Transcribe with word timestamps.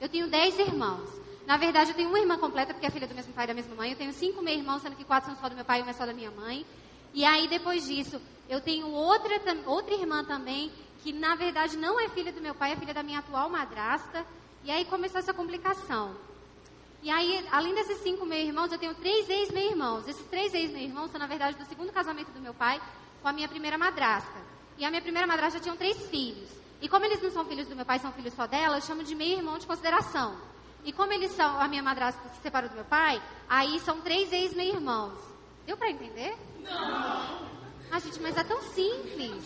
Eu 0.00 0.08
tenho 0.08 0.28
dez 0.28 0.58
irmãos. 0.58 1.08
Na 1.46 1.56
verdade, 1.56 1.90
eu 1.90 1.96
tenho 1.96 2.08
uma 2.08 2.18
irmã 2.18 2.38
completa, 2.38 2.74
porque 2.74 2.86
é 2.86 2.90
filha 2.90 3.06
do 3.06 3.14
mesmo 3.14 3.32
pai 3.32 3.44
e 3.44 3.48
da 3.48 3.54
mesma 3.54 3.74
mãe. 3.74 3.90
Eu 3.90 3.96
tenho 3.96 4.12
cinco 4.12 4.42
meus-irmãos, 4.42 4.82
sendo 4.82 4.96
que 4.96 5.04
quatro 5.04 5.30
são 5.30 5.40
só 5.40 5.48
do 5.48 5.54
meu 5.54 5.64
pai 5.64 5.80
e 5.80 5.82
uma 5.82 5.90
é 5.90 5.94
só 5.94 6.04
da 6.04 6.12
minha 6.12 6.30
mãe. 6.30 6.64
E 7.14 7.24
aí, 7.24 7.48
depois 7.48 7.86
disso, 7.86 8.20
eu 8.48 8.60
tenho 8.60 8.86
outra, 8.88 9.40
outra 9.66 9.94
irmã 9.94 10.22
também, 10.24 10.70
que 11.02 11.12
na 11.12 11.34
verdade 11.34 11.76
não 11.76 11.98
é 11.98 12.08
filha 12.10 12.32
do 12.32 12.40
meu 12.40 12.54
pai, 12.54 12.72
é 12.72 12.76
filha 12.76 12.92
da 12.92 13.02
minha 13.02 13.20
atual 13.20 13.48
madrasta. 13.48 14.26
E 14.62 14.70
aí 14.70 14.84
começou 14.84 15.18
essa 15.18 15.32
complicação. 15.32 16.14
E 17.02 17.10
aí, 17.10 17.46
além 17.50 17.74
desses 17.74 17.98
cinco 18.02 18.26
meus-irmãos, 18.26 18.72
eu 18.72 18.78
tenho 18.78 18.94
três 18.94 19.28
ex-meus-irmãos. 19.28 20.06
Esses 20.06 20.26
três 20.26 20.52
ex-meus-irmãos 20.52 21.10
são, 21.10 21.18
na 21.18 21.26
verdade, 21.26 21.56
do 21.56 21.64
segundo 21.64 21.92
casamento 21.92 22.30
do 22.32 22.40
meu 22.40 22.52
pai 22.52 22.80
com 23.22 23.28
a 23.28 23.32
minha 23.32 23.48
primeira 23.48 23.78
madrasta. 23.78 24.38
E 24.76 24.84
a 24.84 24.90
minha 24.90 25.02
primeira 25.02 25.26
madrasta 25.26 25.60
tinha 25.60 25.74
três 25.76 26.08
filhos. 26.08 26.50
E 26.80 26.88
como 26.88 27.04
eles 27.04 27.20
não 27.20 27.30
são 27.30 27.44
filhos 27.44 27.66
do 27.66 27.74
meu 27.74 27.84
pai, 27.84 27.98
são 27.98 28.12
filhos 28.12 28.34
só 28.34 28.46
dela, 28.46 28.76
eu 28.76 28.82
chamo 28.82 29.02
de 29.02 29.14
meio-irmão 29.14 29.58
de 29.58 29.66
consideração. 29.66 30.36
E 30.84 30.92
como 30.92 31.12
eles 31.12 31.32
são, 31.32 31.60
a 31.60 31.66
minha 31.66 31.82
madrasta 31.82 32.20
se 32.30 32.40
separou 32.40 32.68
do 32.68 32.76
meu 32.76 32.84
pai, 32.84 33.20
aí 33.48 33.80
são 33.80 34.00
três 34.00 34.32
ex-meio-irmãos. 34.32 35.18
Deu 35.66 35.76
para 35.76 35.90
entender? 35.90 36.36
Não. 36.60 37.48
Ah, 37.90 37.98
gente, 37.98 38.20
mas 38.20 38.36
é 38.36 38.44
tão 38.44 38.62
simples. 38.62 39.44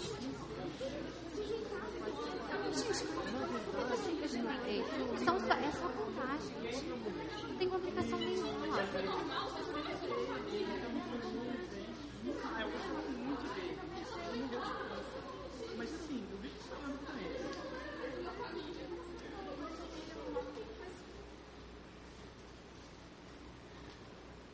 Gente, 2.75 3.05
é 3.79 3.85
tão 3.89 3.97
simples 3.97 4.31
de 4.31 4.39
entender. 4.39 4.85
Só, 5.25 5.33
é 5.37 5.73
só 5.73 5.89
contar, 5.89 6.39
gente. 6.63 6.85
Não 7.49 7.57
tem 7.57 7.69
complicação 7.69 8.19
nenhuma. 8.19 8.53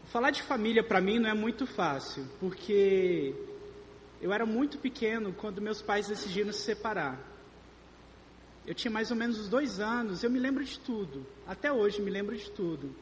Falar 0.09 0.31
de 0.31 0.43
família 0.43 0.83
para 0.83 1.03
mim 1.03 1.19
não 1.19 1.29
é 1.29 1.35
muito 1.35 1.67
fácil, 1.67 2.27
porque 2.41 3.35
eu 4.23 4.33
era 4.33 4.47
muito 4.47 4.79
pequeno 4.79 5.35
quando 5.35 5.61
meus 5.61 5.83
pais 5.83 6.09
decidiram 6.09 6.51
se 6.51 6.61
separar. 6.61 7.21
Eu 8.67 8.75
tinha 8.75 8.91
mais 8.91 9.11
ou 9.11 9.17
menos 9.19 9.39
uns 9.39 9.51
dois 9.51 9.81
anos, 9.81 10.25
eu 10.25 10.31
me 10.31 10.39
lembro 10.39 10.65
de 10.65 10.81
tudo, 10.81 11.27
até 11.47 11.71
hoje 11.71 12.01
me 12.01 12.11
lembro 12.11 12.35
de 12.35 12.51
tudo. 12.51 12.95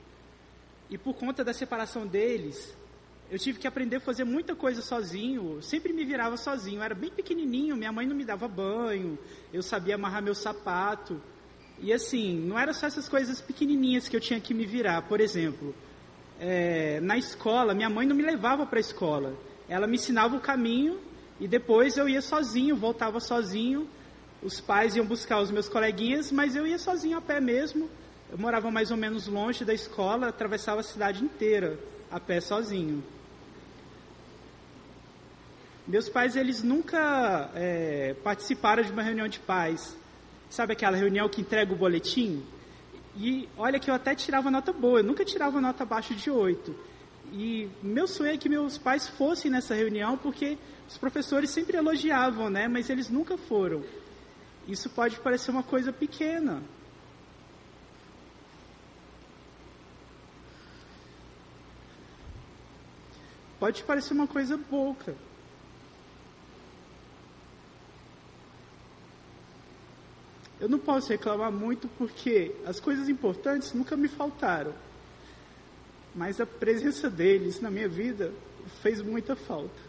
E 0.91 0.99
por 0.99 1.15
conta 1.15 1.45
da 1.45 1.53
separação 1.53 2.09
deles, 2.09 2.77
eu 3.31 3.39
tive 3.39 3.61
que 3.61 3.69
aprender 3.69 3.97
a 3.97 4.01
fazer 4.01 4.25
muita 4.25 4.57
coisa 4.57 4.83
sozinho, 4.83 5.63
sempre 5.63 5.93
me 5.93 6.05
virava 6.05 6.37
sozinho. 6.37 6.79
Eu 6.79 6.83
era 6.83 6.95
bem 6.95 7.11
pequenininho, 7.11 7.77
minha 7.77 7.93
mãe 7.93 8.05
não 8.05 8.17
me 8.17 8.25
dava 8.25 8.49
banho, 8.49 9.17
eu 9.53 9.63
sabia 9.63 9.95
amarrar 9.95 10.25
meu 10.25 10.35
sapato. 10.35 11.23
E 11.79 11.93
assim, 11.93 12.37
não 12.37 12.59
era 12.59 12.73
só 12.73 12.87
essas 12.87 13.09
coisas 13.09 13.41
pequenininhas 13.41 14.09
que 14.09 14.17
eu 14.17 14.21
tinha 14.21 14.41
que 14.41 14.53
me 14.53 14.67
virar. 14.67 15.03
Por 15.03 15.21
exemplo, 15.21 15.73
é, 16.41 17.01
na 17.01 17.17
escola, 17.17 17.75
minha 17.75 17.89
mãe 17.89 18.07
não 18.07 18.15
me 18.15 18.23
levava 18.23 18.67
para 18.67 18.79
a 18.79 18.81
escola. 18.81 19.35
Ela 19.69 19.87
me 19.87 19.97
ensinava 19.97 20.37
o 20.37 20.41
caminho 20.41 21.01
e 21.41 21.49
depois 21.49 21.97
eu 21.97 22.09
ia 22.09 22.23
sozinho, 22.23 22.77
voltava 22.77 23.21
sozinho. 23.21 23.89
Os 24.43 24.61
pais 24.61 24.95
iam 24.97 25.07
buscar 25.07 25.41
os 25.41 25.51
meus 25.51 25.69
coleguinhas, 25.69 26.31
mas 26.31 26.55
eu 26.55 26.67
ia 26.67 26.79
sozinho 26.79 27.19
a 27.19 27.21
pé 27.21 27.41
mesmo. 27.41 27.89
Eu 28.31 28.39
morava 28.39 28.71
mais 28.71 28.91
ou 28.91 28.97
menos 28.97 29.27
longe 29.27 29.65
da 29.65 29.73
escola, 29.73 30.29
atravessava 30.29 30.81
a 30.81 30.85
cidade 30.85 31.25
inteira 31.25 31.79
a 32.11 32.21
pé 32.21 32.41
sozinho. 32.41 33.03
Meus 35.87 36.09
pais, 36.09 36.35
eles 36.35 36.63
nunca 36.63 37.51
é, 37.55 38.15
participaram 38.25 38.83
de 38.83 38.91
uma 38.91 39.03
reunião 39.03 39.29
de 39.29 39.39
pais. 39.39 39.97
Sabe 40.51 40.73
aquela 40.73 40.97
reunião 40.97 41.29
que 41.29 41.41
entrega 41.41 41.73
o 41.73 41.77
boletim? 41.77 42.43
E 43.19 43.49
olha 43.57 43.81
que 43.81 43.91
eu 43.91 43.95
até 43.95 44.15
tirava 44.15 44.51
nota 44.51 44.73
boa, 44.73 45.01
eu 45.01 45.05
nunca 45.05 45.25
tirava 45.25 45.61
nota 45.61 45.85
abaixo 45.85 46.15
de 46.15 46.31
8. 46.31 46.75
E 47.33 47.69
meu 47.83 48.07
sonho 48.07 48.33
é 48.33 48.37
que 48.37 48.49
meus 48.49 48.79
pais 48.79 49.09
fossem 49.09 49.51
nessa 49.51 49.75
reunião, 49.75 50.17
porque 50.17 50.59
os 50.89 50.99
professores 50.99 51.51
sempre 51.51 51.77
elogiavam, 51.77 52.51
né? 52.51 52.69
Mas 52.69 52.91
eles 52.91 53.09
nunca 53.09 53.37
foram. 53.37 53.83
Isso 54.69 54.91
pode 54.91 55.19
parecer 55.21 55.51
uma 55.51 55.63
coisa 55.63 55.93
pequena. 55.93 56.63
Pode 63.59 63.83
parecer 63.85 64.13
uma 64.13 64.27
coisa 64.27 64.59
pouca. 64.59 65.17
Eu 70.59 70.69
não 70.69 70.79
posso 70.79 71.11
reclamar 71.11 71.53
muito 71.53 71.87
porque 71.99 72.55
as 72.65 72.81
coisas 72.81 73.09
importantes 73.09 73.73
nunca 73.75 73.97
me 73.97 74.09
faltaram. 74.09 74.73
Mas 76.15 76.41
a 76.41 76.47
presença 76.47 77.11
deles 77.11 77.61
na 77.61 77.71
minha 77.71 77.89
vida 77.89 78.33
fez 78.83 79.03
muita 79.03 79.37
falta. 79.37 79.87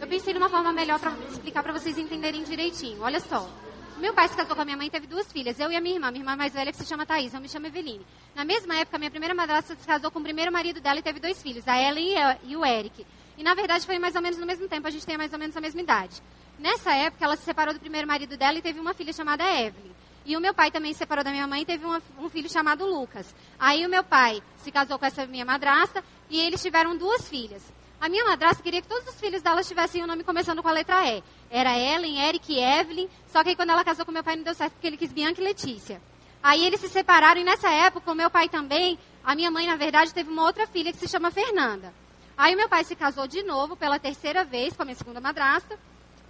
Eu 0.00 0.08
pensei 0.08 0.34
numa 0.34 0.48
forma 0.48 0.72
melhor 0.72 0.98
para 0.98 1.12
explicar 1.30 1.62
para 1.62 1.72
vocês 1.72 1.96
entenderem 1.96 2.42
direitinho. 2.42 3.00
Olha 3.00 3.20
só. 3.20 3.63
Meu 3.98 4.12
pai 4.12 4.26
se 4.26 4.36
casou 4.36 4.56
com 4.56 4.62
a 4.62 4.64
minha 4.64 4.76
mãe 4.76 4.88
e 4.88 4.90
teve 4.90 5.06
duas 5.06 5.30
filhas, 5.32 5.58
eu 5.60 5.70
e 5.70 5.76
a 5.76 5.80
minha 5.80 5.94
irmã. 5.94 6.10
Minha 6.10 6.22
irmã 6.22 6.36
mais 6.36 6.52
velha 6.52 6.72
que 6.72 6.78
se 6.78 6.84
chama 6.84 7.06
Thaís, 7.06 7.32
eu 7.32 7.40
me 7.40 7.48
chamo 7.48 7.66
Eveline. 7.66 8.04
Na 8.34 8.44
mesma 8.44 8.76
época, 8.76 8.98
minha 8.98 9.10
primeira 9.10 9.34
madrasta 9.34 9.76
se 9.76 9.86
casou 9.86 10.10
com 10.10 10.18
o 10.18 10.22
primeiro 10.22 10.50
marido 10.50 10.80
dela 10.80 10.98
e 10.98 11.02
teve 11.02 11.20
dois 11.20 11.40
filhos, 11.40 11.66
a 11.68 11.80
Ellen 11.80 12.14
e 12.42 12.56
o 12.56 12.64
Eric. 12.64 13.06
E 13.38 13.42
na 13.42 13.54
verdade 13.54 13.86
foi 13.86 13.98
mais 13.98 14.16
ou 14.16 14.22
menos 14.22 14.38
no 14.38 14.46
mesmo 14.46 14.68
tempo, 14.68 14.86
a 14.86 14.90
gente 14.90 15.06
tem 15.06 15.16
mais 15.16 15.32
ou 15.32 15.38
menos 15.38 15.56
a 15.56 15.60
mesma 15.60 15.80
idade. 15.80 16.20
Nessa 16.58 16.92
época, 16.92 17.24
ela 17.24 17.36
se 17.36 17.44
separou 17.44 17.72
do 17.72 17.80
primeiro 17.80 18.06
marido 18.06 18.36
dela 18.36 18.58
e 18.58 18.62
teve 18.62 18.80
uma 18.80 18.94
filha 18.94 19.12
chamada 19.12 19.44
Evelyn. 19.44 19.92
E 20.26 20.36
o 20.36 20.40
meu 20.40 20.54
pai 20.54 20.70
também 20.70 20.92
se 20.92 20.98
separou 20.98 21.22
da 21.22 21.30
minha 21.30 21.46
mãe 21.46 21.62
e 21.62 21.64
teve 21.64 21.84
uma, 21.84 22.02
um 22.18 22.28
filho 22.28 22.50
chamado 22.50 22.84
Lucas. 22.84 23.32
Aí 23.58 23.86
o 23.86 23.88
meu 23.88 24.02
pai 24.02 24.42
se 24.56 24.72
casou 24.72 24.98
com 24.98 25.06
essa 25.06 25.26
minha 25.26 25.44
madrasta 25.44 26.02
e 26.28 26.40
eles 26.40 26.60
tiveram 26.60 26.96
duas 26.96 27.28
filhas. 27.28 27.62
A 28.04 28.08
minha 28.10 28.22
madrasta 28.22 28.62
queria 28.62 28.82
que 28.82 28.86
todos 28.86 29.08
os 29.08 29.18
filhos 29.18 29.40
dela 29.40 29.64
tivessem 29.64 30.02
o 30.02 30.04
um 30.04 30.06
nome 30.06 30.22
começando 30.22 30.62
com 30.62 30.68
a 30.68 30.72
letra 30.72 31.10
E. 31.10 31.24
Era 31.50 31.74
Ellen, 31.78 32.20
Eric 32.20 32.54
Evelyn. 32.54 33.08
Só 33.28 33.42
que 33.42 33.48
aí 33.48 33.56
quando 33.56 33.70
ela 33.70 33.82
casou 33.82 34.04
com 34.04 34.12
meu 34.12 34.22
pai 34.22 34.36
não 34.36 34.42
deu 34.42 34.54
certo 34.54 34.74
porque 34.74 34.86
ele 34.86 34.98
quis 34.98 35.10
Bianca 35.10 35.40
e 35.40 35.44
Letícia. 35.44 36.02
Aí 36.42 36.66
eles 36.66 36.80
se 36.80 36.90
separaram 36.90 37.40
e 37.40 37.44
nessa 37.44 37.70
época 37.70 38.12
o 38.12 38.14
meu 38.14 38.28
pai 38.28 38.46
também, 38.46 38.98
a 39.24 39.34
minha 39.34 39.50
mãe 39.50 39.66
na 39.66 39.76
verdade 39.76 40.12
teve 40.12 40.30
uma 40.30 40.42
outra 40.42 40.66
filha 40.66 40.92
que 40.92 40.98
se 40.98 41.08
chama 41.08 41.30
Fernanda. 41.30 41.94
Aí 42.36 42.54
meu 42.54 42.68
pai 42.68 42.84
se 42.84 42.94
casou 42.94 43.26
de 43.26 43.42
novo 43.42 43.74
pela 43.74 43.98
terceira 43.98 44.44
vez 44.44 44.76
com 44.76 44.82
a 44.82 44.84
minha 44.84 44.96
segunda 44.98 45.18
madrasta. 45.18 45.78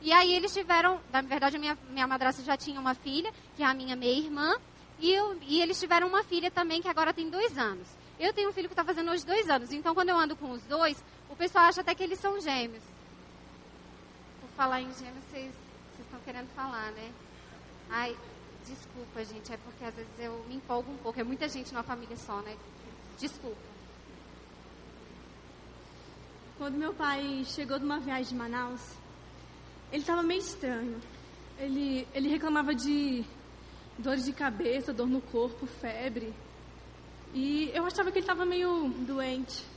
E 0.01 0.13
aí 0.13 0.33
eles 0.33 0.55
tiveram, 0.55 1.01
na 1.13 1.23
verdade 1.23 1.57
a 1.57 1.59
minha, 1.59 1.77
minha 1.91 2.07
madrasta 2.07 2.41
já 2.45 2.57
tinha 2.57 2.79
uma 2.79 2.95
filha, 2.95 3.33
que 3.57 3.65
é 3.65 3.67
a 3.67 3.75
minha 3.75 3.97
meia-irmã. 3.97 4.55
E, 5.01 5.13
eu, 5.13 5.37
e 5.43 5.61
eles 5.61 5.81
tiveram 5.81 6.07
uma 6.07 6.23
filha 6.23 6.53
também 6.53 6.81
que 6.81 6.89
agora 6.89 7.13
tem 7.13 7.29
dois 7.29 7.59
anos. 7.59 7.89
Eu 8.19 8.33
tenho 8.33 8.49
um 8.49 8.53
filho 8.53 8.69
que 8.69 8.75
está 8.75 8.85
fazendo 8.85 9.11
hoje 9.11 9.27
dois 9.27 9.51
anos. 9.51 9.73
Então, 9.73 9.93
quando 9.93 10.11
eu 10.11 10.17
ando 10.17 10.37
com 10.37 10.53
os 10.53 10.63
dois, 10.63 11.03
o 11.35 11.37
pessoal 11.37 11.65
acha 11.65 11.81
até 11.81 11.93
que 11.97 12.05
eles 12.05 12.21
são 12.21 12.41
gêmeos. 12.41 12.85
Por 14.41 14.49
falar 14.51 14.81
em 14.81 14.95
gêmeos, 14.95 15.25
vocês 15.29 15.53
estão 15.99 16.21
querendo 16.21 16.47
falar, 16.55 16.93
né? 16.93 17.13
Ai, 17.91 18.17
desculpa, 18.65 19.25
gente. 19.25 19.53
É 19.53 19.57
porque 19.57 19.85
às 19.85 19.93
vezes 19.97 20.13
eu 20.17 20.45
me 20.49 20.55
empolgo 20.55 20.93
um 20.93 20.97
pouco. 20.99 21.19
É 21.19 21.25
muita 21.25 21.49
gente 21.49 21.73
numa 21.73 21.83
família 21.83 22.17
só, 22.17 22.41
né? 22.43 22.57
Desculpa. 23.19 23.59
Quando 26.57 26.77
meu 26.77 26.95
pai 26.95 27.45
chegou 27.47 27.81
de 27.81 27.85
uma 27.85 27.99
viagem 27.99 28.27
de 28.27 28.35
Manaus, 28.37 28.93
ele 29.91 30.03
estava 30.03 30.23
meio 30.23 30.39
estranho. 30.39 31.01
Ele, 31.59 32.07
ele 32.15 32.29
reclamava 32.29 32.73
de 32.73 33.25
dores 33.99 34.25
de 34.25 34.33
cabeça, 34.33 34.93
dor 34.93 35.09
no 35.09 35.21
corpo, 35.21 35.67
febre. 35.67 36.33
E 37.33 37.73
eu 37.75 37.85
achava 37.85 38.13
que 38.13 38.19
ele 38.19 38.25
estava 38.25 38.47
meio 38.47 38.89
doente. 39.01 39.74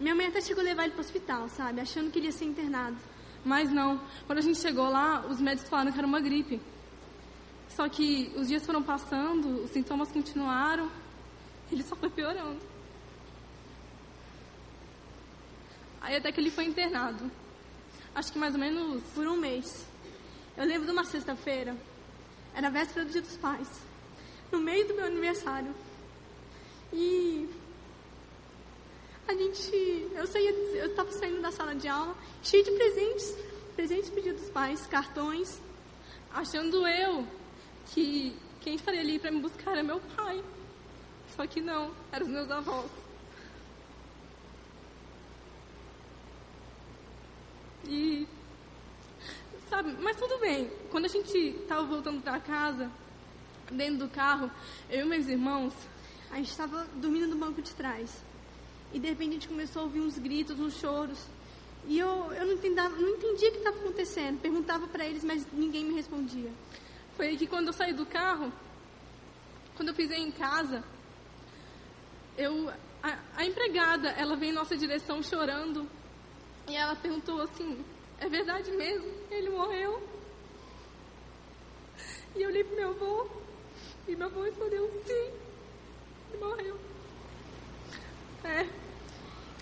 Minha 0.00 0.14
mãe 0.14 0.26
até 0.26 0.40
chegou 0.40 0.62
a 0.62 0.64
levar 0.64 0.84
ele 0.84 0.92
para 0.92 1.02
o 1.02 1.04
hospital, 1.04 1.48
sabe? 1.48 1.80
Achando 1.80 2.10
que 2.10 2.18
ele 2.18 2.26
ia 2.26 2.32
ser 2.32 2.44
internado. 2.44 2.96
Mas 3.44 3.70
não. 3.70 4.00
Quando 4.26 4.38
a 4.38 4.42
gente 4.42 4.58
chegou 4.58 4.88
lá, 4.88 5.24
os 5.26 5.40
médicos 5.40 5.68
falaram 5.68 5.92
que 5.92 5.98
era 5.98 6.06
uma 6.06 6.20
gripe. 6.20 6.60
Só 7.68 7.88
que 7.88 8.32
os 8.36 8.48
dias 8.48 8.64
foram 8.64 8.82
passando, 8.82 9.64
os 9.64 9.70
sintomas 9.70 10.10
continuaram. 10.10 10.90
Ele 11.70 11.82
só 11.82 11.96
foi 11.96 12.10
piorando. 12.10 12.60
Aí 16.00 16.16
até 16.16 16.30
que 16.30 16.40
ele 16.40 16.50
foi 16.50 16.64
internado. 16.64 17.30
Acho 18.14 18.32
que 18.32 18.38
mais 18.38 18.54
ou 18.54 18.60
menos 18.60 19.02
por 19.14 19.26
um 19.26 19.36
mês. 19.36 19.86
Eu 20.56 20.64
lembro 20.64 20.84
de 20.84 20.92
uma 20.92 21.04
sexta-feira. 21.04 21.76
Era 22.54 22.66
a 22.66 22.70
véspera 22.70 23.06
do 23.06 23.12
dia 23.12 23.22
dos 23.22 23.36
pais. 23.36 23.68
No 24.50 24.58
meio 24.58 24.86
do 24.86 24.94
meu 24.94 25.06
aniversário. 25.06 25.74
E 26.92 27.48
a 29.32 29.36
gente, 29.36 30.10
eu 30.14 30.26
saía, 30.26 30.50
eu 30.50 30.86
estava 30.90 31.10
saindo 31.10 31.40
da 31.40 31.50
sala 31.50 31.74
de 31.74 31.88
aula 31.88 32.14
cheio 32.42 32.62
de 32.62 32.70
presentes, 32.72 33.34
presentes 33.74 34.10
pedidos 34.10 34.42
dos 34.42 34.50
pais, 34.50 34.86
cartões, 34.86 35.58
achando 36.34 36.86
eu 36.86 37.26
que 37.86 38.36
quem 38.60 38.74
estaria 38.74 39.00
ali 39.00 39.18
para 39.18 39.30
me 39.30 39.40
buscar 39.40 39.72
era 39.72 39.82
meu 39.82 40.00
pai. 40.14 40.42
Só 41.34 41.46
que 41.46 41.62
não, 41.62 41.94
eram 42.12 42.26
os 42.26 42.32
meus 42.32 42.50
avós. 42.50 42.90
E 47.88 48.28
sabe, 49.70 49.96
mas 50.00 50.16
tudo 50.18 50.38
bem. 50.40 50.70
Quando 50.90 51.06
a 51.06 51.08
gente 51.08 51.36
estava 51.38 51.84
voltando 51.84 52.22
para 52.22 52.38
casa, 52.38 52.90
dentro 53.70 54.06
do 54.06 54.08
carro, 54.08 54.50
eu 54.90 55.06
e 55.06 55.08
meus 55.08 55.26
irmãos, 55.26 55.72
a 56.30 56.36
gente 56.36 56.50
estava 56.50 56.86
dormindo 56.96 57.28
no 57.28 57.36
banco 57.36 57.62
de 57.62 57.74
trás. 57.74 58.22
E 58.92 58.98
de 58.98 59.08
repente 59.08 59.30
a 59.30 59.32
gente 59.34 59.48
começou 59.48 59.82
a 59.82 59.84
ouvir 59.84 60.00
uns 60.00 60.18
gritos, 60.18 60.58
uns 60.58 60.74
choros. 60.74 61.26
E 61.86 61.98
eu, 61.98 62.32
eu 62.32 62.46
não, 62.46 62.52
entendia, 62.52 62.88
não 62.88 63.08
entendia 63.08 63.48
o 63.48 63.52
que 63.52 63.58
estava 63.58 63.78
acontecendo. 63.78 64.40
Perguntava 64.40 64.86
para 64.86 65.06
eles, 65.06 65.24
mas 65.24 65.46
ninguém 65.52 65.84
me 65.84 65.94
respondia. 65.94 66.50
Foi 67.16 67.28
aí 67.28 67.36
que 67.36 67.46
quando 67.46 67.68
eu 67.68 67.72
saí 67.72 67.92
do 67.92 68.06
carro, 68.06 68.52
quando 69.74 69.88
eu 69.88 69.94
pisei 69.94 70.18
em 70.18 70.30
casa, 70.30 70.84
eu, 72.36 72.70
a, 73.02 73.18
a 73.36 73.44
empregada, 73.44 74.10
ela 74.10 74.36
veio 74.36 74.50
em 74.52 74.54
nossa 74.54 74.76
direção 74.76 75.22
chorando. 75.22 75.88
E 76.68 76.76
ela 76.76 76.94
perguntou 76.94 77.40
assim, 77.42 77.84
é 78.18 78.28
verdade 78.28 78.70
mesmo? 78.72 79.10
Ele 79.30 79.50
morreu? 79.50 80.02
E 82.34 82.42
eu 82.42 82.48
olhei 82.48 82.64
pro 82.64 82.76
meu 82.76 82.90
avô, 82.90 83.26
e 84.08 84.16
meu 84.16 84.26
avô 84.26 84.42
respondeu, 84.42 84.88
sim, 85.04 85.30
ele 86.32 86.44
morreu. 86.44 86.78
É, 88.44 88.66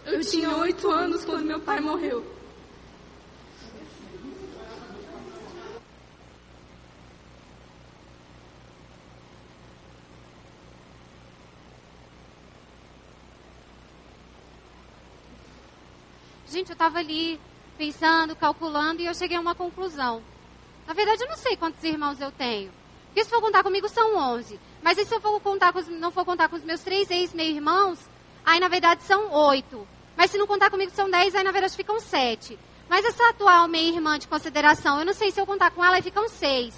eu 0.07 0.21
tinha 0.21 0.57
oito 0.57 0.91
anos 0.91 1.25
quando 1.25 1.45
meu 1.45 1.61
pai 1.61 1.81
morreu. 1.81 2.25
Gente, 16.51 16.71
eu 16.71 16.73
estava 16.73 16.99
ali 16.99 17.41
pensando, 17.79 18.35
calculando 18.35 19.01
e 19.01 19.07
eu 19.07 19.15
cheguei 19.15 19.37
a 19.37 19.41
uma 19.41 19.55
conclusão. 19.55 20.21
Na 20.85 20.93
verdade, 20.93 21.23
eu 21.23 21.29
não 21.29 21.37
sei 21.37 21.57
quantos 21.57 21.83
irmãos 21.85 22.21
eu 22.21 22.33
tenho. 22.33 22.73
Porque 23.07 23.25
se 23.25 23.31
for 23.31 23.41
contar 23.41 23.63
comigo, 23.63 23.89
são 23.89 24.17
11. 24.17 24.59
Mas 24.83 24.99
e 24.99 25.05
se 25.05 25.15
eu 25.15 25.21
for 25.21 25.41
contar 25.41 25.73
com 25.73 25.79
os, 25.79 25.87
não 25.87 26.11
for 26.11 26.25
contar 26.25 26.49
com 26.49 26.57
os 26.57 26.65
meus 26.65 26.81
três 26.81 27.09
ex-meio-irmãos, 27.09 28.01
aí 28.45 28.61
na 28.61 28.69
verdade 28.69 29.03
são 29.03 29.33
8. 29.33 29.89
Mas 30.17 30.31
se 30.31 30.39
não 30.39 30.47
contar 30.47 30.71
comigo, 30.71 30.93
são 30.95 31.11
10, 31.11 31.35
aí 31.35 31.45
na 31.45 31.53
verdade 31.53 31.75
ficam 31.75 31.99
7. 31.99 32.59
Mas 32.89 33.05
essa 33.05 33.29
atual 33.31 33.69
meia-irmã 33.69 34.19
de 34.19 34.29
consideração, 34.29 34.99
eu 34.99 35.07
não 35.07 35.15
sei 35.15 35.31
se 35.31 35.41
eu 35.41 35.47
contar 35.47 35.71
com 35.71 35.85
ela, 35.85 36.03
ficam 36.03 36.29
6. 36.29 36.75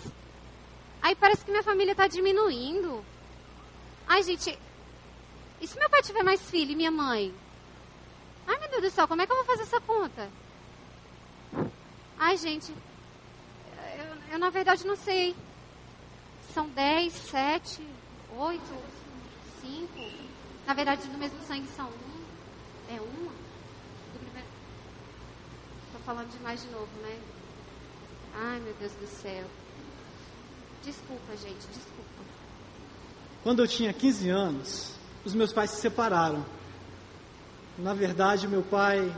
Aí 1.00 1.16
parece 1.16 1.44
que 1.44 1.50
minha 1.50 1.62
família 1.62 1.92
está 1.92 2.06
diminuindo. 2.06 3.04
Ai, 4.06 4.22
gente, 4.22 4.56
e 5.60 5.66
se 5.66 5.78
meu 5.78 5.88
pai 5.88 6.02
tiver 6.02 6.22
mais 6.22 6.40
filho 6.50 6.72
e 6.72 6.76
minha 6.76 6.90
mãe? 6.90 7.34
Ai, 8.46 8.58
meu 8.58 8.68
Deus 8.68 8.82
do 8.82 8.90
céu, 8.90 9.08
como 9.08 9.22
é 9.22 9.26
que 9.26 9.32
eu 9.32 9.36
vou 9.36 9.44
fazer 9.44 9.62
essa 9.62 9.80
conta? 9.80 10.28
Ai, 12.18 12.36
gente, 12.36 12.72
eu, 13.98 14.32
eu 14.32 14.38
na 14.38 14.50
verdade 14.50 14.86
não 14.86 14.96
sei. 14.96 15.34
São 16.52 16.68
10, 16.68 17.12
7, 17.12 17.80
8, 18.36 18.62
5. 19.62 20.31
Na 20.66 20.74
verdade, 20.74 21.08
do 21.08 21.18
mesmo 21.18 21.40
sangue 21.46 21.66
são 21.76 21.86
um. 21.86 22.94
É 22.94 23.00
uma? 23.00 23.32
Estou 25.86 26.00
falando 26.04 26.30
demais 26.30 26.62
de 26.62 26.68
novo, 26.68 26.88
né? 27.02 27.18
Ai, 28.34 28.60
meu 28.60 28.74
Deus 28.74 28.92
do 28.92 29.06
céu. 29.06 29.44
Desculpa, 30.84 31.36
gente, 31.36 31.66
desculpa. 31.68 32.22
Quando 33.42 33.60
eu 33.60 33.68
tinha 33.68 33.92
15 33.92 34.28
anos, 34.30 34.94
os 35.24 35.34
meus 35.34 35.52
pais 35.52 35.70
se 35.70 35.80
separaram. 35.80 36.44
Na 37.78 37.94
verdade, 37.94 38.48
meu 38.48 38.62
pai 38.62 39.14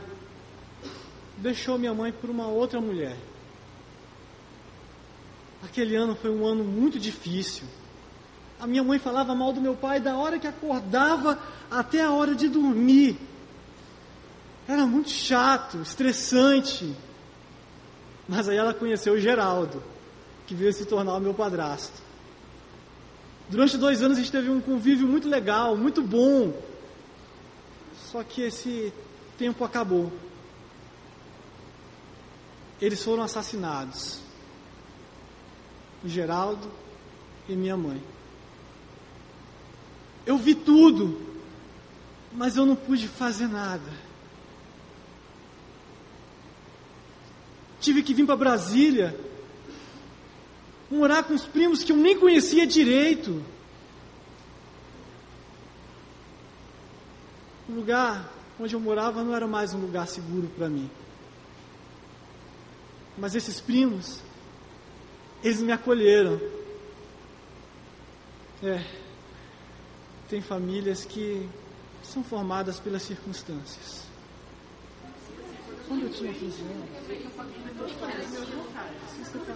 deixou 1.37 1.77
minha 1.77 1.93
mãe 1.93 2.11
por 2.11 2.29
uma 2.29 2.47
outra 2.47 2.79
mulher. 2.81 3.17
Aquele 5.63 5.95
ano 5.95 6.15
foi 6.15 6.31
um 6.31 6.45
ano 6.45 6.63
muito 6.63 6.99
difícil. 6.99 7.65
A 8.59 8.67
minha 8.67 8.83
mãe 8.83 8.97
falava 8.97 9.35
mal 9.35 9.51
do 9.51 9.61
meu 9.61 9.75
pai 9.75 9.99
da 9.99 10.15
hora 10.15 10.39
que 10.39 10.47
acordava 10.47 11.37
até 11.69 12.01
a 12.01 12.11
hora 12.11 12.33
de 12.33 12.47
dormir. 12.47 13.17
Era 14.67 14.85
muito 14.85 15.09
chato, 15.09 15.81
estressante. 15.81 16.95
Mas 18.27 18.49
aí 18.49 18.57
ela 18.57 18.73
conheceu 18.73 19.13
o 19.13 19.19
Geraldo, 19.19 19.83
que 20.47 20.55
veio 20.55 20.73
se 20.73 20.85
tornar 20.85 21.15
o 21.15 21.19
meu 21.19 21.33
padrasto. 21.33 22.01
Durante 23.49 23.77
dois 23.77 24.01
anos 24.01 24.17
a 24.17 24.21
gente 24.21 24.31
teve 24.31 24.49
um 24.49 24.59
convívio 24.59 25.07
muito 25.07 25.27
legal, 25.27 25.77
muito 25.77 26.01
bom. 26.01 26.53
Só 28.11 28.23
que 28.23 28.41
esse 28.41 28.91
tempo 29.37 29.63
acabou. 29.63 30.11
Eles 32.81 33.03
foram 33.03 33.23
assassinados. 33.23 34.19
O 36.03 36.07
Geraldo 36.07 36.71
e 37.47 37.55
minha 37.55 37.77
mãe. 37.77 38.01
Eu 40.25 40.37
vi 40.37 40.55
tudo, 40.55 41.21
mas 42.33 42.57
eu 42.57 42.65
não 42.65 42.75
pude 42.75 43.07
fazer 43.07 43.47
nada. 43.47 44.05
Tive 47.79 48.01
que 48.01 48.13
vir 48.13 48.25
para 48.25 48.35
Brasília, 48.35 49.15
morar 50.89 51.23
com 51.23 51.33
os 51.33 51.45
primos 51.45 51.83
que 51.83 51.91
eu 51.91 51.97
nem 51.97 52.17
conhecia 52.17 52.65
direito. 52.65 53.43
O 57.69 57.73
lugar 57.73 58.31
onde 58.59 58.73
eu 58.73 58.79
morava 58.79 59.23
não 59.23 59.35
era 59.35 59.47
mais 59.47 59.73
um 59.73 59.79
lugar 59.79 60.07
seguro 60.07 60.47
para 60.57 60.69
mim. 60.69 60.89
Mas 63.17 63.35
esses 63.35 63.59
primos, 63.61 64.19
eles 65.43 65.61
me 65.61 65.71
acolheram. 65.71 66.39
É, 68.63 69.04
tem 70.29 70.41
famílias 70.41 71.05
que 71.05 71.47
são 72.03 72.23
formadas 72.23 72.79
pelas 72.79 73.01
circunstâncias. 73.03 74.03
Quando 75.87 76.03
eu 76.03 76.09
tinha 76.11 76.33
15 76.33 76.61
anos. 76.61 76.89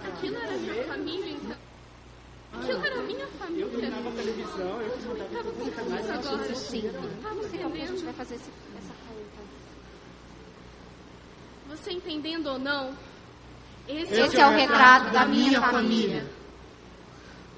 Aquilo 0.06 0.36
era 0.36 0.56
minha 0.58 0.84
família, 0.84 1.32
então. 1.32 1.56
Aquilo 2.52 2.84
era 2.86 3.02
minha 3.02 3.26
família. 3.28 3.64
Eu 3.64 3.70
dominava 3.70 4.08
a 4.08 4.12
televisão, 4.12 4.80
eu 4.82 4.90
Tava 5.32 5.52
confusa 5.52 6.14
agora. 6.14 6.54
Sim. 6.54 6.90
Tava 7.22 7.34
Não 7.34 7.42
sei 7.50 7.58
como 7.60 7.72
que 7.72 7.78
a 7.78 7.80
gente 7.80 7.90
entendendo. 7.92 8.04
vai 8.04 8.12
fazer 8.14 8.34
esse- 8.36 8.50
essa 8.78 8.92
conta. 9.08 9.40
Você 11.76 11.92
entendendo 11.92 12.46
ou 12.48 12.58
não, 12.58 12.92
esse, 13.88 14.12
Esse 14.20 14.40
é 14.40 14.46
o 14.46 14.50
retrato 14.50 15.12
da 15.12 15.24
minha 15.26 15.60
família. 15.60 16.26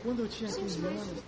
Quando 0.02 0.20
eu 0.20 0.28
tinha 0.28 0.50
15 0.52 0.84
anos. 0.84 1.22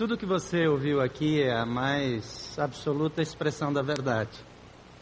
Tudo 0.00 0.16
que 0.16 0.24
você 0.24 0.66
ouviu 0.66 0.98
aqui 1.02 1.42
é 1.42 1.54
a 1.54 1.66
mais 1.66 2.58
absoluta 2.58 3.20
expressão 3.20 3.70
da 3.70 3.82
verdade. 3.82 4.30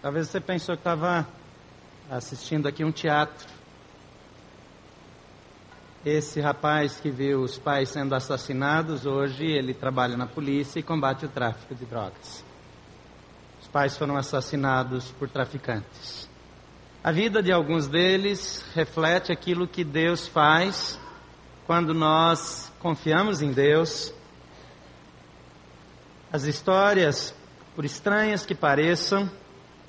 Talvez 0.02 0.26
você 0.26 0.40
pensou 0.40 0.74
que 0.74 0.80
estava 0.80 1.24
assistindo 2.10 2.66
aqui 2.66 2.82
um 2.84 2.90
teatro. 2.90 3.46
Esse 6.04 6.40
rapaz 6.40 6.98
que 6.98 7.12
viu 7.12 7.42
os 7.42 7.56
pais 7.56 7.90
sendo 7.90 8.12
assassinados, 8.12 9.06
hoje 9.06 9.44
ele 9.44 9.72
trabalha 9.72 10.16
na 10.16 10.26
polícia 10.26 10.80
e 10.80 10.82
combate 10.82 11.26
o 11.26 11.28
tráfico 11.28 11.76
de 11.76 11.84
drogas. 11.84 12.44
Os 13.62 13.68
pais 13.68 13.96
foram 13.96 14.16
assassinados 14.16 15.12
por 15.12 15.28
traficantes. 15.28 16.28
A 17.04 17.12
vida 17.12 17.40
de 17.40 17.52
alguns 17.52 17.86
deles 17.86 18.64
reflete 18.74 19.30
aquilo 19.30 19.68
que 19.68 19.84
Deus 19.84 20.26
faz 20.26 20.98
quando 21.68 21.94
nós 21.94 22.72
confiamos 22.80 23.40
em 23.40 23.52
Deus 23.52 24.12
as 26.32 26.44
histórias, 26.44 27.34
por 27.74 27.84
estranhas 27.84 28.44
que 28.44 28.54
pareçam, 28.54 29.30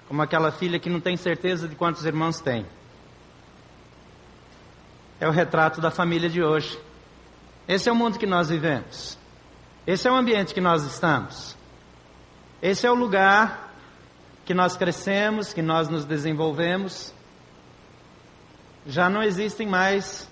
como 0.08 0.22
aquela 0.22 0.52
filha 0.52 0.80
que 0.80 0.90
não 0.90 1.00
tem 1.00 1.18
certeza 1.18 1.68
de 1.68 1.76
quantos 1.76 2.06
irmãos 2.06 2.40
tem. 2.40 2.66
É 5.20 5.28
o 5.28 5.32
retrato 5.32 5.82
da 5.82 5.92
família 5.92 6.30
de 6.30 6.42
hoje. 6.42 6.80
Esse 7.68 7.90
é 7.90 7.92
o 7.92 7.96
mundo 7.96 8.18
que 8.18 8.26
nós 8.26 8.50
vivemos. 8.50 9.18
Esse 9.86 10.08
é 10.08 10.12
o 10.12 10.16
ambiente 10.16 10.54
que 10.54 10.62
nós 10.62 10.84
estamos. 10.84 11.58
Esse 12.62 12.86
é 12.88 12.92
o 12.92 12.96
lugar 12.96 13.74
que 14.46 14.54
nós 14.54 14.78
crescemos, 14.78 15.54
que 15.54 15.62
nós 15.62 15.90
nos 15.90 16.06
desenvolvemos. 16.06 17.14
Já 18.88 19.10
não 19.10 19.22
existem 19.22 19.68
mais 19.68 20.30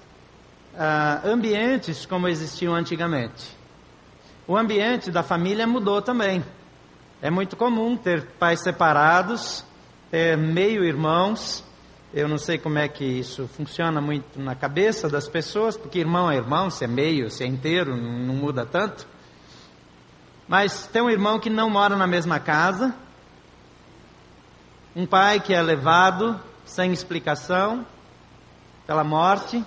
ah, 0.78 1.22
ambientes 1.26 2.06
como 2.06 2.28
existiam 2.28 2.74
antigamente. 2.74 3.57
O 4.48 4.56
ambiente 4.56 5.12
da 5.12 5.24
família 5.24 5.68
mudou 5.68 6.02
também. 6.02 6.42
É 7.22 7.30
muito 7.30 7.58
comum 7.58 7.98
ter 7.98 8.26
pais 8.40 8.62
separados, 8.62 9.66
ter 10.10 10.38
meio-irmãos, 10.38 11.66
Eu 12.14 12.28
não 12.28 12.38
sei 12.38 12.58
como 12.58 12.80
é 12.80 12.88
que 12.88 13.04
isso 13.04 13.48
funciona 13.50 14.00
muito 14.00 14.40
na 14.40 14.56
cabeça 14.56 15.10
das 15.10 15.28
pessoas, 15.28 15.76
porque 15.76 16.00
irmão 16.00 16.32
é 16.32 16.38
irmão, 16.38 16.70
se 16.70 16.86
é 16.86 16.88
meio, 16.88 17.30
se 17.30 17.44
é 17.44 17.48
inteiro, 17.48 17.96
não, 17.98 18.34
muda 18.34 18.66
tanto. 18.66 19.06
Mas 20.48 20.88
tem 20.88 21.02
um 21.02 21.10
irmão 21.10 21.38
que 21.38 21.50
não 21.50 21.70
mora 21.70 21.98
na 21.98 22.08
mesma 22.08 22.40
casa, 22.40 22.96
um 24.96 25.06
pai 25.06 25.42
que 25.42 25.54
é 25.54 25.62
levado 25.62 26.40
sem 26.64 26.94
explicação 26.94 27.86
pela 28.88 29.04
morte, 29.04 29.64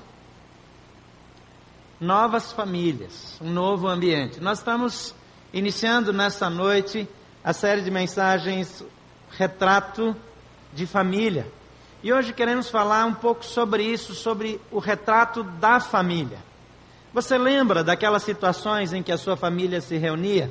novas 2.00 2.50
famílias, 2.50 3.36
um 3.42 3.50
novo 3.50 3.86
ambiente. 3.86 4.40
Nós 4.40 4.58
estamos 4.58 5.14
iniciando 5.52 6.12
nessa 6.14 6.48
noite 6.48 7.06
a 7.44 7.52
série 7.52 7.82
de 7.82 7.90
mensagens 7.90 8.82
Retrato 9.30 10.16
de 10.72 10.86
Família. 10.86 11.46
E 12.02 12.10
hoje 12.10 12.32
queremos 12.32 12.70
falar 12.70 13.04
um 13.04 13.12
pouco 13.12 13.44
sobre 13.44 13.82
isso, 13.82 14.14
sobre 14.14 14.58
o 14.70 14.78
retrato 14.78 15.42
da 15.42 15.78
família. 15.78 16.38
Você 17.12 17.36
lembra 17.36 17.84
daquelas 17.84 18.22
situações 18.22 18.94
em 18.94 19.02
que 19.02 19.12
a 19.12 19.18
sua 19.18 19.36
família 19.36 19.82
se 19.82 19.98
reunia 19.98 20.50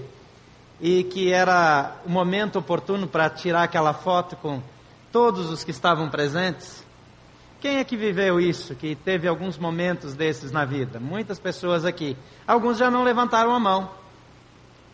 e 0.79 1.03
que 1.03 1.31
era 1.31 1.95
o 2.05 2.09
momento 2.09 2.59
oportuno 2.59 3.07
para 3.07 3.27
tirar 3.27 3.63
aquela 3.63 3.93
foto 3.93 4.35
com 4.35 4.61
todos 5.11 5.49
os 5.49 5.63
que 5.63 5.71
estavam 5.71 6.09
presentes? 6.09 6.85
Quem 7.61 7.77
é 7.77 7.83
que 7.83 7.97
viveu 7.97 8.39
isso, 8.39 8.73
que 8.73 8.95
teve 8.95 9.27
alguns 9.27 9.57
momentos 9.57 10.13
desses 10.15 10.49
na 10.49 10.63
vida? 10.63 10.97
Muitas 10.97 11.39
pessoas 11.39 11.83
aqui. 11.83 12.15
Alguns 12.47 12.77
já 12.77 12.89
não 12.89 13.03
levantaram 13.03 13.53
a 13.53 13.59
mão, 13.59 13.91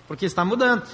porque 0.07 0.25
está 0.25 0.43
mudando. 0.43 0.87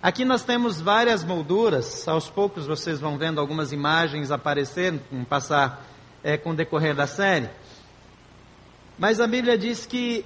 Aqui 0.00 0.24
nós 0.24 0.44
temos 0.44 0.80
várias 0.80 1.24
molduras, 1.24 2.06
aos 2.06 2.28
poucos 2.28 2.66
vocês 2.66 3.00
vão 3.00 3.18
vendo 3.18 3.40
algumas 3.40 3.72
imagens 3.72 4.30
aparecer, 4.30 4.94
passar 5.28 5.84
é, 6.22 6.36
com 6.36 6.50
o 6.50 6.54
decorrer 6.54 6.94
da 6.94 7.08
série. 7.08 7.50
Mas 8.96 9.18
a 9.18 9.26
Bíblia 9.26 9.58
diz 9.58 9.86
que 9.86 10.24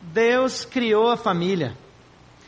Deus 0.00 0.64
criou 0.64 1.10
a 1.10 1.16
família. 1.16 1.76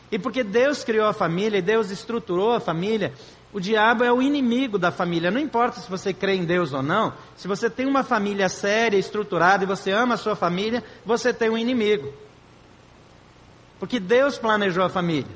E 0.09 0.17
porque 0.17 0.43
Deus 0.43 0.83
criou 0.83 1.07
a 1.07 1.13
família 1.13 1.57
e 1.57 1.61
Deus 1.61 1.89
estruturou 1.89 2.53
a 2.53 2.59
família, 2.59 3.13
o 3.55 3.59
diabo 3.61 4.03
é 4.03 4.11
o 4.11 4.21
inimigo 4.21 4.77
da 4.77 4.91
família. 4.91 5.31
Não 5.31 5.39
importa 5.39 5.79
se 5.79 5.89
você 5.89 6.13
crê 6.13 6.35
em 6.35 6.43
Deus 6.43 6.73
ou 6.73 6.83
não, 6.83 7.13
se 7.37 7.47
você 7.47 7.69
tem 7.69 7.85
uma 7.85 8.03
família 8.03 8.49
séria, 8.49 8.97
estruturada 8.97 9.63
e 9.63 9.65
você 9.65 9.91
ama 9.91 10.15
a 10.15 10.17
sua 10.17 10.35
família, 10.35 10.83
você 11.05 11.33
tem 11.33 11.49
um 11.49 11.57
inimigo. 11.57 12.13
Porque 13.79 13.97
Deus 13.97 14.37
planejou 14.37 14.83
a 14.83 14.89
família. 14.89 15.31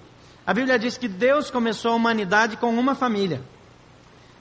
A 0.45 0.53
Bíblia 0.53 0.77
diz 0.77 0.97
que 0.97 1.07
Deus 1.07 1.49
começou 1.49 1.93
a 1.93 1.95
humanidade 1.95 2.57
com 2.57 2.77
uma 2.77 2.93
família. 2.93 3.41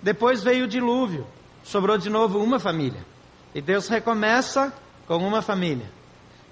Depois 0.02 0.42
veio 0.42 0.64
o 0.64 0.68
dilúvio, 0.68 1.24
sobrou 1.62 1.96
de 1.96 2.10
novo 2.10 2.42
uma 2.42 2.58
família. 2.58 3.06
E 3.54 3.62
Deus 3.62 3.86
recomeça 3.86 4.72
com 5.06 5.18
uma 5.18 5.40
família. 5.40 5.88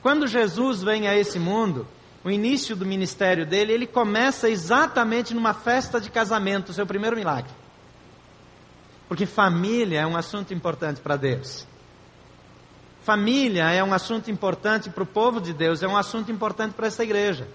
Quando 0.00 0.28
Jesus 0.28 0.80
vem 0.80 1.08
a 1.08 1.16
esse 1.16 1.40
mundo, 1.40 1.88
o 2.26 2.30
início 2.30 2.74
do 2.74 2.84
ministério 2.84 3.46
dele, 3.46 3.72
ele 3.72 3.86
começa 3.86 4.50
exatamente 4.50 5.32
numa 5.32 5.54
festa 5.54 6.00
de 6.00 6.10
casamento, 6.10 6.70
o 6.70 6.72
seu 6.72 6.84
primeiro 6.84 7.14
milagre. 7.14 7.52
Porque 9.08 9.24
família 9.24 10.00
é 10.00 10.06
um 10.08 10.16
assunto 10.16 10.52
importante 10.52 11.00
para 11.00 11.14
Deus. 11.14 11.64
Família 13.04 13.70
é 13.70 13.80
um 13.84 13.94
assunto 13.94 14.28
importante 14.28 14.90
para 14.90 15.04
o 15.04 15.06
povo 15.06 15.40
de 15.40 15.52
Deus, 15.52 15.84
é 15.84 15.86
um 15.86 15.96
assunto 15.96 16.32
importante 16.32 16.72
para 16.72 16.88
essa 16.88 17.04
igreja. 17.04 17.46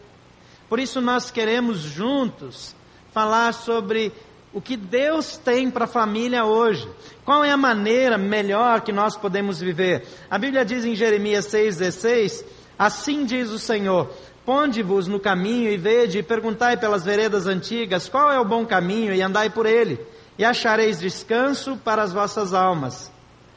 Por 0.69 0.79
isso 0.79 1.01
nós 1.01 1.29
queremos 1.29 1.79
juntos 1.79 2.73
falar 3.11 3.53
sobre 3.53 4.13
o 4.53 4.61
que 4.61 4.77
Deus 4.77 5.35
tem 5.35 5.69
para 5.69 5.83
a 5.83 5.87
família 5.87 6.45
hoje. 6.45 6.89
Qual 7.25 7.43
é 7.43 7.51
a 7.51 7.57
maneira 7.57 8.17
melhor 8.17 8.79
que 8.79 8.93
nós 8.93 9.17
podemos 9.17 9.59
viver? 9.59 10.07
A 10.29 10.37
Bíblia 10.37 10.63
diz 10.63 10.85
em 10.85 10.95
Jeremias 10.95 11.47
6,16: 11.47 12.45
Assim 12.79 13.25
diz 13.25 13.49
o 13.49 13.59
Senhor: 13.59 14.09
Ponde-vos 14.51 15.08
no 15.08 15.17
caminho 15.17 15.72
e 15.72 15.77
vede, 15.77 16.17
e 16.17 16.24
perguntai 16.24 16.75
pelas 16.75 17.05
veredas 17.05 17.48
antigas, 17.48 18.10
qual 18.10 18.29
é 18.29 18.38
o 18.38 18.43
bom 18.43 18.65
caminho, 18.65 19.13
e 19.13 19.22
andai 19.22 19.50
por 19.50 19.65
ele, 19.65 19.98
e 20.38 20.43
achareis 20.43 21.00
descanso 21.00 21.77
para 21.77 22.03
as 22.03 22.12
vossas 22.12 22.53
almas. 22.53 23.10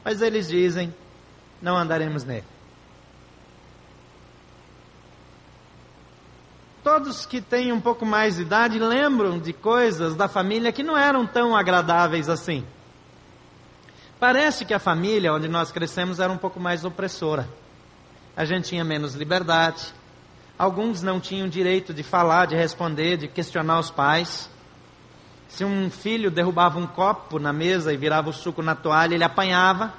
Mas 0.05 0.21
eles 0.21 0.47
dizem: 0.47 0.95
Não 1.61 1.75
andaremos 1.75 2.23
nele. 2.23 2.45
Todos 6.81 7.25
que 7.25 7.41
têm 7.41 7.73
um 7.73 7.81
pouco 7.81 8.05
mais 8.05 8.37
de 8.37 8.43
idade 8.43 8.79
lembram 8.79 9.37
de 9.37 9.51
coisas 9.51 10.15
da 10.15 10.29
família 10.29 10.71
que 10.71 10.81
não 10.81 10.97
eram 10.97 11.27
tão 11.27 11.57
agradáveis 11.57 12.29
assim. 12.29 12.65
Parece 14.17 14.63
que 14.63 14.73
a 14.73 14.79
família 14.79 15.33
onde 15.33 15.49
nós 15.49 15.73
crescemos 15.73 16.21
era 16.21 16.31
um 16.31 16.37
pouco 16.37 16.57
mais 16.57 16.85
opressora. 16.85 17.49
A 18.33 18.45
gente 18.45 18.69
tinha 18.69 18.85
menos 18.85 19.13
liberdade. 19.13 19.93
Alguns 20.57 21.01
não 21.01 21.19
tinham 21.19 21.49
direito 21.49 21.93
de 21.93 22.01
falar, 22.01 22.45
de 22.45 22.55
responder, 22.55 23.17
de 23.17 23.27
questionar 23.27 23.79
os 23.79 23.91
pais. 23.91 24.49
Se 25.49 25.65
um 25.65 25.89
filho 25.89 26.31
derrubava 26.31 26.79
um 26.79 26.87
copo 26.87 27.39
na 27.39 27.51
mesa 27.51 27.93
e 27.93 27.97
virava 27.97 28.29
o 28.29 28.33
suco 28.33 28.61
na 28.61 28.75
toalha, 28.75 29.15
ele 29.15 29.23
apanhava. 29.23 29.93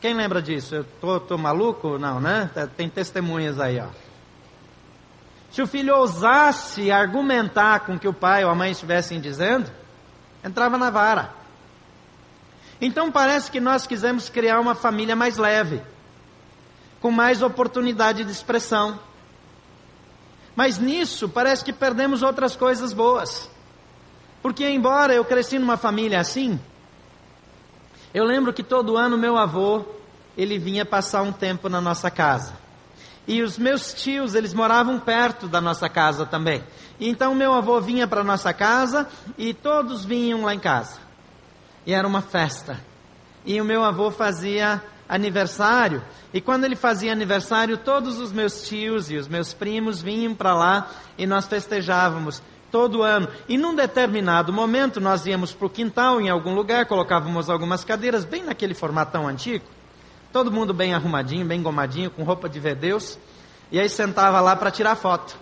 Quem 0.00 0.14
lembra 0.14 0.40
disso? 0.40 0.74
Eu 0.74 0.84
tô, 1.00 1.18
tô 1.18 1.38
maluco? 1.38 1.98
Não, 1.98 2.20
né? 2.20 2.50
Tem 2.76 2.88
testemunhas 2.88 3.58
aí, 3.58 3.80
ó. 3.80 3.88
Se 5.50 5.62
o 5.62 5.66
filho 5.66 5.96
ousasse 5.96 6.90
argumentar 6.92 7.80
com 7.80 7.94
o 7.94 7.98
que 7.98 8.06
o 8.06 8.12
pai 8.12 8.44
ou 8.44 8.50
a 8.50 8.54
mãe 8.54 8.70
estivessem 8.70 9.20
dizendo, 9.20 9.70
entrava 10.44 10.76
na 10.76 10.90
vara. 10.90 11.30
Então 12.80 13.10
parece 13.10 13.50
que 13.50 13.60
nós 13.60 13.86
quisemos 13.86 14.28
criar 14.28 14.60
uma 14.60 14.74
família 14.74 15.16
mais 15.16 15.36
leve, 15.36 15.82
com 17.00 17.10
mais 17.10 17.42
oportunidade 17.42 18.24
de 18.24 18.30
expressão. 18.30 18.98
Mas 20.56 20.78
nisso 20.78 21.28
parece 21.28 21.64
que 21.64 21.72
perdemos 21.72 22.22
outras 22.22 22.56
coisas 22.56 22.92
boas. 22.92 23.48
Porque 24.42 24.68
embora 24.68 25.14
eu 25.14 25.24
cresci 25.24 25.58
numa 25.58 25.76
família 25.76 26.20
assim, 26.20 26.58
eu 28.12 28.24
lembro 28.24 28.52
que 28.52 28.62
todo 28.62 28.96
ano 28.96 29.18
meu 29.18 29.36
avô, 29.36 29.84
ele 30.36 30.58
vinha 30.58 30.84
passar 30.84 31.22
um 31.22 31.32
tempo 31.32 31.68
na 31.68 31.80
nossa 31.80 32.10
casa. 32.10 32.54
E 33.26 33.42
os 33.42 33.58
meus 33.58 33.92
tios, 33.92 34.34
eles 34.34 34.54
moravam 34.54 34.98
perto 34.98 35.46
da 35.46 35.60
nossa 35.60 35.88
casa 35.88 36.24
também. 36.24 36.64
Então 36.98 37.34
meu 37.34 37.52
avô 37.52 37.80
vinha 37.80 38.08
para 38.08 38.24
nossa 38.24 38.52
casa 38.52 39.06
e 39.36 39.52
todos 39.52 40.04
vinham 40.04 40.44
lá 40.44 40.54
em 40.54 40.58
casa. 40.58 40.98
E 41.84 41.92
era 41.92 42.08
uma 42.08 42.22
festa. 42.22 42.80
E 43.44 43.60
o 43.60 43.64
meu 43.64 43.84
avô 43.84 44.10
fazia 44.10 44.82
aniversário. 45.08 46.02
E 46.32 46.40
quando 46.40 46.64
ele 46.64 46.76
fazia 46.76 47.12
aniversário, 47.12 47.78
todos 47.78 48.18
os 48.18 48.30
meus 48.32 48.68
tios 48.68 49.10
e 49.10 49.16
os 49.16 49.26
meus 49.26 49.54
primos 49.54 50.02
vinham 50.02 50.34
para 50.34 50.54
lá 50.54 50.90
e 51.16 51.26
nós 51.26 51.46
festejávamos 51.46 52.42
todo 52.70 53.02
ano. 53.02 53.28
E 53.48 53.56
num 53.56 53.74
determinado 53.74 54.52
momento 54.52 55.00
nós 55.00 55.26
íamos 55.26 55.52
para 55.52 55.66
o 55.66 55.70
quintal, 55.70 56.20
em 56.20 56.28
algum 56.28 56.54
lugar, 56.54 56.86
colocávamos 56.86 57.48
algumas 57.48 57.84
cadeiras, 57.84 58.24
bem 58.24 58.44
naquele 58.44 58.74
formatão 58.74 59.26
antigo. 59.26 59.64
Todo 60.32 60.52
mundo 60.52 60.74
bem 60.74 60.92
arrumadinho, 60.92 61.46
bem 61.46 61.62
gomadinho, 61.62 62.10
com 62.10 62.22
roupa 62.22 62.48
de 62.48 62.60
ver 62.60 62.74
Deus. 62.74 63.18
E 63.72 63.80
aí 63.80 63.88
sentava 63.88 64.40
lá 64.40 64.54
para 64.54 64.70
tirar 64.70 64.94
foto. 64.94 65.36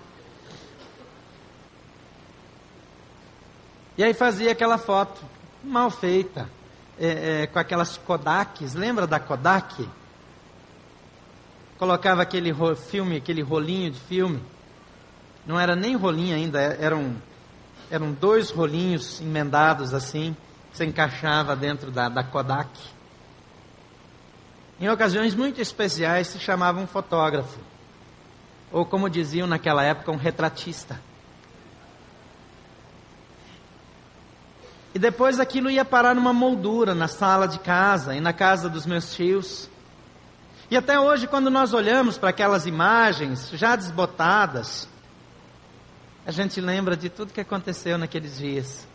E 3.98 4.04
aí 4.04 4.14
fazia 4.14 4.52
aquela 4.52 4.78
foto 4.78 5.20
mal 5.64 5.90
feita, 5.90 6.48
é, 6.98 7.42
é, 7.42 7.46
com 7.46 7.58
aquelas 7.58 7.96
Kodaks, 7.98 8.74
lembra 8.74 9.06
da 9.06 9.20
Kodak? 9.20 9.88
Colocava 11.78 12.22
aquele 12.22 12.54
filme, 12.88 13.16
aquele 13.16 13.42
rolinho 13.42 13.90
de 13.90 14.00
filme. 14.00 14.42
Não 15.46 15.60
era 15.60 15.76
nem 15.76 15.94
rolinho 15.94 16.34
ainda, 16.34 16.60
é, 16.60 16.78
eram, 16.80 17.14
eram 17.90 18.12
dois 18.12 18.50
rolinhos 18.50 19.20
emendados 19.20 19.92
assim, 19.92 20.34
que 20.70 20.78
se 20.78 20.84
encaixava 20.84 21.54
dentro 21.54 21.90
da, 21.90 22.08
da 22.08 22.24
Kodak. 22.24 22.70
Em 24.80 24.88
ocasiões 24.88 25.34
muito 25.34 25.60
especiais 25.60 26.26
se 26.26 26.38
chamava 26.38 26.80
um 26.80 26.86
fotógrafo, 26.86 27.58
ou 28.72 28.84
como 28.84 29.08
diziam 29.08 29.46
naquela 29.46 29.82
época, 29.82 30.10
um 30.12 30.16
retratista. 30.16 31.00
E 34.96 34.98
depois 34.98 35.38
aquilo 35.38 35.68
ia 35.68 35.84
parar 35.84 36.14
numa 36.14 36.32
moldura 36.32 36.94
na 36.94 37.06
sala 37.06 37.46
de 37.46 37.58
casa 37.58 38.16
e 38.16 38.20
na 38.20 38.32
casa 38.32 38.66
dos 38.66 38.86
meus 38.86 39.14
tios. 39.14 39.68
E 40.70 40.76
até 40.76 40.98
hoje, 40.98 41.26
quando 41.26 41.50
nós 41.50 41.74
olhamos 41.74 42.16
para 42.16 42.30
aquelas 42.30 42.64
imagens 42.64 43.50
já 43.50 43.76
desbotadas, 43.76 44.88
a 46.24 46.30
gente 46.30 46.62
lembra 46.62 46.96
de 46.96 47.10
tudo 47.10 47.34
que 47.34 47.42
aconteceu 47.42 47.98
naqueles 47.98 48.38
dias. 48.38 48.88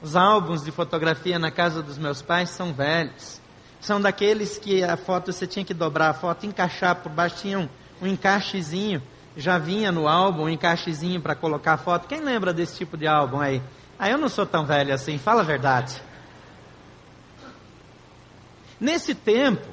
Os 0.00 0.14
álbuns 0.14 0.62
de 0.62 0.70
fotografia 0.70 1.36
na 1.36 1.50
casa 1.50 1.82
dos 1.82 1.98
meus 1.98 2.22
pais 2.22 2.48
são 2.48 2.72
velhos. 2.72 3.40
São 3.80 4.00
daqueles 4.00 4.56
que 4.56 4.84
a 4.84 4.96
foto 4.96 5.32
você 5.32 5.48
tinha 5.48 5.64
que 5.64 5.74
dobrar 5.74 6.10
a 6.10 6.14
foto, 6.14 6.46
encaixar 6.46 6.94
por 6.94 7.10
baixo, 7.10 7.38
tinha 7.38 7.58
um, 7.58 7.68
um 8.00 8.06
encaixezinho. 8.06 9.02
Já 9.36 9.58
vinha 9.58 9.90
no 9.90 10.06
álbum 10.06 10.44
um 10.44 10.48
encaixezinho 10.48 11.20
para 11.20 11.34
colocar 11.34 11.76
foto. 11.78 12.06
Quem 12.06 12.20
lembra 12.20 12.52
desse 12.52 12.76
tipo 12.76 12.96
de 12.96 13.06
álbum 13.06 13.40
aí? 13.40 13.62
Ah, 13.98 14.10
eu 14.10 14.18
não 14.18 14.28
sou 14.28 14.44
tão 14.44 14.66
velho 14.66 14.92
assim, 14.92 15.18
fala 15.18 15.40
a 15.40 15.44
verdade. 15.44 16.00
Nesse 18.78 19.14
tempo, 19.14 19.66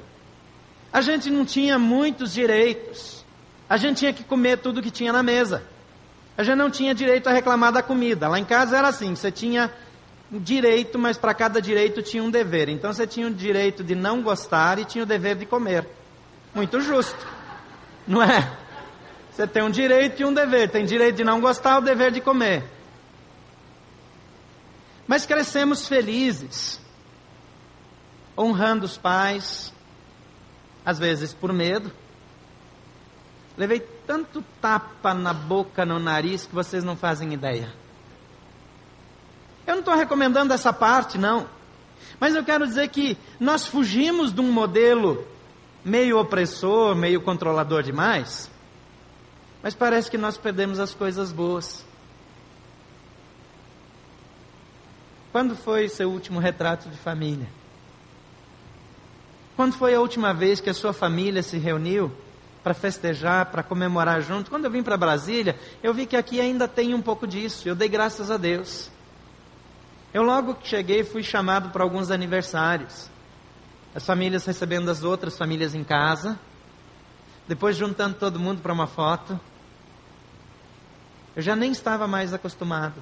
a 0.93 1.01
gente 1.01 1.29
não 1.29 1.43
tinha 1.43 1.79
muitos 1.79 2.31
direitos. 2.31 3.25
A 3.67 3.75
gente 3.75 3.97
tinha 3.97 4.13
que 4.13 4.23
comer 4.23 4.57
tudo 4.57 4.81
que 4.81 4.91
tinha 4.91 5.11
na 5.11 5.23
mesa. 5.23 5.63
A 6.37 6.43
gente 6.43 6.57
não 6.57 6.69
tinha 6.69 6.95
direito 6.95 7.27
a 7.27 7.33
reclamar 7.33 7.71
da 7.71 7.83
comida. 7.83 8.27
Lá 8.27 8.39
em 8.39 8.45
casa 8.45 8.77
era 8.77 8.87
assim: 8.87 9.13
você 9.13 9.31
tinha 9.31 9.71
um 10.31 10.39
direito, 10.39 10.97
mas 10.97 11.17
para 11.17 11.33
cada 11.33 11.61
direito 11.61 12.01
tinha 12.01 12.23
um 12.23 12.31
dever. 12.31 12.69
Então 12.69 12.93
você 12.93 13.05
tinha 13.05 13.27
o 13.27 13.31
direito 13.31 13.83
de 13.83 13.95
não 13.95 14.21
gostar 14.21 14.79
e 14.79 14.85
tinha 14.85 15.03
o 15.03 15.07
dever 15.07 15.35
de 15.35 15.45
comer. 15.45 15.87
Muito 16.53 16.79
justo, 16.81 17.27
não 18.07 18.23
é? 18.23 18.51
Você 19.31 19.47
tem 19.47 19.63
um 19.63 19.69
direito 19.69 20.21
e 20.21 20.25
um 20.25 20.33
dever. 20.33 20.69
Tem 20.69 20.85
direito 20.85 21.17
de 21.17 21.23
não 21.23 21.39
gostar, 21.39 21.77
o 21.77 21.81
dever 21.81 22.11
de 22.11 22.21
comer. 22.21 22.63
Mas 25.07 25.25
crescemos 25.25 25.87
felizes, 25.87 26.79
honrando 28.37 28.85
os 28.85 28.97
pais, 28.97 29.73
às 30.85 30.99
vezes 30.99 31.33
por 31.33 31.51
medo. 31.51 31.91
Levei 33.57 33.79
tanto 34.05 34.43
tapa 34.61 35.13
na 35.13 35.33
boca, 35.33 35.85
no 35.85 35.99
nariz, 35.99 36.45
que 36.45 36.53
vocês 36.53 36.83
não 36.83 36.95
fazem 36.95 37.33
ideia. 37.33 37.73
Eu 39.65 39.73
não 39.73 39.79
estou 39.79 39.95
recomendando 39.95 40.53
essa 40.53 40.71
parte, 40.71 41.17
não. 41.17 41.47
Mas 42.19 42.35
eu 42.35 42.43
quero 42.43 42.65
dizer 42.65 42.87
que 42.89 43.17
nós 43.39 43.67
fugimos 43.67 44.33
de 44.33 44.41
um 44.41 44.51
modelo 44.51 45.27
meio 45.83 46.19
opressor, 46.19 46.95
meio 46.95 47.21
controlador 47.21 47.83
demais. 47.83 48.49
Mas 49.61 49.75
parece 49.75 50.09
que 50.09 50.17
nós 50.17 50.37
perdemos 50.37 50.79
as 50.79 50.93
coisas 50.93 51.31
boas. 51.31 51.85
Quando 55.31 55.55
foi 55.55 55.87
seu 55.89 56.09
último 56.09 56.39
retrato 56.39 56.89
de 56.89 56.97
família? 56.97 57.47
Quando 59.55 59.73
foi 59.73 59.93
a 59.93 59.99
última 59.99 60.33
vez 60.33 60.61
que 60.61 60.69
a 60.69 60.73
sua 60.73 60.93
família 60.93 61.43
se 61.43 61.57
reuniu 61.57 62.11
para 62.63 62.73
festejar, 62.73 63.47
para 63.47 63.61
comemorar 63.61 64.21
junto? 64.21 64.49
Quando 64.49 64.65
eu 64.65 64.71
vim 64.71 64.81
para 64.81 64.97
Brasília, 64.97 65.59
eu 65.83 65.93
vi 65.93 66.05
que 66.05 66.15
aqui 66.15 66.39
ainda 66.39 66.67
tem 66.67 66.93
um 66.93 67.01
pouco 67.01 67.27
disso. 67.27 67.67
Eu 67.67 67.75
dei 67.75 67.89
graças 67.89 68.31
a 68.31 68.37
Deus. 68.37 68.89
Eu 70.13 70.23
logo 70.23 70.55
que 70.55 70.67
cheguei 70.67 71.03
fui 71.03 71.21
chamado 71.21 71.69
para 71.69 71.83
alguns 71.83 72.09
aniversários. 72.09 73.09
As 73.93 74.05
famílias 74.05 74.45
recebendo 74.45 74.89
as 74.89 75.03
outras 75.03 75.37
famílias 75.37 75.75
em 75.75 75.83
casa. 75.83 76.39
Depois 77.47 77.75
juntando 77.75 78.15
todo 78.15 78.39
mundo 78.39 78.61
para 78.61 78.73
uma 78.73 78.87
foto. 78.87 79.39
Eu 81.39 81.41
já 81.41 81.55
nem 81.55 81.71
estava 81.71 82.05
mais 82.05 82.33
acostumado. 82.33 83.01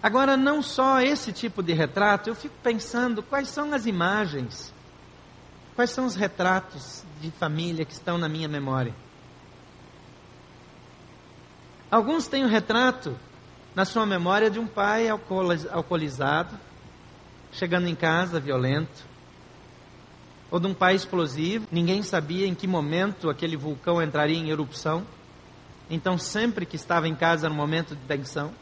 Agora, 0.00 0.36
não 0.36 0.62
só 0.62 1.00
esse 1.00 1.32
tipo 1.32 1.60
de 1.60 1.72
retrato, 1.72 2.30
eu 2.30 2.36
fico 2.36 2.54
pensando 2.62 3.20
quais 3.20 3.48
são 3.48 3.74
as 3.74 3.84
imagens, 3.84 4.72
quais 5.74 5.90
são 5.90 6.06
os 6.06 6.14
retratos 6.14 7.02
de 7.20 7.32
família 7.32 7.84
que 7.84 7.94
estão 7.94 8.16
na 8.16 8.28
minha 8.28 8.46
memória. 8.46 8.94
Alguns 11.90 12.28
têm 12.28 12.44
um 12.44 12.48
retrato 12.48 13.18
na 13.74 13.84
sua 13.84 14.06
memória 14.06 14.48
de 14.48 14.60
um 14.60 14.68
pai 14.68 15.08
alcoolizado, 15.08 16.56
chegando 17.50 17.88
em 17.88 17.96
casa 17.96 18.38
violento, 18.38 19.04
ou 20.50 20.60
de 20.60 20.66
um 20.66 20.74
pai 20.74 20.94
explosivo, 20.94 21.66
ninguém 21.70 22.02
sabia 22.02 22.46
em 22.46 22.54
que 22.54 22.66
momento 22.66 23.28
aquele 23.28 23.56
vulcão 23.56 24.00
entraria 24.00 24.36
em 24.36 24.50
erupção, 24.50 25.04
então 25.90 26.16
sempre 26.16 26.64
que 26.64 26.76
estava 26.76 27.08
em 27.08 27.14
casa 27.14 27.48
um 27.48 27.54
momento 27.54 27.94
de 27.94 28.02
tensão. 28.02 28.52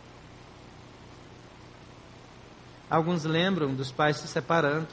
Alguns 2.90 3.24
lembram 3.24 3.74
dos 3.74 3.90
pais 3.90 4.18
se 4.18 4.28
separando. 4.28 4.88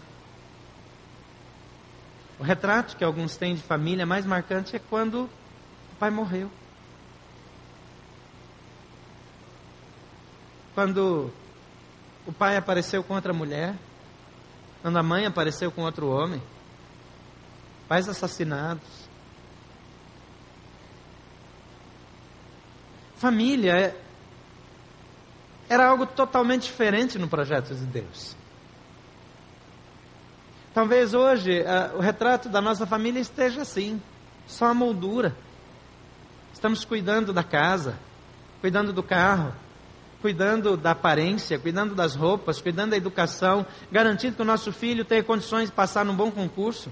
O 2.39 2.43
retrato 2.43 2.95
que 2.95 3.03
alguns 3.03 3.35
têm 3.35 3.55
de 3.55 3.61
família 3.61 4.05
mais 4.05 4.25
marcante 4.25 4.75
é 4.75 4.79
quando 4.79 5.23
o 5.23 5.95
pai 5.99 6.09
morreu. 6.09 6.49
Quando 10.73 11.29
o 12.25 12.31
pai 12.31 12.55
apareceu 12.55 13.03
com 13.03 13.15
outra 13.15 13.33
mulher, 13.33 13.75
quando 14.81 14.97
a 14.97 15.03
mãe 15.03 15.25
apareceu 15.25 15.69
com 15.69 15.81
outro 15.81 16.09
homem, 16.09 16.41
pais 17.89 18.07
assassinados. 18.07 18.87
Família 23.17 23.73
é 23.77 23.95
era 25.67 25.87
algo 25.87 26.05
totalmente 26.05 26.63
diferente 26.63 27.19
no 27.19 27.27
projeto 27.27 27.75
de 27.75 27.85
Deus. 27.85 28.35
Talvez 30.73 31.13
hoje 31.13 31.61
uh, 31.61 31.97
o 31.97 31.99
retrato 31.99 32.49
da 32.49 32.59
nossa 32.59 32.87
família 32.87 33.19
esteja 33.19 33.61
assim, 33.61 34.01
só 34.47 34.65
a 34.65 34.73
moldura. 34.73 35.35
Estamos 36.51 36.83
cuidando 36.83 37.31
da 37.31 37.43
casa, 37.43 37.99
cuidando 38.61 38.91
do 38.91 39.03
carro, 39.03 39.53
cuidando 40.21 40.75
da 40.75 40.91
aparência, 40.91 41.59
cuidando 41.59 41.93
das 41.93 42.15
roupas, 42.15 42.61
cuidando 42.61 42.91
da 42.91 42.97
educação, 42.97 43.65
garantindo 43.91 44.35
que 44.35 44.41
o 44.41 44.45
nosso 44.45 44.71
filho 44.71 45.05
tenha 45.05 45.23
condições 45.23 45.69
de 45.69 45.75
passar 45.75 46.03
num 46.03 46.15
bom 46.15 46.31
concurso. 46.31 46.91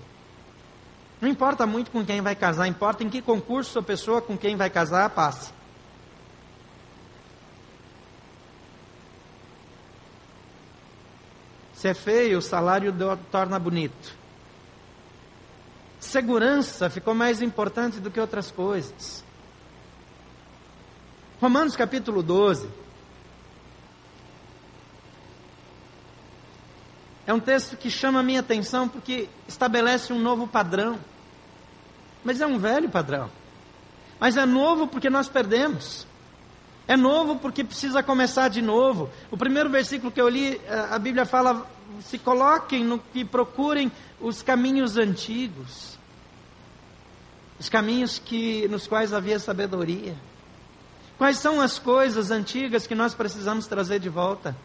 Não 1.19 1.27
importa 1.27 1.65
muito 1.65 1.89
com 1.89 2.05
quem 2.05 2.21
vai 2.21 2.35
casar, 2.35 2.67
importa 2.67 3.03
em 3.03 3.09
que 3.09 3.21
concurso 3.21 3.79
a 3.79 3.83
pessoa 3.83 4.21
com 4.21 4.37
quem 4.37 4.55
vai 4.55 4.69
casar 4.69 5.09
passa. 5.09 5.51
Se 11.73 11.87
é 11.87 11.93
feio, 11.93 12.39
o 12.39 12.41
salário 12.41 12.93
torna 13.31 13.59
bonito. 13.59 14.15
Segurança 15.99 16.89
ficou 16.89 17.13
mais 17.13 17.41
importante 17.41 17.99
do 17.99 18.09
que 18.09 18.19
outras 18.19 18.51
coisas. 18.51 19.23
Romanos 21.39 21.75
capítulo 21.75 22.23
12. 22.23 22.67
É 27.27 27.33
um 27.33 27.41
texto 27.41 27.75
que 27.75 27.91
chama 27.91 28.21
a 28.21 28.23
minha 28.23 28.39
atenção 28.39 28.87
porque 28.87 29.27
estabelece 29.49 30.13
um 30.13 30.19
novo 30.19 30.47
padrão. 30.47 30.97
Mas 32.23 32.39
é 32.39 32.47
um 32.47 32.57
velho 32.57 32.89
padrão. 32.89 33.29
Mas 34.17 34.37
é 34.37 34.45
novo 34.45 34.87
porque 34.87 35.09
nós 35.09 35.27
perdemos. 35.27 36.07
É 36.87 36.95
novo 36.95 37.35
porque 37.35 37.65
precisa 37.65 38.01
começar 38.01 38.47
de 38.47 38.61
novo. 38.61 39.09
O 39.29 39.37
primeiro 39.37 39.69
versículo 39.69 40.09
que 40.09 40.21
eu 40.21 40.29
li, 40.29 40.55
eh, 40.65 40.87
a 40.89 40.97
Bíblia 40.97 41.25
fala: 41.25 41.69
se 42.01 42.17
coloquem 42.17 42.85
no 42.85 42.97
que 42.97 43.25
procurem 43.25 43.91
os 44.21 44.41
caminhos 44.41 44.95
antigos, 44.95 45.99
os 47.59 47.67
caminhos 47.67 48.19
que 48.19 48.69
nos 48.69 48.87
quais 48.87 49.11
havia 49.11 49.37
sabedoria. 49.37 50.15
Quais 51.17 51.39
são 51.39 51.59
as 51.59 51.77
coisas 51.77 52.31
antigas 52.31 52.87
que 52.87 52.95
nós 52.95 53.13
precisamos 53.13 53.67
trazer 53.67 53.99
de 53.99 54.07
volta? 54.07 54.55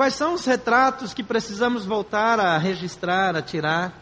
Quais 0.00 0.14
são 0.14 0.32
os 0.32 0.46
retratos 0.46 1.12
que 1.12 1.22
precisamos 1.22 1.84
voltar 1.84 2.40
a 2.40 2.56
registrar, 2.56 3.36
a 3.36 3.42
tirar? 3.42 3.92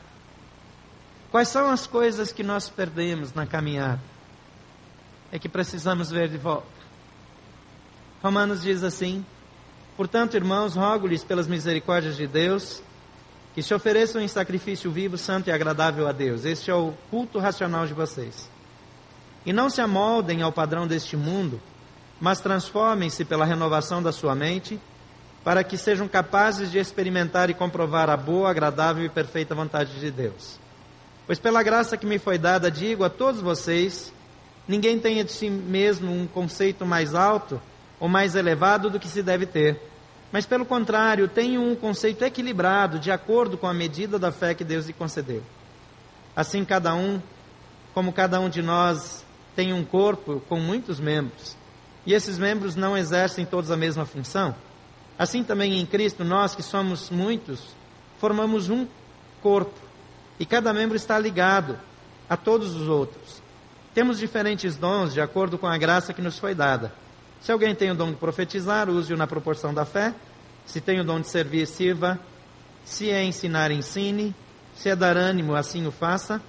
Quais 1.29 1.49
são 1.49 1.69
as 1.69 1.89
coisas 1.89 2.31
que 2.31 2.45
nós 2.45 2.69
perdemos 2.69 3.35
na 3.35 3.45
caminhada? 3.45 4.01
é 5.33 5.41
que 5.41 5.49
precisamos 5.49 6.09
ver 6.09 6.29
de 6.29 6.39
volta. 6.39 6.69
Romanos 8.23 8.63
diz 8.63 8.85
assim: 8.85 9.27
Portanto, 9.97 10.37
irmãos, 10.37 10.77
rogo-lhes 10.77 11.25
pelas 11.25 11.49
misericórdias 11.49 12.17
de 12.17 12.29
Deus 12.29 12.81
que 13.53 13.61
se 13.61 13.75
ofereçam 13.75 14.23
em 14.23 14.29
sacrifício 14.29 14.93
vivo, 14.93 15.19
santo 15.19 15.49
e 15.49 15.51
agradável 15.51 16.07
a 16.07 16.13
Deus. 16.13 16.45
Este 16.45 16.71
é 16.71 16.75
o 16.75 16.95
culto 17.11 17.41
racional 17.41 17.89
de 17.89 17.93
vocês. 17.93 18.49
E 19.45 19.53
não 19.53 19.69
se 19.69 19.81
amoldem 19.81 20.43
ao 20.43 20.53
padrão 20.53 20.87
deste 20.87 21.17
mundo, 21.17 21.61
mas 22.21 22.41
transformem-se 22.41 23.25
pela 23.25 23.45
renovação 23.45 24.01
da 24.01 24.13
sua 24.13 24.37
mente, 24.37 24.79
para 25.45 25.65
que 25.65 25.77
sejam 25.77 26.07
capazes 26.09 26.71
de 26.71 26.79
experimentar 26.79 27.51
e 27.51 27.55
comprovar 27.55 28.11
a 28.11 28.17
boa, 28.17 28.51
agradável 28.51 29.05
e 29.05 29.09
perfeita 29.09 29.55
vontade 29.55 29.99
de 29.99 30.11
Deus. 30.11 30.59
Pois 31.27 31.39
pela 31.39 31.63
graça 31.63 31.97
que 31.97 32.07
me 32.07 32.19
foi 32.19 32.39
dada, 32.39 32.71
digo 32.71 33.05
a 33.05 33.11
todos 33.11 33.41
vocês 33.41 34.13
Ninguém 34.69 34.99
tenha 34.99 35.25
de 35.25 35.33
si 35.33 35.49
mesmo 35.49 36.13
um 36.13 36.27
conceito 36.27 36.85
mais 36.85 37.15
alto 37.15 37.59
ou 37.99 38.07
mais 38.07 38.35
elevado 38.35 38.91
do 38.91 39.01
que 39.01 39.09
se 39.09 39.23
deve 39.23 39.47
ter. 39.47 39.81
Mas, 40.31 40.45
pelo 40.45 40.67
contrário, 40.67 41.27
tenha 41.27 41.59
um 41.59 41.75
conceito 41.75 42.23
equilibrado, 42.23 42.99
de 42.99 43.11
acordo 43.11 43.57
com 43.57 43.67
a 43.67 43.73
medida 43.73 44.19
da 44.19 44.31
fé 44.31 44.53
que 44.53 44.63
Deus 44.63 44.87
lhe 44.87 44.93
concedeu. 44.93 45.43
Assim, 46.37 46.67
cada 46.67 46.95
um, 46.95 47.19
como 47.95 48.13
cada 48.13 48.39
um 48.39 48.51
de 48.51 48.61
nós, 48.61 49.25
tem 49.57 49.73
um 49.73 49.83
corpo 49.83 50.43
com 50.47 50.61
muitos 50.61 51.01
membros, 51.01 51.57
e 52.05 52.13
esses 52.13 52.39
membros 52.39 52.77
não 52.77 52.97
exercem 52.97 53.47
todos 53.47 53.71
a 53.71 53.77
mesma 53.77 54.05
função, 54.05 54.55
assim 55.19 55.43
também 55.43 55.79
em 55.79 55.85
Cristo, 55.85 56.25
nós 56.25 56.55
que 56.55 56.63
somos 56.63 57.11
muitos, 57.11 57.61
formamos 58.19 58.71
um 58.71 58.87
corpo, 59.43 59.79
e 60.39 60.47
cada 60.47 60.73
membro 60.73 60.97
está 60.97 61.19
ligado 61.19 61.79
a 62.29 62.37
todos 62.37 62.77
os 62.77 62.89
outros 62.89 63.49
Temos 63.99 64.21
diferentes 64.21 64.77
dons 64.77 65.13
de 65.13 65.21
acordo 65.21 65.59
com 65.59 65.67
a 65.67 65.77
graça 65.77 66.15
que 66.15 66.23
nos 66.23 66.39
foi 66.39 66.55
dada. 66.55 66.93
Se 67.41 67.51
alguém 67.51 67.75
tem 67.75 67.91
o 67.91 67.97
dom 67.97 68.11
de 68.11 68.17
profetizar, 68.17 68.89
use-o 68.89 69.17
na 69.17 69.27
proporção 69.27 69.75
da 69.75 69.85
fé. 69.85 70.15
Se 70.65 70.81
tem 70.81 71.01
o 71.01 71.05
dom 71.05 71.21
de 71.21 71.29
servir, 71.29 71.67
sirva. 71.67 72.17
Se 72.85 73.11
é 73.11 73.25
ensinar, 73.25 73.73
ensine. 73.73 74.33
Se 74.77 74.89
é 74.89 74.95
dar 74.95 75.17
ânimo, 75.17 75.53
assim 75.57 75.85
o 75.85 75.91
faça. 75.91 76.41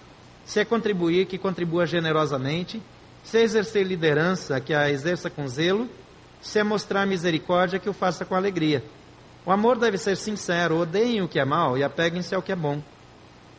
Se 0.46 0.60
é 0.60 0.66
contribuir, 0.66 1.26
que 1.26 1.40
contribua 1.40 1.88
generosamente. 1.88 2.80
Se 3.24 3.40
é 3.40 3.42
exercer 3.42 3.84
liderança, 3.84 4.60
que 4.60 4.72
a 4.72 4.92
exerça 4.92 5.28
com 5.28 5.48
zelo. 5.48 5.90
Se 6.42 6.60
é 6.60 6.64
mostrar 6.64 7.06
misericórdia, 7.06 7.80
que 7.80 7.90
o 7.90 7.94
faça 7.94 8.26
com 8.26 8.36
alegria. 8.36 8.84
O 9.46 9.52
amor 9.52 9.78
deve 9.78 9.98
ser 9.98 10.16
sincero, 10.16 10.78
odeiem 10.78 11.22
o 11.22 11.28
que 11.28 11.40
é 11.40 11.46
mal 11.46 11.78
e 11.78 11.84
apeguem-se 11.84 12.36
ao 12.36 12.42
que 12.42 12.52
é 12.52 12.56
bom. 12.56 12.82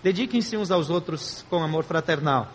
Dediquem-se 0.03 0.57
uns 0.57 0.71
aos 0.71 0.89
outros 0.89 1.45
com 1.51 1.63
amor 1.63 1.85
fraternal. 1.85 2.49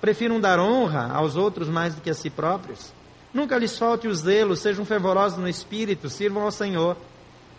Prefiram 0.00 0.40
dar 0.40 0.60
honra 0.60 1.10
aos 1.12 1.34
outros 1.34 1.68
mais 1.68 1.94
do 1.94 2.00
que 2.00 2.10
a 2.10 2.14
si 2.14 2.30
próprios. 2.30 2.92
Nunca 3.32 3.58
lhes 3.58 3.76
falte 3.76 4.06
o 4.06 4.14
zelo, 4.14 4.54
sejam 4.54 4.84
fervorosos 4.84 5.38
no 5.38 5.48
espírito, 5.48 6.08
sirvam 6.08 6.42
ao 6.42 6.52
Senhor. 6.52 6.96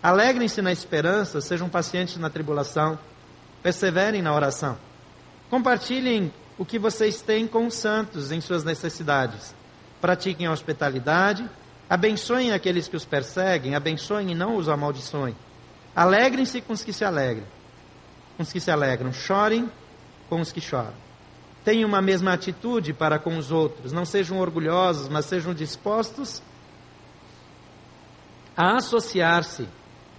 Alegrem-se 0.02 0.62
na 0.62 0.72
esperança, 0.72 1.42
sejam 1.42 1.68
pacientes 1.68 2.18
na 2.18 2.30
tribulação, 2.30 2.98
perseverem 3.62 4.22
na 4.22 4.34
oração. 4.34 4.78
Compartilhem 5.50 6.32
o 6.58 6.64
que 6.64 6.80
vocês 6.80 7.22
têm 7.22 7.48
com 7.48 7.68
os 7.68 7.74
santos 7.74 8.32
em 8.32 8.40
suas 8.40 8.64
necessidades. 8.64 9.54
Pratiquem 10.00 10.46
a 10.46 10.52
hospitalidade, 10.52 11.50
abençoem 11.90 12.52
aqueles 12.52 12.88
que 12.88 12.96
os 12.96 13.06
perseguem, 13.06 13.76
abençoem 13.76 14.32
e 14.32 14.36
não 14.36 14.56
os 14.56 14.70
amaldiçoem. 14.70 15.36
Alegrem-se 15.96 16.62
com 16.62 16.74
os 16.74 16.84
que 16.84 16.92
se 16.92 17.06
alegram, 17.06 17.46
com 18.36 18.44
os 18.44 18.52
que 18.52 18.60
se 18.60 18.70
alegram, 18.70 19.14
chorem 19.14 19.70
com 20.30 20.42
os 20.42 20.52
que 20.52 20.60
choram. 20.60 21.06
Tenham 21.64 21.90
uma 21.90 22.02
mesma 22.02 22.34
atitude 22.34 22.94
para 22.94 23.18
com 23.18 23.38
os 23.38 23.52
outros. 23.52 23.92
Não 23.92 24.06
sejam 24.06 24.40
orgulhosos, 24.40 25.10
mas 25.10 25.26
sejam 25.26 25.54
dispostos 25.54 26.44
a 28.56 28.78
associar-se 28.78 29.68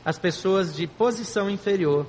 às 0.05 0.19
pessoas 0.19 0.75
de 0.75 0.87
posição 0.87 1.49
inferior. 1.49 2.07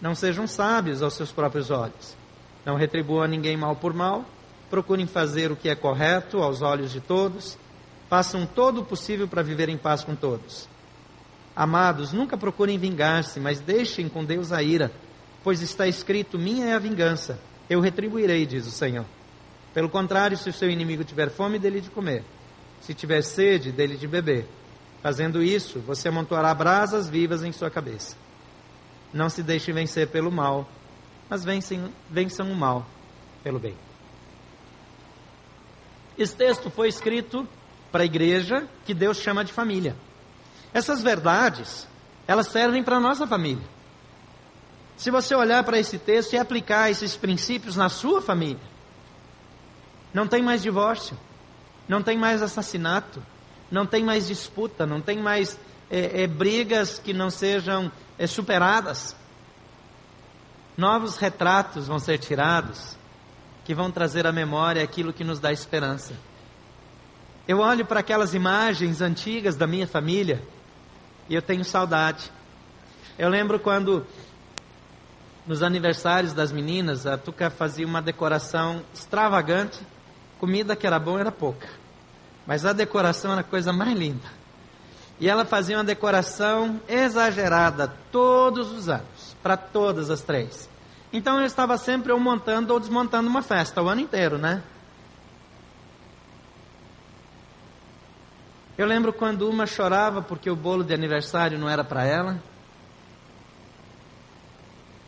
Não 0.00 0.14
sejam 0.14 0.46
sábios 0.46 1.02
aos 1.02 1.14
seus 1.14 1.30
próprios 1.30 1.70
olhos. 1.70 2.16
Não 2.64 2.76
retribuam 2.76 3.22
a 3.22 3.28
ninguém 3.28 3.56
mal 3.56 3.76
por 3.76 3.92
mal. 3.92 4.24
Procurem 4.70 5.06
fazer 5.06 5.52
o 5.52 5.56
que 5.56 5.68
é 5.68 5.74
correto 5.74 6.38
aos 6.38 6.62
olhos 6.62 6.90
de 6.90 7.00
todos. 7.00 7.58
Façam 8.08 8.46
todo 8.46 8.80
o 8.80 8.84
possível 8.84 9.28
para 9.28 9.42
viver 9.42 9.68
em 9.68 9.76
paz 9.76 10.02
com 10.02 10.14
todos. 10.14 10.68
Amados, 11.54 12.12
nunca 12.12 12.36
procurem 12.36 12.78
vingar-se, 12.78 13.40
mas 13.40 13.60
deixem 13.60 14.08
com 14.08 14.24
Deus 14.24 14.52
a 14.52 14.62
ira, 14.62 14.92
pois 15.42 15.60
está 15.60 15.86
escrito: 15.86 16.38
Minha 16.38 16.66
é 16.66 16.74
a 16.74 16.78
vingança 16.78 17.38
eu 17.68 17.80
retribuirei, 17.80 18.46
diz 18.46 18.66
o 18.66 18.70
Senhor. 18.70 19.04
Pelo 19.74 19.88
contrário, 19.88 20.36
se 20.36 20.48
o 20.48 20.52
seu 20.52 20.70
inimigo 20.70 21.04
tiver 21.04 21.30
fome, 21.30 21.58
dele 21.58 21.80
de 21.80 21.90
comer. 21.90 22.24
Se 22.80 22.94
tiver 22.94 23.22
sede, 23.22 23.70
dele 23.70 23.96
de 23.96 24.08
beber. 24.08 24.46
Fazendo 25.02 25.42
isso, 25.42 25.78
você 25.80 26.08
amontoará 26.08 26.52
brasas 26.54 27.08
vivas 27.08 27.44
em 27.44 27.52
sua 27.52 27.70
cabeça. 27.70 28.16
Não 29.12 29.28
se 29.28 29.42
deixe 29.42 29.72
vencer 29.72 30.08
pelo 30.08 30.32
mal, 30.32 30.68
mas 31.28 31.44
vençam, 31.44 31.92
vençam 32.10 32.50
o 32.50 32.56
mal 32.56 32.86
pelo 33.44 33.58
bem. 33.58 33.76
Esse 36.16 36.34
texto 36.34 36.70
foi 36.70 36.88
escrito 36.88 37.46
para 37.90 38.02
a 38.02 38.06
igreja 38.06 38.66
que 38.84 38.94
Deus 38.94 39.18
chama 39.18 39.44
de 39.44 39.52
família. 39.52 39.96
Essas 40.72 41.02
verdades, 41.02 41.86
elas 42.26 42.48
servem 42.48 42.82
para 42.82 42.96
a 42.96 43.00
nossa 43.00 43.26
família. 43.26 43.64
Se 44.96 45.10
você 45.10 45.34
olhar 45.34 45.62
para 45.64 45.78
esse 45.78 45.98
texto 45.98 46.32
e 46.32 46.38
aplicar 46.38 46.90
esses 46.90 47.16
princípios 47.16 47.76
na 47.76 47.88
sua 47.88 48.20
família, 48.20 48.60
não 50.12 50.26
tem 50.26 50.42
mais 50.42 50.62
divórcio, 50.62 51.16
não 51.88 52.02
tem 52.02 52.18
mais 52.18 52.42
assassinato, 52.42 53.22
não 53.70 53.86
tem 53.86 54.04
mais 54.04 54.26
disputa, 54.26 54.86
não 54.86 55.00
tem 55.00 55.18
mais 55.18 55.58
é, 55.90 56.22
é, 56.22 56.26
brigas 56.26 56.98
que 56.98 57.12
não 57.12 57.30
sejam 57.30 57.90
é, 58.18 58.26
superadas. 58.26 59.14
Novos 60.76 61.16
retratos 61.16 61.86
vão 61.86 61.98
ser 61.98 62.18
tirados 62.18 62.96
que 63.64 63.74
vão 63.74 63.90
trazer 63.90 64.26
à 64.26 64.32
memória 64.32 64.82
aquilo 64.82 65.12
que 65.12 65.24
nos 65.24 65.38
dá 65.38 65.52
esperança. 65.52 66.14
Eu 67.48 67.60
olho 67.60 67.86
para 67.86 68.00
aquelas 68.00 68.34
imagens 68.34 69.00
antigas 69.00 69.56
da 69.56 69.66
minha 69.66 69.86
família 69.86 70.42
e 71.30 71.34
eu 71.34 71.40
tenho 71.40 71.64
saudade. 71.64 72.30
Eu 73.18 73.30
lembro 73.30 73.58
quando 73.58 74.06
nos 75.46 75.62
aniversários 75.62 76.34
das 76.34 76.52
meninas, 76.52 77.06
a 77.06 77.16
Tuca 77.16 77.48
fazia 77.48 77.86
uma 77.86 78.02
decoração 78.02 78.82
extravagante. 78.92 79.80
Comida 80.38 80.76
que 80.76 80.86
era 80.86 80.98
boa 80.98 81.20
era 81.20 81.32
pouca. 81.32 81.66
Mas 82.46 82.66
a 82.66 82.74
decoração 82.74 83.32
era 83.32 83.40
a 83.40 83.44
coisa 83.44 83.72
mais 83.72 83.96
linda. 83.96 84.28
E 85.18 85.26
ela 85.26 85.46
fazia 85.46 85.78
uma 85.78 85.84
decoração 85.84 86.78
exagerada 86.86 87.94
todos 88.12 88.70
os 88.70 88.90
anos, 88.90 89.34
para 89.42 89.56
todas 89.56 90.10
as 90.10 90.20
três. 90.20 90.68
Então 91.10 91.40
eu 91.40 91.46
estava 91.46 91.78
sempre 91.78 92.12
ou 92.12 92.20
montando 92.20 92.74
ou 92.74 92.78
desmontando 92.78 93.26
uma 93.26 93.40
festa 93.40 93.82
o 93.82 93.88
ano 93.88 94.02
inteiro, 94.02 94.36
né? 94.36 94.62
Eu 98.78 98.86
lembro 98.86 99.12
quando 99.12 99.50
uma 99.50 99.66
chorava 99.66 100.22
porque 100.22 100.48
o 100.48 100.54
bolo 100.54 100.84
de 100.84 100.94
aniversário 100.94 101.58
não 101.58 101.68
era 101.68 101.82
para 101.82 102.06
ela. 102.06 102.40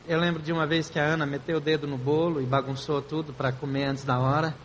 Eu 0.09 0.18
lembro 0.18 0.42
de 0.42 0.52
uma 0.52 0.66
vez 0.66 0.90
que 0.90 0.98
a 0.98 1.04
Ana 1.04 1.24
meteu 1.24 1.59
o 1.59 1.61
dedo 1.61 1.87
no 1.87 1.96
bolo 1.96 2.42
e 2.42 2.44
bagunçou 2.44 3.00
tudo 3.00 3.33
para 3.33 3.52
comer 3.52 3.85
antes 3.85 4.02
da 4.02 4.18
hora. 4.18 4.56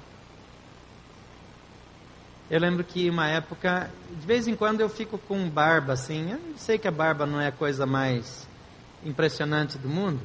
Eu 2.49 2.59
lembro 2.59 2.83
que 2.83 3.07
uma 3.07 3.27
época, 3.27 3.91
de 4.09 4.25
vez 4.25 4.47
em 4.47 4.55
quando 4.55 4.81
eu 4.81 4.89
fico 4.89 5.19
com 5.19 5.47
barba 5.47 5.93
assim. 5.93 6.31
Eu 6.31 6.39
sei 6.57 6.79
que 6.79 6.87
a 6.87 6.91
barba 6.91 7.27
não 7.27 7.39
é 7.39 7.49
a 7.49 7.51
coisa 7.51 7.85
mais 7.85 8.49
impressionante 9.05 9.77
do 9.77 9.87
mundo, 9.87 10.19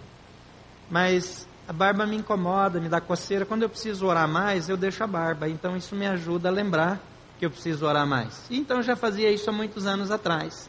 mas 0.90 1.47
a 1.69 1.73
barba 1.75 2.07
me 2.07 2.16
incomoda, 2.16 2.81
me 2.81 2.88
dá 2.88 2.99
coceira. 2.99 3.45
Quando 3.45 3.62
eu 3.62 3.69
preciso 3.69 4.07
orar 4.07 4.27
mais, 4.27 4.71
eu 4.71 4.77
deixo 4.79 5.05
a 5.05 5.07
barba. 5.07 5.51
Então 5.51 5.77
isso 5.77 5.95
me 5.95 6.07
ajuda 6.07 6.49
a 6.49 6.53
lembrar 6.53 7.10
que 7.40 7.46
eu 7.46 7.50
preciso 7.50 7.87
orar 7.87 8.07
mais. 8.07 8.46
Então 8.50 8.76
eu 8.76 8.83
já 8.83 8.94
fazia 8.94 9.31
isso 9.33 9.48
há 9.48 9.53
muitos 9.53 9.87
anos 9.87 10.11
atrás. 10.11 10.68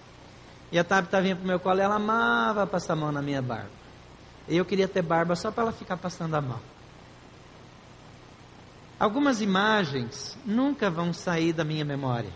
E 0.72 0.80
a 0.80 0.86
Tabita 0.86 1.22
vinha 1.22 1.36
para 1.36 1.44
o 1.44 1.48
meu 1.48 1.60
colo 1.60 1.82
ela 1.82 1.96
amava 1.96 2.66
passar 2.66 2.94
a 2.94 2.96
mão 2.96 3.12
na 3.12 3.22
minha 3.22 3.42
barba. 3.42 3.70
E 4.48 4.56
eu 4.56 4.64
queria 4.64 4.88
ter 4.88 5.02
barba 5.02 5.36
só 5.36 5.52
para 5.52 5.64
ela 5.64 5.74
ficar 5.74 5.98
passando 5.98 6.34
a 6.34 6.40
mão. 6.40 6.62
Algumas 8.98 9.42
imagens 9.42 10.38
nunca 10.46 10.90
vão 10.90 11.12
sair 11.12 11.52
da 11.52 11.66
minha 11.66 11.84
memória. 11.84 12.32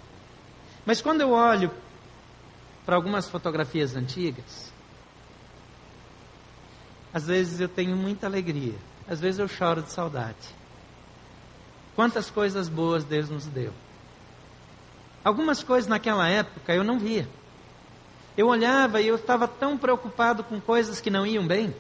Mas 0.86 1.02
quando 1.02 1.21
eu 1.21 1.32
olho 1.32 1.71
para 2.86 2.98
algumas 2.98 3.30
fotografias 3.30 3.95
antigas, 3.95 4.74
às 7.13 7.26
vezes 7.26 7.62
eu 7.62 7.69
tenho 7.69 7.95
muita 7.95 8.28
alegria, 8.28 8.76
às 9.08 9.21
vezes 9.21 9.39
eu 9.39 9.48
choro 9.48 9.82
de 9.82 9.91
saudade. 9.93 10.54
Quantas 11.95 12.30
coisas 12.30 12.67
boas 12.67 13.06
Deus 13.06 13.30
nos 13.30 13.45
deu. 13.45 13.71
Algumas 15.26 15.62
coisas 15.62 15.90
naquela 15.90 16.30
época 16.30 16.74
eu 16.74 16.86
não 16.86 16.98
via. 16.98 17.28
Eu 18.38 18.48
olhava 18.48 19.02
e 19.02 19.08
eu 19.08 19.16
estava 19.16 19.48
tão 19.48 19.78
preocupado 19.78 20.42
com 20.42 20.62
coisas 20.62 21.02
que 21.02 21.10
não 21.10 21.26
iam 21.26 21.46
bem 21.46 21.74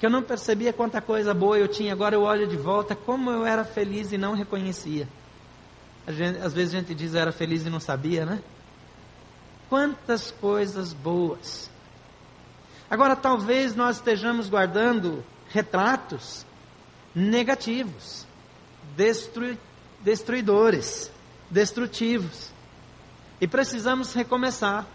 que 0.00 0.06
eu 0.06 0.10
não 0.10 0.22
percebia 0.22 0.72
quanta 0.72 0.98
coisa 0.98 1.34
boa 1.34 1.58
eu 1.58 1.68
tinha. 1.68 1.92
Agora 1.92 2.14
eu 2.14 2.22
olho 2.22 2.46
de 2.46 2.56
volta, 2.56 2.96
como 2.96 3.30
eu 3.30 3.44
era 3.44 3.64
feliz 3.64 4.10
e 4.10 4.16
não 4.16 4.32
reconhecia. 4.32 5.06
Gente, 6.08 6.40
às 6.40 6.54
vezes 6.54 6.74
a 6.74 6.78
gente 6.78 6.94
diz 6.94 7.12
eu 7.12 7.20
era 7.20 7.30
feliz 7.30 7.66
e 7.66 7.70
não 7.70 7.78
sabia, 7.78 8.24
né? 8.24 8.42
Quantas 9.68 10.30
coisas 10.30 10.94
boas. 10.94 11.70
Agora 12.90 13.14
talvez 13.14 13.76
nós 13.76 13.96
estejamos 13.96 14.48
guardando 14.48 15.22
retratos 15.50 16.46
negativos, 17.14 18.26
destru, 18.96 19.56
destruidores, 20.00 21.12
destrutivos. 21.50 22.49
E 23.40 23.46
precisamos 23.46 24.12
recomeçar. 24.12 24.86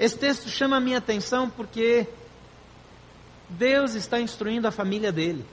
Esse 0.00 0.16
texto 0.16 0.48
chama 0.48 0.76
a 0.76 0.80
minha 0.80 0.98
atenção 0.98 1.50
porque 1.50 2.06
Deus 3.48 3.94
está 3.94 4.20
instruindo 4.20 4.66
a 4.66 4.70
família 4.70 5.12
dele. 5.12 5.44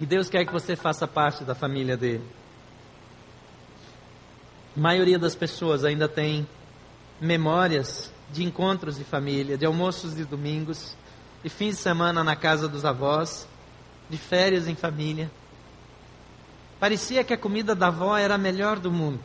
E 0.00 0.06
Deus 0.06 0.28
quer 0.28 0.44
que 0.44 0.52
você 0.52 0.74
faça 0.74 1.06
parte 1.06 1.44
da 1.44 1.54
família 1.54 1.96
dele. 1.96 2.24
A 4.76 4.80
maioria 4.80 5.18
das 5.18 5.34
pessoas 5.34 5.84
ainda 5.84 6.08
tem 6.08 6.46
memórias 7.20 8.12
de 8.30 8.42
encontros 8.42 8.96
de 8.96 9.04
família, 9.04 9.56
de 9.56 9.64
almoços 9.64 10.16
de 10.16 10.24
domingos, 10.24 10.96
de 11.42 11.48
fins 11.48 11.76
de 11.76 11.82
semana 11.82 12.24
na 12.24 12.34
casa 12.34 12.68
dos 12.68 12.84
avós, 12.84 13.46
de 14.10 14.18
férias 14.18 14.66
em 14.66 14.74
família. 14.74 15.30
Parecia 16.84 17.24
que 17.24 17.32
a 17.32 17.38
comida 17.38 17.74
da 17.74 17.86
avó 17.86 18.14
era 18.14 18.34
a 18.34 18.36
melhor 18.36 18.78
do 18.78 18.92
mundo. 18.92 19.22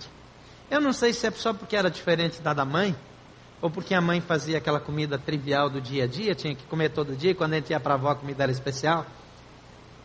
Eu 0.71 0.79
não 0.79 0.93
sei 0.93 1.11
se 1.11 1.27
é 1.27 1.31
só 1.31 1.53
porque 1.53 1.75
era 1.75 1.91
diferente 1.91 2.41
da 2.41 2.53
da 2.53 2.63
mãe, 2.63 2.95
ou 3.61 3.69
porque 3.69 3.93
a 3.93 3.99
mãe 3.99 4.21
fazia 4.21 4.57
aquela 4.57 4.79
comida 4.79 5.17
trivial 5.19 5.69
do 5.69 5.81
dia 5.81 6.05
a 6.05 6.07
dia, 6.07 6.33
tinha 6.33 6.55
que 6.55 6.63
comer 6.67 6.87
todo 6.87 7.17
dia, 7.17 7.31
e 7.31 7.35
quando 7.35 7.51
a 7.51 7.55
gente 7.57 7.71
ia 7.71 7.79
para 7.81 7.95
a 7.95 7.97
avó 7.97 8.11
a 8.11 8.15
comida 8.15 8.43
era 8.43 8.51
especial. 8.53 9.05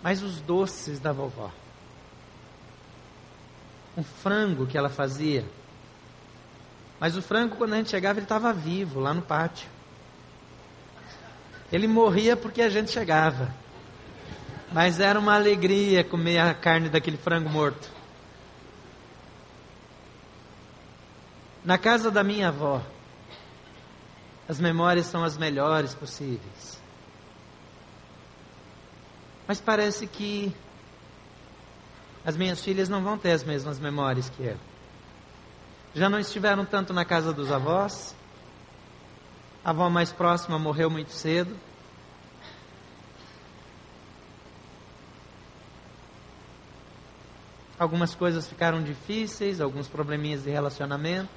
mas 0.02 0.20
os 0.20 0.40
doces 0.40 0.98
da 0.98 1.12
vovó. 1.12 1.48
Um 3.96 4.02
frango 4.02 4.66
que 4.66 4.76
ela 4.76 4.88
fazia. 4.88 5.44
Mas 6.98 7.16
o 7.16 7.22
frango, 7.22 7.54
quando 7.54 7.74
a 7.74 7.76
gente 7.76 7.90
chegava, 7.90 8.18
ele 8.18 8.24
estava 8.24 8.52
vivo 8.52 8.98
lá 8.98 9.14
no 9.14 9.22
pátio. 9.22 9.68
Ele 11.70 11.86
morria 11.86 12.36
porque 12.36 12.62
a 12.62 12.68
gente 12.68 12.90
chegava. 12.90 13.54
Mas 14.74 14.98
era 14.98 15.20
uma 15.20 15.37
alegria 15.37 16.02
comer 16.02 16.40
a 16.40 16.52
carne 16.52 16.88
daquele 16.88 17.16
frango 17.16 17.48
morto. 17.48 17.88
Na 21.64 21.78
casa 21.78 22.10
da 22.10 22.24
minha 22.24 22.48
avó, 22.48 22.82
as 24.48 24.58
memórias 24.58 25.06
são 25.06 25.22
as 25.22 25.38
melhores 25.38 25.94
possíveis. 25.94 26.82
Mas 29.46 29.60
parece 29.60 30.08
que 30.08 30.52
as 32.26 32.37
minhas 32.37 32.60
filhas 32.60 32.88
não 32.88 33.00
vão 33.00 33.16
ter 33.16 33.30
as 33.30 33.44
mesmas 33.44 33.78
memórias 33.78 34.28
que 34.28 34.42
eu. 34.42 34.56
Já 35.94 36.08
não 36.08 36.18
estiveram 36.18 36.64
tanto 36.64 36.92
na 36.92 37.04
casa 37.04 37.32
dos 37.32 37.52
avós. 37.52 38.12
A 39.64 39.70
avó 39.70 39.88
mais 39.88 40.10
próxima 40.10 40.58
morreu 40.58 40.90
muito 40.90 41.12
cedo. 41.12 41.56
Algumas 47.85 48.14
coisas 48.14 48.49
ficaram 48.49 48.83
difíceis, 48.83 49.61
alguns 49.61 49.88
probleminhas 49.88 50.42
de 50.42 50.49
relacionamento, 50.49 51.29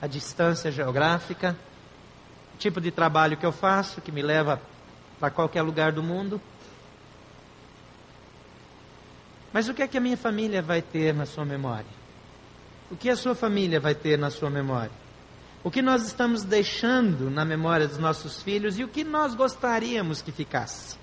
a 0.00 0.06
distância 0.06 0.72
geográfica, 0.72 1.54
o 2.54 2.56
tipo 2.56 2.80
de 2.80 2.90
trabalho 2.90 3.36
que 3.36 3.44
eu 3.44 3.52
faço, 3.52 4.00
que 4.00 4.10
me 4.10 4.22
leva 4.22 4.58
para 5.20 5.30
qualquer 5.30 5.60
lugar 5.60 5.92
do 5.92 6.02
mundo. 6.02 6.40
Mas 9.52 9.68
o 9.68 9.74
que 9.74 9.82
é 9.82 9.86
que 9.86 9.98
a 9.98 10.00
minha 10.00 10.16
família 10.16 10.62
vai 10.62 10.80
ter 10.80 11.12
na 11.12 11.26
sua 11.26 11.44
memória? 11.44 11.84
O 12.90 12.96
que 12.96 13.10
a 13.10 13.16
sua 13.16 13.34
família 13.34 13.78
vai 13.78 13.94
ter 13.94 14.18
na 14.18 14.30
sua 14.30 14.48
memória? 14.48 14.92
O 15.62 15.70
que 15.70 15.82
nós 15.82 16.06
estamos 16.06 16.42
deixando 16.42 17.28
na 17.28 17.44
memória 17.44 17.86
dos 17.86 17.98
nossos 17.98 18.42
filhos 18.42 18.78
e 18.78 18.84
o 18.84 18.88
que 18.88 19.04
nós 19.04 19.34
gostaríamos 19.34 20.22
que 20.22 20.32
ficasse? 20.32 20.96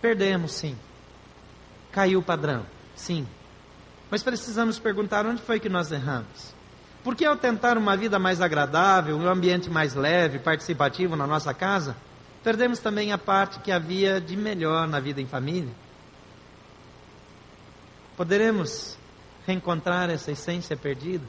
Perdemos, 0.00 0.52
sim. 0.52 0.78
Caiu 1.96 2.20
o 2.20 2.22
padrão, 2.22 2.66
sim. 2.94 3.26
Mas 4.10 4.22
precisamos 4.22 4.78
perguntar 4.78 5.24
onde 5.24 5.40
foi 5.40 5.58
que 5.58 5.70
nós 5.70 5.90
erramos. 5.90 6.54
Porque 7.02 7.24
ao 7.24 7.38
tentar 7.38 7.78
uma 7.78 7.96
vida 7.96 8.18
mais 8.18 8.42
agradável, 8.42 9.16
um 9.16 9.26
ambiente 9.26 9.70
mais 9.70 9.94
leve, 9.94 10.38
participativo 10.38 11.16
na 11.16 11.26
nossa 11.26 11.54
casa, 11.54 11.96
perdemos 12.44 12.80
também 12.80 13.12
a 13.12 13.16
parte 13.16 13.60
que 13.60 13.72
havia 13.72 14.20
de 14.20 14.36
melhor 14.36 14.86
na 14.86 15.00
vida 15.00 15.22
em 15.22 15.26
família. 15.26 15.72
Poderemos 18.14 18.98
reencontrar 19.46 20.10
essa 20.10 20.30
essência 20.30 20.76
perdida? 20.76 21.24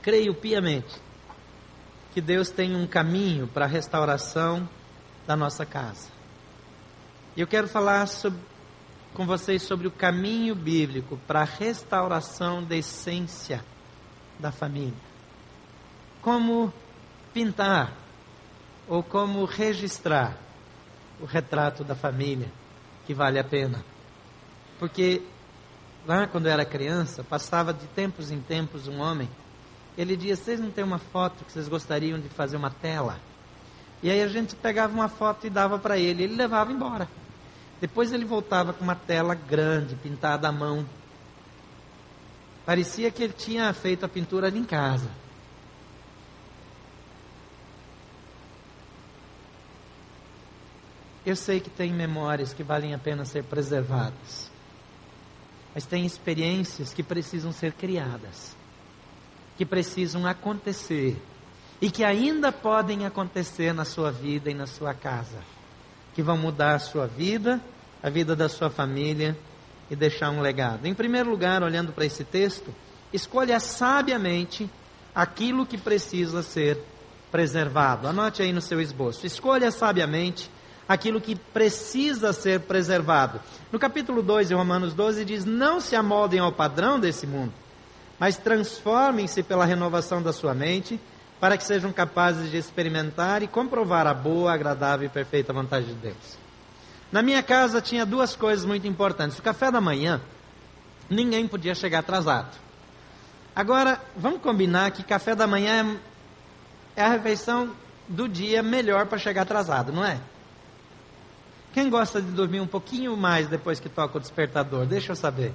Creio 0.00 0.32
piamente 0.32 1.02
que 2.14 2.22
Deus 2.22 2.48
tem 2.48 2.74
um 2.74 2.86
caminho 2.86 3.46
para 3.46 3.66
a 3.66 3.68
restauração 3.68 4.66
da 5.26 5.36
nossa 5.36 5.66
casa. 5.66 6.15
Eu 7.36 7.46
quero 7.46 7.68
falar 7.68 8.06
sobre, 8.06 8.40
com 9.12 9.26
vocês 9.26 9.62
sobre 9.62 9.86
o 9.86 9.90
caminho 9.90 10.54
bíblico 10.54 11.18
para 11.26 11.42
a 11.42 11.44
restauração 11.44 12.64
da 12.64 12.74
essência 12.74 13.62
da 14.38 14.50
família. 14.50 14.94
Como 16.22 16.72
pintar 17.34 17.92
ou 18.88 19.02
como 19.02 19.44
registrar 19.44 20.38
o 21.20 21.26
retrato 21.26 21.84
da 21.84 21.94
família 21.94 22.50
que 23.06 23.12
vale 23.12 23.38
a 23.38 23.44
pena. 23.44 23.84
Porque 24.78 25.22
lá 26.06 26.26
quando 26.26 26.46
eu 26.46 26.52
era 26.52 26.64
criança, 26.64 27.22
passava 27.22 27.74
de 27.74 27.86
tempos 27.88 28.30
em 28.30 28.40
tempos 28.40 28.88
um 28.88 28.98
homem, 28.98 29.28
ele 29.98 30.16
dizia: 30.16 30.36
Vocês 30.36 30.58
não 30.58 30.70
têm 30.70 30.84
uma 30.84 30.98
foto 30.98 31.44
que 31.44 31.52
vocês 31.52 31.68
gostariam 31.68 32.18
de 32.18 32.30
fazer 32.30 32.56
uma 32.56 32.70
tela? 32.70 33.20
E 34.02 34.10
aí 34.10 34.22
a 34.22 34.28
gente 34.28 34.56
pegava 34.56 34.94
uma 34.94 35.08
foto 35.08 35.46
e 35.46 35.50
dava 35.50 35.78
para 35.78 35.98
ele, 35.98 36.22
ele 36.22 36.34
levava 36.34 36.72
embora. 36.72 37.06
Depois 37.80 38.12
ele 38.12 38.24
voltava 38.24 38.72
com 38.72 38.82
uma 38.82 38.94
tela 38.94 39.34
grande, 39.34 39.94
pintada 39.96 40.48
à 40.48 40.52
mão. 40.52 40.86
Parecia 42.64 43.10
que 43.10 43.22
ele 43.22 43.32
tinha 43.32 43.72
feito 43.72 44.04
a 44.04 44.08
pintura 44.08 44.46
ali 44.46 44.58
em 44.58 44.64
casa. 44.64 45.10
Eu 51.24 51.34
sei 51.34 51.58
que 51.58 51.68
tem 51.68 51.92
memórias 51.92 52.52
que 52.52 52.62
valem 52.62 52.94
a 52.94 52.98
pena 52.98 53.24
ser 53.24 53.42
preservadas, 53.42 54.48
mas 55.74 55.84
tem 55.84 56.06
experiências 56.06 56.94
que 56.94 57.02
precisam 57.02 57.50
ser 57.50 57.72
criadas, 57.72 58.56
que 59.58 59.66
precisam 59.66 60.24
acontecer 60.24 61.20
e 61.80 61.90
que 61.90 62.04
ainda 62.04 62.52
podem 62.52 63.04
acontecer 63.04 63.74
na 63.74 63.84
sua 63.84 64.12
vida 64.12 64.50
e 64.52 64.54
na 64.54 64.68
sua 64.68 64.94
casa, 64.94 65.42
que 66.16 66.22
vão 66.22 66.38
mudar 66.38 66.76
a 66.76 66.78
sua 66.78 67.06
vida, 67.06 67.60
a 68.02 68.08
vida 68.08 68.34
da 68.34 68.48
sua 68.48 68.70
família 68.70 69.36
e 69.90 69.94
deixar 69.94 70.30
um 70.30 70.40
legado. 70.40 70.86
Em 70.86 70.94
primeiro 70.94 71.28
lugar, 71.28 71.62
olhando 71.62 71.92
para 71.92 72.06
esse 72.06 72.24
texto, 72.24 72.74
escolha 73.12 73.60
sabiamente 73.60 74.68
aquilo 75.14 75.66
que 75.66 75.76
precisa 75.76 76.42
ser 76.42 76.78
preservado. 77.30 78.08
Anote 78.08 78.40
aí 78.40 78.50
no 78.50 78.62
seu 78.62 78.80
esboço. 78.80 79.26
Escolha 79.26 79.70
sabiamente 79.70 80.50
aquilo 80.88 81.20
que 81.20 81.36
precisa 81.36 82.32
ser 82.32 82.60
preservado. 82.60 83.38
No 83.70 83.78
capítulo 83.78 84.22
2 84.22 84.48
de 84.48 84.54
Romanos 84.54 84.94
12 84.94 85.22
diz: 85.22 85.44
Não 85.44 85.82
se 85.82 85.94
amoldem 85.94 86.40
ao 86.40 86.50
padrão 86.50 86.98
desse 86.98 87.26
mundo, 87.26 87.52
mas 88.18 88.38
transformem-se 88.38 89.42
pela 89.42 89.66
renovação 89.66 90.22
da 90.22 90.32
sua 90.32 90.54
mente, 90.54 90.98
para 91.40 91.56
que 91.56 91.64
sejam 91.64 91.92
capazes 91.92 92.50
de 92.50 92.56
experimentar 92.56 93.42
e 93.42 93.46
comprovar 93.46 94.06
a 94.06 94.14
boa, 94.14 94.52
agradável 94.52 95.06
e 95.06 95.10
perfeita 95.10 95.52
vontade 95.52 95.86
de 95.86 95.94
Deus. 95.94 96.38
Na 97.12 97.22
minha 97.22 97.42
casa 97.42 97.80
tinha 97.80 98.04
duas 98.04 98.34
coisas 98.34 98.64
muito 98.64 98.86
importantes. 98.86 99.38
O 99.38 99.42
café 99.42 99.70
da 99.70 99.80
manhã, 99.80 100.20
ninguém 101.08 101.46
podia 101.46 101.74
chegar 101.74 102.00
atrasado. 102.00 102.56
Agora, 103.54 104.00
vamos 104.16 104.40
combinar 104.40 104.90
que 104.90 105.02
café 105.02 105.34
da 105.34 105.46
manhã 105.46 105.98
é, 106.96 107.00
é 107.00 107.04
a 107.04 107.08
refeição 107.08 107.70
do 108.08 108.28
dia 108.28 108.62
melhor 108.62 109.06
para 109.06 109.18
chegar 109.18 109.42
atrasado, 109.42 109.92
não 109.92 110.04
é? 110.04 110.18
Quem 111.72 111.90
gosta 111.90 112.22
de 112.22 112.30
dormir 112.30 112.60
um 112.60 112.66
pouquinho 112.66 113.16
mais 113.16 113.48
depois 113.48 113.78
que 113.78 113.88
toca 113.88 114.16
o 114.16 114.20
despertador? 114.20 114.86
Deixa 114.86 115.12
eu 115.12 115.16
saber. 115.16 115.52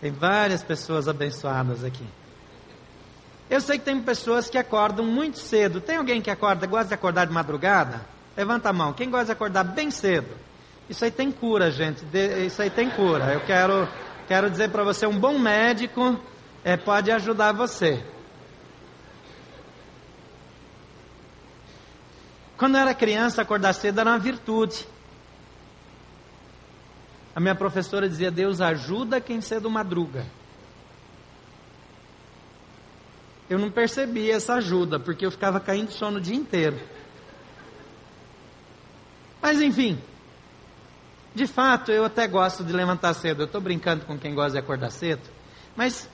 Tem 0.00 0.10
várias 0.10 0.62
pessoas 0.62 1.08
abençoadas 1.08 1.84
aqui. 1.84 2.06
Eu 3.50 3.60
sei 3.60 3.80
que 3.80 3.84
tem 3.84 4.00
pessoas 4.00 4.48
que 4.48 4.56
acordam 4.56 5.04
muito 5.04 5.40
cedo. 5.40 5.80
Tem 5.80 5.96
alguém 5.96 6.22
que 6.22 6.30
acorda, 6.30 6.68
gosta 6.68 6.86
de 6.86 6.94
acordar 6.94 7.26
de 7.26 7.32
madrugada? 7.32 8.00
Levanta 8.36 8.68
a 8.68 8.72
mão. 8.72 8.92
Quem 8.92 9.10
gosta 9.10 9.26
de 9.26 9.32
acordar 9.32 9.64
bem 9.64 9.90
cedo? 9.90 10.28
Isso 10.88 11.04
aí 11.04 11.10
tem 11.10 11.32
cura, 11.32 11.68
gente. 11.68 12.06
Isso 12.46 12.62
aí 12.62 12.70
tem 12.70 12.88
cura. 12.88 13.34
Eu 13.34 13.40
quero, 13.40 13.88
quero 14.28 14.48
dizer 14.48 14.70
para 14.70 14.84
você, 14.84 15.04
um 15.04 15.18
bom 15.18 15.36
médico 15.36 16.16
é, 16.62 16.76
pode 16.76 17.10
ajudar 17.10 17.50
você. 17.52 18.00
Quando 22.56 22.76
eu 22.76 22.82
era 22.82 22.94
criança, 22.94 23.42
acordar 23.42 23.72
cedo 23.72 23.98
era 23.98 24.10
uma 24.10 24.18
virtude. 24.18 24.86
A 27.34 27.40
minha 27.40 27.54
professora 27.56 28.08
dizia: 28.08 28.30
Deus 28.30 28.60
ajuda 28.60 29.20
quem 29.20 29.40
cedo 29.40 29.68
madruga. 29.68 30.24
Eu 33.50 33.58
não 33.58 33.70
percebia 33.70 34.36
essa 34.36 34.54
ajuda, 34.54 34.98
porque 34.98 35.26
eu 35.26 35.30
ficava 35.30 35.60
caindo 35.60 35.88
de 35.88 35.94
sono 35.94 36.16
o 36.16 36.20
dia 36.20 36.36
inteiro. 36.36 36.78
Mas 39.42 39.60
enfim, 39.60 39.98
de 41.34 41.46
fato, 41.46 41.92
eu 41.92 42.04
até 42.04 42.26
gosto 42.26 42.64
de 42.64 42.72
levantar 42.72 43.12
cedo. 43.12 43.42
Eu 43.42 43.46
estou 43.46 43.60
brincando 43.60 44.06
com 44.06 44.16
quem 44.16 44.34
gosta 44.34 44.52
de 44.52 44.58
acordar 44.58 44.90
cedo. 44.90 45.28
Mas, 45.76 46.08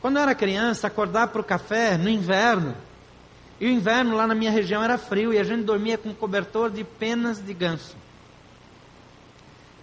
quando 0.00 0.16
eu 0.16 0.22
era 0.22 0.34
criança, 0.34 0.86
acordar 0.86 1.28
para 1.28 1.40
o 1.40 1.44
café 1.44 1.96
no 1.96 2.08
inverno. 2.08 2.76
E 3.58 3.66
o 3.66 3.70
inverno 3.70 4.14
lá 4.14 4.26
na 4.26 4.34
minha 4.34 4.50
região 4.50 4.84
era 4.84 4.98
frio 4.98 5.32
e 5.32 5.38
a 5.38 5.44
gente 5.44 5.64
dormia 5.64 5.98
com 5.98 6.14
cobertor 6.14 6.70
de 6.70 6.84
penas 6.84 7.42
de 7.42 7.52
ganso 7.52 7.96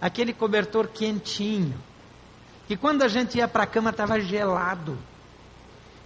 aquele 0.04 0.34
cobertor 0.34 0.88
quentinho, 0.88 1.74
que 2.68 2.76
quando 2.76 3.00
a 3.00 3.08
gente 3.08 3.38
ia 3.38 3.48
para 3.48 3.62
a 3.62 3.66
cama 3.66 3.88
estava 3.88 4.20
gelado. 4.20 4.98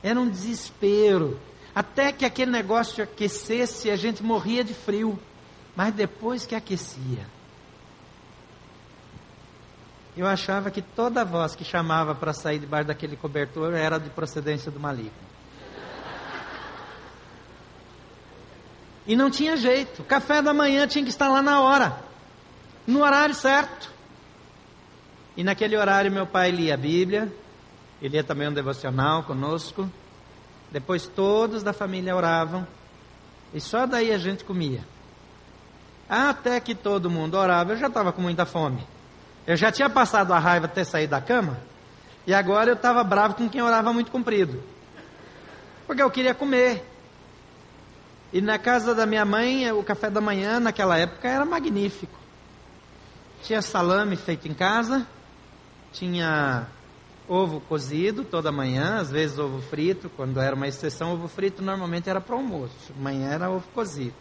Era 0.03 0.19
um 0.21 0.29
desespero. 0.29 1.39
Até 1.75 2.13
que 2.13 2.25
aquele 2.25 2.51
negócio 2.51 3.03
aquecesse, 3.05 3.91
a 3.91 3.97
gente 3.97 4.23
morria 4.23 4.65
de 4.65 4.75
frio. 4.75 5.19
Mas 5.77 5.95
depois 5.95 6.45
que 6.45 6.55
aquecia, 6.55 7.25
eu 10.17 10.27
achava 10.27 10.73
que 10.73 10.83
toda 10.83 11.25
voz 11.25 11.55
que 11.55 11.65
chamava 11.65 12.13
para 12.13 12.33
sair 12.33 12.59
debaixo 12.59 12.89
daquele 12.89 13.17
cobertor 13.17 13.73
era 13.73 13.99
de 13.99 14.11
procedência 14.11 14.73
do 14.73 14.81
maligno. 14.81 15.13
E 19.07 19.15
não 19.15 19.31
tinha 19.31 19.57
jeito. 19.57 20.03
Café 20.03 20.43
da 20.43 20.53
manhã 20.53 20.87
tinha 20.87 21.05
que 21.05 21.11
estar 21.11 21.29
lá 21.29 21.41
na 21.41 21.61
hora, 21.61 21.99
no 22.87 23.03
horário 23.03 23.35
certo. 23.35 23.91
E 25.37 25.45
naquele 25.45 25.77
horário 25.77 26.11
meu 26.11 26.27
pai 26.27 26.51
lia 26.51 26.75
a 26.75 26.77
Bíblia, 26.77 27.33
ele 28.01 28.13
lia 28.13 28.25
também 28.25 28.49
um 28.49 28.53
devocional 28.53 29.25
conosco. 29.25 29.91
Depois 30.71 31.07
todos 31.07 31.63
da 31.63 31.73
família 31.73 32.15
oravam. 32.15 32.67
E 33.53 33.61
só 33.61 33.87
daí 33.87 34.13
a 34.13 34.19
gente 34.19 34.45
comia. 34.45 34.85
Até 36.09 36.61
que 36.61 36.75
todo 36.75 37.11
mundo 37.11 37.37
orava, 37.37 37.73
eu 37.73 37.77
já 37.77 37.89
estava 37.89 38.13
com 38.13 38.23
muita 38.23 38.47
fome. 38.47 38.87
Eu 39.47 39.57
já 39.57 39.73
tinha 39.73 39.91
passado 39.91 40.33
a 40.33 40.39
raiva 40.39 40.69
de 40.69 40.75
ter 40.75 40.85
saído 40.85 41.11
da 41.11 41.21
cama. 41.21 41.59
E 42.27 42.35
agora 42.35 42.71
eu 42.71 42.75
estava 42.75 43.03
bravo 43.03 43.35
com 43.35 43.49
quem 43.49 43.63
orava 43.63 43.93
muito 43.93 44.11
comprido. 44.11 44.63
Porque 45.87 46.03
eu 46.03 46.11
queria 46.11 46.35
comer. 46.35 46.85
E 48.33 48.41
na 48.43 48.59
casa 48.59 48.95
da 48.95 49.07
minha 49.07 49.25
mãe, 49.25 49.71
o 49.73 49.83
café 49.83 50.11
da 50.11 50.21
manhã 50.21 50.61
naquela 50.61 50.99
época 50.99 51.27
era 51.27 51.45
magnífico. 51.47 52.19
Tinha 53.43 53.63
salame 53.63 54.17
feito 54.17 54.47
em 54.47 54.53
casa, 54.53 55.07
tinha 55.93 56.67
ovo 57.29 57.61
cozido 57.61 58.25
toda 58.25 58.51
manhã, 58.51 58.97
às 58.97 59.11
vezes 59.11 59.39
ovo 59.39 59.61
frito, 59.61 60.09
quando 60.09 60.41
era 60.41 60.57
uma 60.57 60.67
exceção, 60.67 61.13
ovo 61.13 61.29
frito 61.29 61.63
normalmente 61.63 62.09
era 62.09 62.21
para 62.21 62.35
almoço, 62.35 62.93
manhã 62.99 63.31
era 63.31 63.51
ovo 63.51 63.69
cozido. 63.75 64.17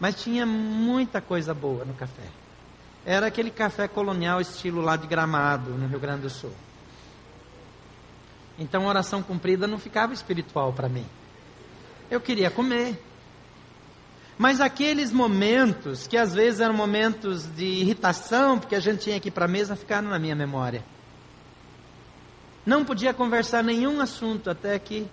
Mas 0.00 0.20
tinha 0.20 0.44
muita 0.44 1.20
coisa 1.20 1.54
boa 1.54 1.84
no 1.84 1.94
café. 1.94 2.28
Era 3.04 3.28
aquele 3.28 3.50
café 3.50 3.86
colonial 3.86 4.40
estilo 4.40 4.80
lá 4.80 4.96
de 4.96 5.06
Gramado, 5.06 5.70
no 5.70 5.86
Rio 5.86 6.00
Grande 6.00 6.22
do 6.22 6.30
Sul. 6.30 6.52
Então, 8.58 8.86
oração 8.86 9.22
cumprida 9.22 9.66
não 9.66 9.78
ficava 9.78 10.12
espiritual 10.12 10.72
para 10.72 10.88
mim. 10.88 11.06
Eu 12.10 12.20
queria 12.20 12.50
comer. 12.50 13.00
Mas 14.36 14.60
aqueles 14.60 15.12
momentos, 15.12 16.06
que 16.06 16.16
às 16.16 16.34
vezes 16.34 16.60
eram 16.60 16.74
momentos 16.74 17.46
de 17.54 17.64
irritação, 17.64 18.58
porque 18.58 18.74
a 18.74 18.80
gente 18.80 19.00
tinha 19.00 19.20
que 19.20 19.28
ir 19.28 19.30
para 19.30 19.46
a 19.46 19.48
mesa, 19.48 19.76
ficaram 19.76 20.08
na 20.08 20.18
minha 20.18 20.34
memória. 20.34 20.84
Não 22.66 22.84
podia 22.84 23.14
conversar 23.14 23.62
nenhum 23.62 24.00
assunto 24.00 24.50
até 24.50 24.76
que 24.76 25.06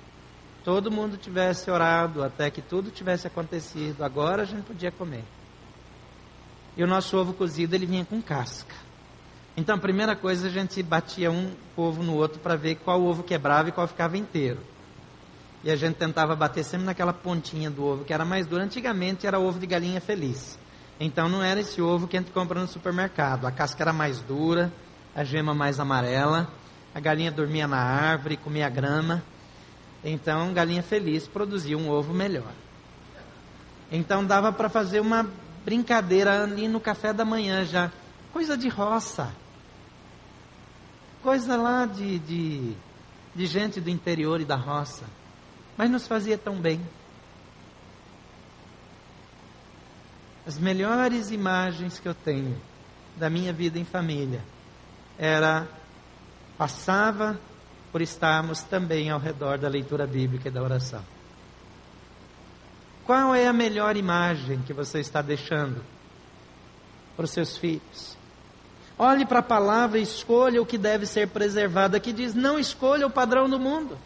todo 0.63 0.89
mundo 0.89 1.17
tivesse 1.17 1.69
orado, 1.69 2.23
até 2.23 2.49
que 2.49 2.63
tudo 2.63 2.89
tivesse 2.89 3.27
acontecido. 3.27 4.03
Agora 4.03 4.41
a 4.41 4.45
gente 4.45 4.63
podia 4.63 4.91
comer. 4.91 5.23
E 6.75 6.83
o 6.83 6.87
nosso 6.87 7.15
ovo 7.15 7.31
cozido 7.31 7.75
ele 7.75 7.85
vinha 7.85 8.03
com 8.03 8.19
casca. 8.19 8.73
Então, 9.55 9.75
a 9.75 9.79
primeira 9.79 10.15
coisa, 10.15 10.47
a 10.47 10.49
gente 10.49 10.81
batia 10.81 11.29
um 11.29 11.51
ovo 11.77 12.01
no 12.01 12.15
outro 12.15 12.39
para 12.39 12.55
ver 12.55 12.75
qual 12.77 13.03
ovo 13.03 13.21
quebrava 13.21 13.69
e 13.69 13.71
qual 13.71 13.87
ficava 13.87 14.17
inteiro. 14.17 14.59
E 15.63 15.69
a 15.69 15.75
gente 15.75 15.95
tentava 15.95 16.35
bater 16.35 16.63
sempre 16.63 16.87
naquela 16.87 17.13
pontinha 17.13 17.69
do 17.69 17.85
ovo 17.85 18.03
que 18.03 18.11
era 18.11 18.25
mais 18.25 18.47
dura. 18.47 18.63
Antigamente 18.63 19.27
era 19.27 19.39
ovo 19.39 19.59
de 19.59 19.67
galinha 19.67 20.01
feliz. 20.01 20.57
Então 20.99 21.29
não 21.29 21.43
era 21.43 21.59
esse 21.59 21.79
ovo 21.79 22.07
que 22.07 22.17
a 22.17 22.19
gente 22.19 22.31
compra 22.31 22.59
no 22.59 22.67
supermercado. 22.67 23.45
A 23.45 23.51
casca 23.51 23.83
era 23.83 23.93
mais 23.93 24.19
dura, 24.21 24.73
a 25.15 25.23
gema 25.23 25.53
mais 25.53 25.79
amarela. 25.79 26.49
A 26.93 26.99
galinha 26.99 27.31
dormia 27.31 27.67
na 27.67 27.77
árvore, 27.77 28.37
comia 28.37 28.69
grama. 28.69 29.23
Então, 30.03 30.53
galinha 30.53 30.83
feliz 30.83 31.27
produzia 31.27 31.77
um 31.77 31.89
ovo 31.89 32.13
melhor. 32.13 32.51
Então 33.91 34.25
dava 34.25 34.51
para 34.51 34.69
fazer 34.69 34.99
uma 34.99 35.29
brincadeira 35.63 36.43
ali 36.43 36.67
no 36.67 36.79
café 36.79 37.13
da 37.13 37.23
manhã 37.23 37.63
já. 37.63 37.91
Coisa 38.31 38.57
de 38.57 38.67
roça 38.67 39.31
coisa 41.23 41.55
lá 41.55 41.85
de, 41.85 42.19
de, 42.19 42.75
de 43.33 43.45
gente 43.45 43.79
do 43.79 43.89
interior 43.89 44.41
e 44.41 44.45
da 44.45 44.57
roça, 44.57 45.05
mas 45.77 45.89
nos 45.89 46.05
fazia 46.05 46.37
tão 46.37 46.57
bem. 46.57 46.85
As 50.45 50.59
melhores 50.59 51.31
imagens 51.31 51.97
que 51.97 52.07
eu 52.09 52.13
tenho 52.13 52.61
da 53.15 53.29
minha 53.29 53.53
vida 53.53 53.79
em 53.79 53.85
família 53.85 54.41
era 55.17 55.65
passava 56.57 57.39
por 57.91 58.01
estarmos 58.01 58.61
também 58.61 59.09
ao 59.09 59.19
redor 59.19 59.57
da 59.57 59.67
leitura 59.67 60.07
bíblica 60.07 60.49
e 60.49 60.51
da 60.51 60.61
oração. 60.61 61.03
Qual 63.05 63.35
é 63.35 63.47
a 63.47 63.53
melhor 63.53 63.97
imagem 63.97 64.61
que 64.65 64.73
você 64.73 64.99
está 64.99 65.21
deixando 65.21 65.83
para 67.15 67.25
os 67.25 67.31
seus 67.31 67.57
filhos? 67.57 68.17
Olhe 68.97 69.25
para 69.25 69.39
a 69.39 69.43
palavra 69.43 69.99
e 69.99 70.03
escolha 70.03 70.61
o 70.61 70.65
que 70.65 70.77
deve 70.77 71.05
ser 71.05 71.27
preservado. 71.27 71.97
Aqui 71.97 72.13
diz: 72.13 72.33
não 72.33 72.57
escolha 72.57 73.05
o 73.05 73.11
padrão 73.11 73.49
do 73.49 73.59
mundo. 73.59 73.97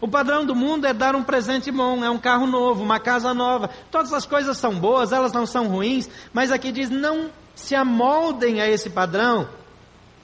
O 0.00 0.08
padrão 0.08 0.44
do 0.44 0.54
mundo 0.54 0.86
é 0.86 0.92
dar 0.92 1.16
um 1.16 1.24
presente 1.24 1.70
bom, 1.70 2.04
é 2.04 2.10
um 2.10 2.18
carro 2.18 2.46
novo, 2.46 2.82
uma 2.82 3.00
casa 3.00 3.34
nova. 3.34 3.68
Todas 3.90 4.12
as 4.12 4.24
coisas 4.24 4.56
são 4.56 4.74
boas, 4.78 5.12
elas 5.12 5.32
não 5.32 5.44
são 5.44 5.68
ruins, 5.68 6.08
mas 6.32 6.50
aqui 6.50 6.72
diz: 6.72 6.88
não 6.90 7.30
se 7.54 7.74
amoldem 7.74 8.60
a 8.60 8.68
esse 8.68 8.90
padrão, 8.90 9.48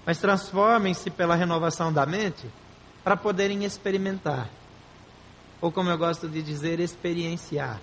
mas 0.07 0.19
transformem-se 0.19 1.11
pela 1.11 1.35
renovação 1.35 1.93
da 1.93 2.05
mente 2.05 2.47
para 3.03 3.17
poderem 3.17 3.65
experimentar. 3.65 4.49
Ou 5.61 5.73
como 5.73 5.91
eu 5.91 5.99
gosto 5.99 6.29
de 6.29 6.43
dizer, 6.43 6.81
experienciar 6.81 7.81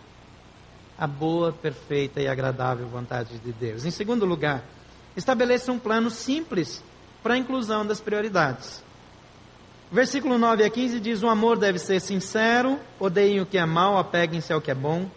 a 0.97 1.07
boa, 1.07 1.51
perfeita 1.51 2.21
e 2.21 2.27
agradável 2.27 2.87
vontade 2.87 3.39
de 3.39 3.51
Deus. 3.51 3.85
Em 3.85 3.91
segundo 3.91 4.25
lugar, 4.25 4.63
estabeleça 5.15 5.71
um 5.71 5.79
plano 5.79 6.11
simples 6.11 6.83
para 7.23 7.33
a 7.33 7.37
inclusão 7.37 7.85
das 7.85 7.99
prioridades. 7.99 8.83
Versículo 9.91 10.37
9 10.37 10.63
a 10.63 10.69
15 10.69 10.99
diz: 10.99 11.23
O 11.23 11.27
amor 11.27 11.57
deve 11.57 11.79
ser 11.79 11.99
sincero, 11.99 12.79
odeiem 12.99 13.41
o 13.41 13.45
que 13.45 13.57
é 13.57 13.65
mal, 13.65 13.97
apeguem-se 13.97 14.53
ao 14.53 14.61
que 14.61 14.71
é 14.71 14.75
bom, 14.75 15.09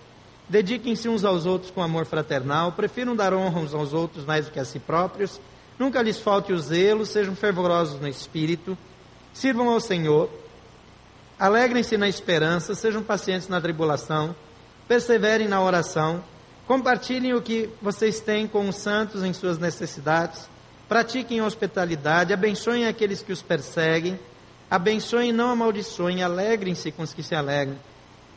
dediquem-se 0.48 1.08
uns 1.08 1.24
aos 1.24 1.46
outros 1.46 1.70
com 1.70 1.82
amor 1.82 2.06
fraternal, 2.06 2.72
prefiram 2.72 3.14
dar 3.14 3.32
honra 3.32 3.60
uns 3.60 3.74
aos 3.74 3.92
outros 3.92 4.24
mais 4.24 4.46
do 4.46 4.52
que 4.52 4.58
a 4.58 4.64
si 4.64 4.78
próprios, 4.78 5.40
nunca 5.78 6.02
lhes 6.02 6.18
falte 6.18 6.52
o 6.52 6.58
zelo, 6.58 7.04
sejam 7.04 7.34
fervorosos 7.34 8.00
no 8.00 8.08
espírito, 8.08 8.76
sirvam 9.32 9.68
ao 9.68 9.80
Senhor, 9.80 10.30
alegrem-se 11.38 11.96
na 11.96 12.08
esperança, 12.08 12.74
sejam 12.74 13.02
pacientes 13.02 13.48
na 13.48 13.60
tribulação, 13.60 14.34
perseverem 14.86 15.48
na 15.48 15.60
oração, 15.62 16.22
Compartilhem 16.66 17.34
o 17.34 17.42
que 17.42 17.68
vocês 17.80 18.20
têm 18.20 18.46
com 18.46 18.68
os 18.68 18.76
santos 18.76 19.22
em 19.22 19.34
suas 19.34 19.58
necessidades. 19.58 20.48
Pratiquem 20.88 21.42
hospitalidade, 21.42 22.32
abençoem 22.32 22.86
aqueles 22.86 23.22
que 23.22 23.32
os 23.32 23.42
perseguem, 23.42 24.18
abençoem 24.70 25.28
e 25.28 25.32
não 25.32 25.50
amaldiçoem, 25.50 26.22
alegrem-se 26.22 26.90
com 26.90 27.02
os 27.02 27.12
que 27.12 27.22
se 27.22 27.34
alegram 27.34 27.76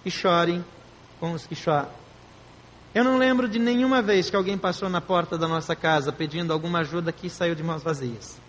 e 0.04 0.12
chorem 0.12 0.64
com 1.20 1.32
os 1.32 1.48
que 1.48 1.56
choram. 1.56 2.07
Eu 2.98 3.04
não 3.04 3.16
lembro 3.16 3.48
de 3.48 3.60
nenhuma 3.60 4.02
vez 4.02 4.28
que 4.28 4.36
alguém 4.36 4.58
passou 4.58 4.90
na 4.90 5.00
porta 5.00 5.38
da 5.38 5.48
nossa 5.48 5.76
casa 5.76 6.12
pedindo 6.12 6.52
alguma 6.52 6.80
ajuda 6.80 7.12
que 7.12 7.30
saiu 7.30 7.54
de 7.54 7.62
mãos 7.62 7.84
vazias. 7.84 8.42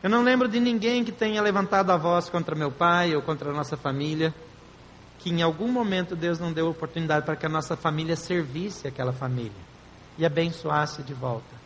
Eu 0.00 0.08
não 0.08 0.22
lembro 0.22 0.46
de 0.46 0.60
ninguém 0.60 1.02
que 1.02 1.10
tenha 1.10 1.42
levantado 1.42 1.90
a 1.90 1.96
voz 1.96 2.30
contra 2.30 2.54
meu 2.54 2.70
pai 2.70 3.16
ou 3.16 3.22
contra 3.22 3.50
a 3.50 3.52
nossa 3.52 3.76
família 3.76 4.32
que 5.18 5.28
em 5.28 5.42
algum 5.42 5.72
momento 5.72 6.14
Deus 6.14 6.38
não 6.38 6.52
deu 6.52 6.68
oportunidade 6.68 7.26
para 7.26 7.34
que 7.34 7.44
a 7.44 7.48
nossa 7.48 7.76
família 7.76 8.14
servisse 8.14 8.86
aquela 8.86 9.12
família 9.12 9.50
e 10.16 10.24
abençoasse 10.24 11.02
de 11.02 11.14
volta. 11.14 11.56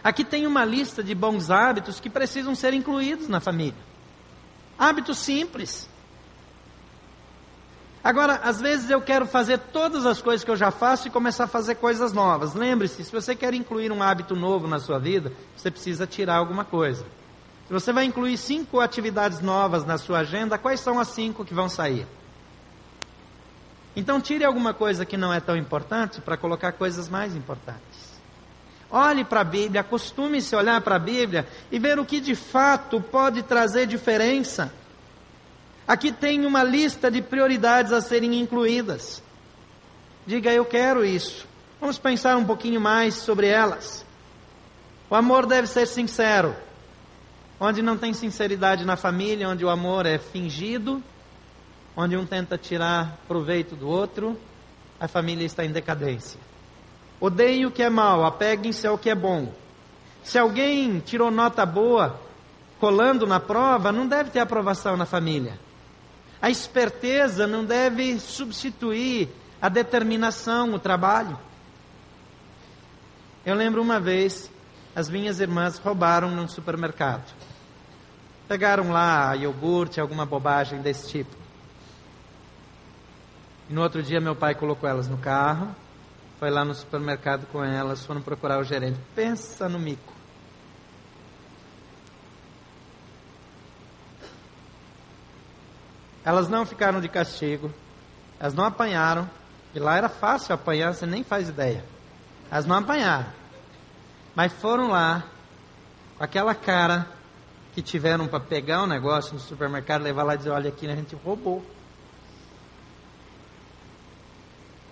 Aqui 0.00 0.24
tem 0.24 0.46
uma 0.46 0.64
lista 0.64 1.02
de 1.02 1.12
bons 1.12 1.50
hábitos 1.50 1.98
que 1.98 2.08
precisam 2.08 2.54
ser 2.54 2.72
incluídos 2.72 3.26
na 3.26 3.40
família. 3.40 3.82
Hábitos 4.78 5.18
simples. 5.18 5.88
Agora, 8.06 8.36
às 8.44 8.60
vezes 8.60 8.88
eu 8.88 9.00
quero 9.00 9.26
fazer 9.26 9.58
todas 9.58 10.06
as 10.06 10.22
coisas 10.22 10.44
que 10.44 10.50
eu 10.52 10.54
já 10.54 10.70
faço 10.70 11.08
e 11.08 11.10
começar 11.10 11.42
a 11.42 11.48
fazer 11.48 11.74
coisas 11.74 12.12
novas. 12.12 12.54
Lembre-se, 12.54 13.02
se 13.02 13.10
você 13.10 13.34
quer 13.34 13.52
incluir 13.52 13.90
um 13.90 14.00
hábito 14.00 14.36
novo 14.36 14.68
na 14.68 14.78
sua 14.78 14.96
vida, 14.96 15.32
você 15.56 15.72
precisa 15.72 16.06
tirar 16.06 16.36
alguma 16.36 16.64
coisa. 16.64 17.04
Se 17.66 17.72
você 17.72 17.92
vai 17.92 18.04
incluir 18.04 18.36
cinco 18.36 18.78
atividades 18.78 19.40
novas 19.40 19.84
na 19.84 19.98
sua 19.98 20.20
agenda, 20.20 20.56
quais 20.56 20.78
são 20.78 21.00
as 21.00 21.08
cinco 21.08 21.44
que 21.44 21.52
vão 21.52 21.68
sair? 21.68 22.06
Então, 23.96 24.20
tire 24.20 24.44
alguma 24.44 24.72
coisa 24.72 25.04
que 25.04 25.16
não 25.16 25.32
é 25.32 25.40
tão 25.40 25.56
importante 25.56 26.20
para 26.20 26.36
colocar 26.36 26.70
coisas 26.70 27.08
mais 27.08 27.34
importantes. 27.34 28.20
Olhe 28.88 29.24
para 29.24 29.40
a 29.40 29.44
Bíblia, 29.44 29.80
acostume-se 29.80 30.54
a 30.54 30.58
olhar 30.58 30.80
para 30.80 30.94
a 30.94 31.00
Bíblia 31.00 31.44
e 31.72 31.78
ver 31.80 31.98
o 31.98 32.04
que 32.04 32.20
de 32.20 32.36
fato 32.36 33.00
pode 33.00 33.42
trazer 33.42 33.84
diferença. 33.84 34.72
Aqui 35.86 36.10
tem 36.10 36.44
uma 36.44 36.62
lista 36.62 37.10
de 37.10 37.22
prioridades 37.22 37.92
a 37.92 38.00
serem 38.00 38.40
incluídas. 38.40 39.22
Diga, 40.26 40.52
eu 40.52 40.64
quero 40.64 41.04
isso. 41.04 41.46
Vamos 41.80 41.98
pensar 41.98 42.36
um 42.36 42.44
pouquinho 42.44 42.80
mais 42.80 43.14
sobre 43.14 43.46
elas. 43.46 44.04
O 45.08 45.14
amor 45.14 45.46
deve 45.46 45.68
ser 45.68 45.86
sincero 45.86 46.56
onde 47.58 47.82
não 47.82 47.96
tem 47.96 48.12
sinceridade 48.12 48.84
na 48.84 48.96
família, 48.96 49.48
onde 49.48 49.64
o 49.64 49.70
amor 49.70 50.06
é 50.06 50.18
fingido, 50.18 51.02
onde 51.96 52.16
um 52.16 52.26
tenta 52.26 52.58
tirar 52.58 53.18
proveito 53.26 53.74
do 53.74 53.88
outro, 53.88 54.38
a 55.00 55.08
família 55.08 55.44
está 55.44 55.64
em 55.64 55.72
decadência. 55.72 56.38
Odeiem 57.18 57.64
o 57.64 57.70
que 57.70 57.82
é 57.82 57.88
mal, 57.88 58.24
apeguem-se 58.24 58.86
ao 58.86 58.98
que 58.98 59.08
é 59.08 59.14
bom. 59.14 59.52
Se 60.22 60.38
alguém 60.38 61.00
tirou 61.00 61.30
nota 61.30 61.64
boa, 61.64 62.20
colando 62.78 63.26
na 63.26 63.40
prova, 63.40 63.90
não 63.90 64.06
deve 64.06 64.30
ter 64.30 64.40
aprovação 64.40 64.96
na 64.96 65.06
família. 65.06 65.58
A 66.40 66.50
esperteza 66.50 67.46
não 67.46 67.64
deve 67.64 68.18
substituir 68.20 69.28
a 69.60 69.68
determinação, 69.68 70.74
o 70.74 70.78
trabalho. 70.78 71.38
Eu 73.44 73.54
lembro 73.54 73.80
uma 73.80 73.98
vez, 73.98 74.50
as 74.94 75.08
minhas 75.08 75.40
irmãs 75.40 75.78
roubaram 75.78 76.30
num 76.30 76.48
supermercado. 76.48 77.32
Pegaram 78.48 78.90
lá 78.90 79.34
iogurte, 79.34 80.00
alguma 80.00 80.26
bobagem 80.26 80.80
desse 80.80 81.08
tipo. 81.08 81.36
E 83.68 83.72
no 83.72 83.82
outro 83.82 84.02
dia 84.02 84.20
meu 84.20 84.36
pai 84.36 84.54
colocou 84.54 84.88
elas 84.88 85.08
no 85.08 85.18
carro, 85.18 85.74
foi 86.38 86.50
lá 86.50 86.64
no 86.64 86.74
supermercado 86.74 87.46
com 87.46 87.64
elas, 87.64 88.04
foram 88.04 88.20
procurar 88.20 88.58
o 88.58 88.64
gerente. 88.64 88.98
Pensa 89.14 89.68
no 89.68 89.78
mico. 89.78 90.15
Elas 96.26 96.48
não 96.48 96.66
ficaram 96.66 97.00
de 97.00 97.08
castigo, 97.08 97.72
elas 98.40 98.52
não 98.52 98.64
apanharam, 98.64 99.30
e 99.72 99.78
lá 99.78 99.96
era 99.96 100.08
fácil 100.08 100.52
apanhar, 100.52 100.92
você 100.92 101.06
nem 101.06 101.22
faz 101.22 101.48
ideia. 101.48 101.84
Elas 102.50 102.66
não 102.66 102.74
apanharam, 102.74 103.28
mas 104.34 104.52
foram 104.54 104.88
lá 104.88 105.22
com 106.18 106.24
aquela 106.24 106.52
cara 106.52 107.06
que 107.72 107.80
tiveram 107.80 108.26
para 108.26 108.40
pegar 108.40 108.82
um 108.82 108.88
negócio 108.88 109.34
no 109.34 109.38
supermercado, 109.38 110.02
levar 110.02 110.24
lá 110.24 110.34
e 110.34 110.38
dizer: 110.38 110.50
Olha, 110.50 110.68
aqui 110.68 110.88
a 110.88 110.96
gente 110.96 111.14
roubou. 111.14 111.64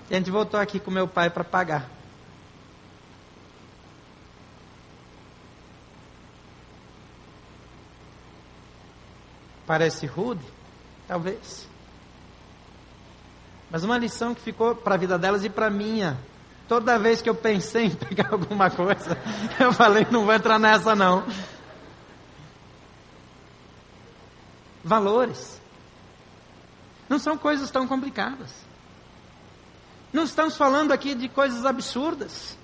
E 0.08 0.14
a 0.14 0.18
gente 0.18 0.30
voltou 0.30 0.60
aqui 0.60 0.78
com 0.78 0.92
meu 0.92 1.08
pai 1.08 1.30
para 1.30 1.42
pagar. 1.42 1.90
Parece 9.66 10.06
rude? 10.06 10.44
Talvez. 11.06 11.68
Mas 13.70 13.84
uma 13.84 13.98
lição 13.98 14.34
que 14.34 14.40
ficou 14.40 14.74
para 14.74 14.94
a 14.94 14.98
vida 14.98 15.18
delas 15.18 15.44
e 15.44 15.50
para 15.50 15.66
a 15.66 15.70
minha. 15.70 16.18
Toda 16.68 16.98
vez 16.98 17.20
que 17.20 17.28
eu 17.28 17.34
pensei 17.34 17.86
em 17.86 17.90
pegar 17.94 18.32
alguma 18.32 18.70
coisa, 18.70 19.18
eu 19.60 19.72
falei: 19.72 20.06
não 20.10 20.24
vou 20.24 20.34
entrar 20.34 20.58
nessa 20.58 20.94
não. 20.94 21.24
Valores. 24.82 25.60
Não 27.08 27.18
são 27.18 27.36
coisas 27.36 27.70
tão 27.70 27.86
complicadas. 27.86 28.50
Não 30.12 30.24
estamos 30.24 30.56
falando 30.56 30.92
aqui 30.92 31.14
de 31.14 31.28
coisas 31.28 31.66
absurdas, 31.66 32.56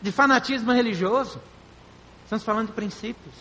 de 0.00 0.10
fanatismo 0.10 0.72
religioso. 0.72 1.40
Estamos 2.24 2.44
falando 2.44 2.68
de 2.68 2.72
princípios, 2.72 3.34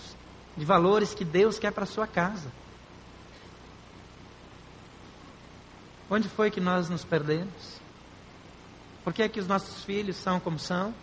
de 0.55 0.65
valores 0.65 1.13
que 1.13 1.23
Deus 1.23 1.57
quer 1.57 1.71
para 1.71 1.83
a 1.83 1.87
sua 1.87 2.05
casa. 2.05 2.51
Onde 6.09 6.29
foi 6.29 6.49
que 6.49 6.61
nós 6.61 6.89
nos 6.89 7.03
perdemos? 7.03 7.81
Por 9.03 9.13
que 9.13 9.23
é 9.23 9.29
que 9.29 9.39
os 9.39 9.47
nossos 9.47 9.83
filhos 9.83 10.15
são 10.15 10.39
como 10.39 10.59
são? 10.59 10.93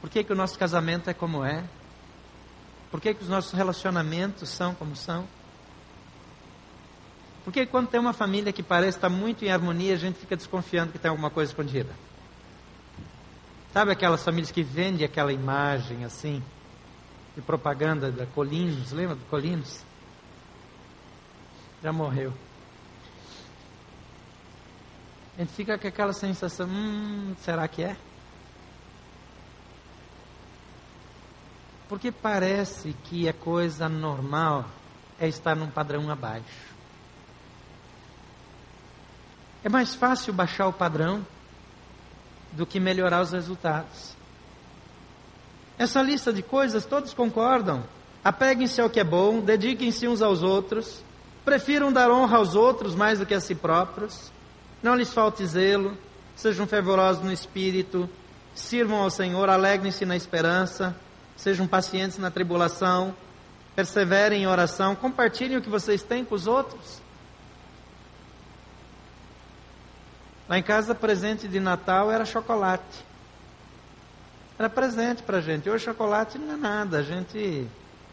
Por 0.00 0.10
que, 0.10 0.18
é 0.18 0.24
que 0.24 0.32
o 0.32 0.36
nosso 0.36 0.58
casamento 0.58 1.08
é 1.08 1.14
como 1.14 1.44
é? 1.44 1.64
Por 2.90 3.00
que, 3.00 3.10
é 3.10 3.14
que 3.14 3.22
os 3.22 3.28
nossos 3.28 3.52
relacionamentos 3.52 4.48
são 4.48 4.74
como 4.74 4.96
são? 4.96 5.26
Porque 7.44 7.66
quando 7.66 7.88
tem 7.88 8.00
uma 8.00 8.12
família 8.12 8.52
que 8.52 8.62
parece 8.62 8.98
estar 8.98 9.08
muito 9.08 9.44
em 9.44 9.50
harmonia, 9.50 9.94
a 9.94 9.96
gente 9.96 10.18
fica 10.18 10.36
desconfiando 10.36 10.92
que 10.92 10.98
tem 10.98 11.08
alguma 11.08 11.30
coisa 11.30 11.52
escondida. 11.52 11.90
Sabe 13.72 13.92
aquelas 13.92 14.22
famílias 14.24 14.50
que 14.50 14.62
vendem 14.62 15.04
aquela 15.04 15.32
imagem 15.32 16.04
assim, 16.04 16.42
de 17.34 17.40
propaganda 17.40 18.10
da 18.12 18.26
Colinos, 18.26 18.92
lembra 18.92 19.14
do 19.14 19.24
Colinos? 19.26 19.82
Já 21.82 21.92
morreu. 21.92 22.32
A 25.36 25.40
gente 25.40 25.52
fica 25.54 25.78
com 25.78 25.88
aquela 25.88 26.12
sensação, 26.12 26.68
hum, 26.68 27.34
será 27.40 27.66
que 27.66 27.82
é? 27.82 27.96
Porque 31.88 32.12
parece 32.12 32.94
que 33.04 33.28
a 33.28 33.32
coisa 33.32 33.88
normal 33.88 34.66
é 35.18 35.28
estar 35.28 35.54
num 35.54 35.70
padrão 35.70 36.10
abaixo. 36.10 36.72
É 39.64 39.68
mais 39.68 39.94
fácil 39.94 40.32
baixar 40.32 40.66
o 40.66 40.72
padrão 40.72 41.24
do 42.52 42.66
que 42.66 42.80
melhorar 42.80 43.22
os 43.22 43.32
resultados. 43.32 44.14
Essa 45.78 46.02
lista 46.02 46.32
de 46.32 46.42
coisas 46.42 46.84
todos 46.84 47.14
concordam. 47.14 47.84
Apeguem-se 48.22 48.80
ao 48.80 48.90
que 48.90 49.00
é 49.00 49.04
bom, 49.04 49.40
dediquem-se 49.40 50.06
uns 50.06 50.20
aos 50.20 50.42
outros, 50.42 51.02
prefiram 51.44 51.92
dar 51.92 52.10
honra 52.10 52.36
aos 52.36 52.54
outros 52.54 52.94
mais 52.94 53.18
do 53.18 53.26
que 53.26 53.34
a 53.34 53.40
si 53.40 53.54
próprios, 53.54 54.30
não 54.82 54.94
lhes 54.94 55.12
falte 55.12 55.46
zelo, 55.46 55.96
sejam 56.34 56.66
fervorosos 56.66 57.22
no 57.22 57.32
espírito, 57.32 58.08
sirvam 58.54 59.02
ao 59.02 59.10
Senhor, 59.10 59.48
alegrem-se 59.48 60.04
na 60.04 60.16
esperança, 60.16 60.94
sejam 61.36 61.66
pacientes 61.66 62.18
na 62.18 62.30
tribulação, 62.30 63.14
perseverem 63.76 64.42
em 64.42 64.46
oração, 64.46 64.94
compartilhem 64.94 65.58
o 65.58 65.62
que 65.62 65.70
vocês 65.70 66.02
têm 66.02 66.24
com 66.24 66.34
os 66.34 66.46
outros. 66.46 67.00
Lá 70.48 70.58
em 70.58 70.62
casa, 70.62 70.94
presente 70.94 71.48
de 71.48 71.60
Natal 71.60 72.10
era 72.10 72.24
chocolate. 72.24 73.04
Era 74.58 74.68
presente 74.68 75.22
para 75.22 75.40
gente. 75.40 75.70
Hoje, 75.70 75.84
chocolate 75.84 76.38
não 76.38 76.54
é 76.54 76.56
nada, 76.56 76.98
a 76.98 77.02
gente 77.02 77.66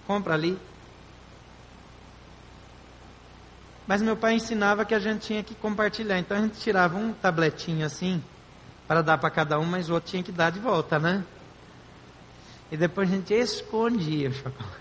compra 0.08 0.36
ali. 0.36 0.58
Mas 3.90 4.04
meu 4.04 4.16
pai 4.16 4.36
ensinava 4.36 4.86
que 4.86 4.94
a 4.94 5.00
gente 5.00 5.26
tinha 5.26 5.42
que 5.42 5.56
compartilhar. 5.56 6.20
Então 6.20 6.38
a 6.38 6.42
gente 6.42 6.60
tirava 6.60 6.96
um 6.96 7.12
tabletinho 7.12 7.84
assim, 7.84 8.24
para 8.88 9.02
dar 9.02 9.18
para 9.18 9.32
cada 9.32 9.60
um, 9.60 9.66
mas 9.66 9.90
o 9.90 9.96
outro 9.96 10.12
tinha 10.12 10.22
que 10.22 10.32
dar 10.32 10.52
de 10.52 10.60
volta, 10.60 11.00
né? 11.00 11.26
E 12.72 12.78
depois 12.78 13.12
a 13.12 13.16
gente 13.16 13.34
escondia 13.34 14.30
o 14.30 14.32
chocolate. 14.32 14.78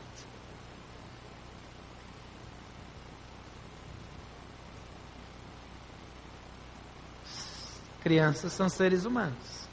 Crianças 8.02 8.52
são 8.52 8.68
seres 8.68 9.06
humanos. 9.06 9.66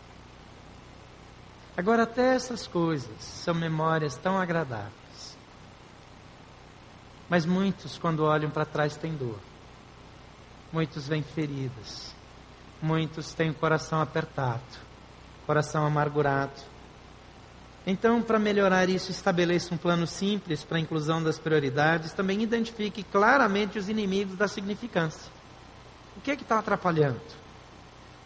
Agora, 1.76 2.04
até 2.04 2.36
essas 2.36 2.66
coisas 2.68 3.12
são 3.20 3.54
memórias 3.54 4.16
tão 4.16 4.40
agradáveis. 4.40 5.05
Mas 7.30 7.46
muitos, 7.46 7.98
quando 7.98 8.24
olham 8.24 8.50
para 8.50 8.66
trás, 8.66 8.96
têm 8.96 9.14
dor. 9.14 9.40
Muitos 10.72 11.08
vêm 11.08 11.24
feridos. 11.24 12.14
Muitos 12.82 13.34
têm 13.34 13.50
o 13.50 13.54
coração 13.54 14.02
apertado, 14.02 14.62
coração 15.48 15.86
amargurado. 15.86 16.62
Então, 17.88 18.22
para 18.22 18.40
melhorar 18.40 18.90
isso, 18.90 19.12
estabeleça 19.12 19.74
um 19.74 19.78
plano 19.78 20.06
simples 20.06 20.64
para 20.64 20.78
a 20.78 20.82
inclusão 20.82 21.22
das 21.22 21.40
prioridades. 21.40 22.14
Também 22.14 22.42
identifique 22.42 23.04
claramente 23.04 23.78
os 23.78 23.90
inimigos 23.90 24.36
da 24.36 24.48
significância. 24.48 25.32
O 26.18 26.22
que 26.22 26.32
é 26.32 26.36
que 26.36 26.44
está 26.44 26.60
atrapalhando? 26.60 27.22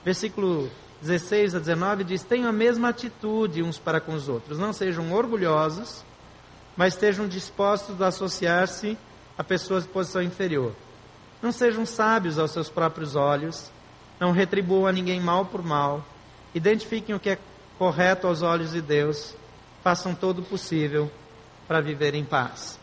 Versículo 0.04 0.70
16 1.02 1.56
a 1.56 1.60
19 1.60 2.04
diz: 2.04 2.24
Tenham 2.24 2.50
a 2.50 2.54
mesma 2.54 2.90
atitude 2.90 3.62
uns 3.62 3.78
para 3.78 4.00
com 4.00 4.14
os 4.14 4.30
outros. 4.30 4.58
Não 4.58 4.72
sejam 4.72 5.12
orgulhosos, 5.12 6.04
mas 6.76 6.94
estejam 6.94 7.28
dispostos 7.28 8.02
a 8.02 8.08
associar-se 8.08 8.98
a 9.38 9.44
pessoas 9.44 9.84
de 9.84 9.90
posição 9.90 10.22
inferior. 10.22 10.74
Não 11.42 11.52
sejam 11.52 11.86
sábios 11.86 12.38
aos 12.38 12.52
seus 12.52 12.70
próprios 12.70 13.16
olhos. 13.16 13.72
Não 14.20 14.32
retribuam 14.32 14.86
a 14.86 14.92
ninguém 14.92 15.20
mal 15.20 15.46
por 15.46 15.64
mal. 15.64 16.04
Identifiquem 16.54 17.16
o 17.16 17.20
que 17.20 17.30
é 17.30 17.40
correto 17.78 18.28
aos 18.28 18.42
olhos 18.42 18.72
de 18.72 18.82
Deus. 18.82 19.36
Façam 19.84 20.14
todo 20.14 20.40
o 20.40 20.46
possível 20.46 21.10
para 21.68 21.80
viver 21.80 22.14
em 22.16 22.26
paz. 22.26 22.78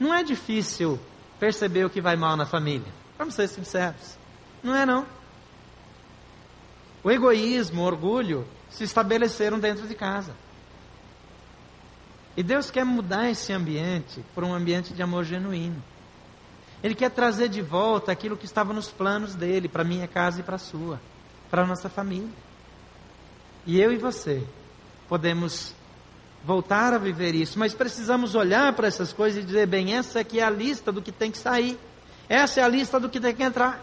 Não 0.00 0.14
é 0.14 0.22
difícil 0.22 0.98
perceber 1.38 1.84
o 1.84 1.90
que 1.90 2.00
vai 2.00 2.16
mal 2.16 2.36
na 2.36 2.46
família. 2.46 2.90
Vamos 3.18 3.34
ser 3.34 3.48
sinceros. 3.48 4.16
Não 4.62 4.74
é 4.74 4.86
não. 4.86 5.06
O 7.04 7.10
egoísmo, 7.10 7.82
o 7.82 7.84
orgulho 7.84 8.46
se 8.70 8.84
estabeleceram 8.84 9.58
dentro 9.58 9.86
de 9.86 9.94
casa. 9.94 10.34
E 12.36 12.42
Deus 12.42 12.70
quer 12.70 12.84
mudar 12.84 13.30
esse 13.30 13.52
ambiente 13.52 14.22
para 14.34 14.44
um 14.44 14.54
ambiente 14.54 14.92
de 14.92 15.02
amor 15.02 15.24
genuíno. 15.24 15.82
Ele 16.82 16.94
quer 16.94 17.10
trazer 17.10 17.48
de 17.48 17.62
volta 17.62 18.12
aquilo 18.12 18.36
que 18.36 18.44
estava 18.44 18.72
nos 18.72 18.88
planos 18.88 19.34
dele, 19.34 19.68
para 19.68 19.82
minha 19.82 20.06
casa 20.06 20.40
e 20.40 20.42
para 20.42 20.56
a 20.56 20.58
sua, 20.58 21.00
para 21.50 21.62
a 21.62 21.66
nossa 21.66 21.88
família. 21.88 22.28
E 23.66 23.80
eu 23.80 23.92
e 23.92 23.96
você 23.96 24.46
podemos 25.08 25.74
voltar 26.44 26.92
a 26.92 26.98
viver 26.98 27.34
isso, 27.34 27.58
mas 27.58 27.74
precisamos 27.74 28.34
olhar 28.34 28.72
para 28.74 28.86
essas 28.86 29.12
coisas 29.12 29.42
e 29.42 29.46
dizer: 29.46 29.66
bem, 29.66 29.94
essa 29.94 30.20
aqui 30.20 30.38
é 30.38 30.44
a 30.44 30.50
lista 30.50 30.92
do 30.92 31.00
que 31.00 31.10
tem 31.10 31.30
que 31.30 31.38
sair, 31.38 31.78
essa 32.28 32.60
é 32.60 32.62
a 32.62 32.68
lista 32.68 33.00
do 33.00 33.08
que 33.08 33.18
tem 33.18 33.34
que 33.34 33.42
entrar. 33.42 33.82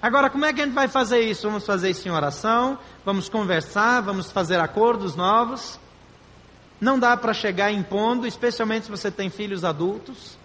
Agora, 0.00 0.28
como 0.28 0.44
é 0.44 0.52
que 0.52 0.60
a 0.60 0.64
gente 0.66 0.74
vai 0.74 0.86
fazer 0.86 1.20
isso? 1.20 1.48
Vamos 1.48 1.64
fazer 1.64 1.90
isso 1.90 2.06
em 2.06 2.10
oração, 2.10 2.78
vamos 3.06 3.28
conversar, 3.28 4.02
vamos 4.02 4.30
fazer 4.30 4.60
acordos 4.60 5.16
novos. 5.16 5.80
Não 6.80 6.98
dá 6.98 7.16
para 7.16 7.32
chegar 7.32 7.70
impondo, 7.72 8.26
especialmente 8.26 8.86
se 8.86 8.90
você 8.90 9.10
tem 9.10 9.30
filhos 9.30 9.64
adultos. 9.64 10.36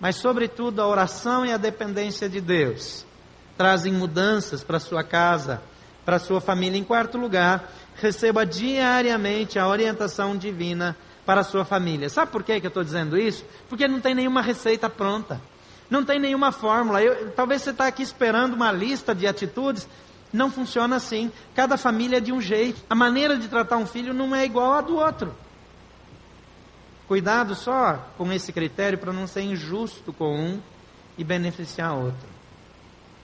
mas, 0.00 0.16
sobretudo, 0.16 0.82
a 0.82 0.86
oração 0.86 1.46
e 1.46 1.52
a 1.52 1.56
dependência 1.56 2.28
de 2.28 2.40
Deus 2.40 3.06
trazem 3.56 3.92
mudanças 3.92 4.62
para 4.62 4.78
sua 4.78 5.02
casa, 5.02 5.62
para 6.04 6.18
sua 6.18 6.40
família. 6.40 6.78
Em 6.78 6.84
quarto 6.84 7.16
lugar, 7.16 7.72
receba 7.96 8.44
diariamente 8.44 9.58
a 9.58 9.66
orientação 9.66 10.36
divina 10.36 10.96
para 11.24 11.40
a 11.40 11.44
sua 11.44 11.64
família. 11.64 12.08
Sabe 12.08 12.30
por 12.30 12.42
que, 12.42 12.52
eu 12.52 12.58
estou 12.58 12.84
dizendo 12.84 13.16
isso? 13.16 13.44
Porque 13.68 13.88
não 13.88 14.00
tem 14.00 14.14
nenhuma 14.14 14.42
receita 14.42 14.90
pronta. 14.90 15.40
Não 15.88 16.04
tem 16.04 16.18
nenhuma 16.18 16.52
fórmula. 16.52 17.02
Eu, 17.02 17.30
talvez 17.32 17.62
você 17.62 17.70
está 17.70 17.86
aqui 17.86 18.02
esperando 18.02 18.54
uma 18.54 18.72
lista 18.72 19.14
de 19.14 19.26
atitudes. 19.26 19.88
Não 20.34 20.50
funciona 20.50 20.96
assim. 20.96 21.30
Cada 21.54 21.76
família 21.76 22.16
é 22.16 22.20
de 22.20 22.32
um 22.32 22.40
jeito. 22.40 22.82
A 22.90 22.94
maneira 22.94 23.38
de 23.38 23.46
tratar 23.46 23.76
um 23.76 23.86
filho 23.86 24.12
não 24.12 24.34
é 24.34 24.44
igual 24.44 24.72
à 24.72 24.80
do 24.80 24.96
outro. 24.96 25.32
Cuidado 27.06 27.54
só 27.54 28.04
com 28.18 28.32
esse 28.32 28.52
critério 28.52 28.98
para 28.98 29.12
não 29.12 29.28
ser 29.28 29.42
injusto 29.42 30.12
com 30.12 30.36
um 30.36 30.60
e 31.16 31.22
beneficiar 31.22 31.94
outro. 31.94 32.28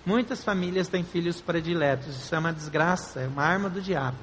Muitas 0.06 0.44
famílias 0.44 0.86
têm 0.86 1.02
filhos 1.02 1.40
prediletos. 1.40 2.16
Isso 2.16 2.32
é 2.32 2.38
uma 2.38 2.52
desgraça, 2.52 3.18
é 3.18 3.26
uma 3.26 3.42
arma 3.42 3.68
do 3.68 3.82
diabo. 3.82 4.18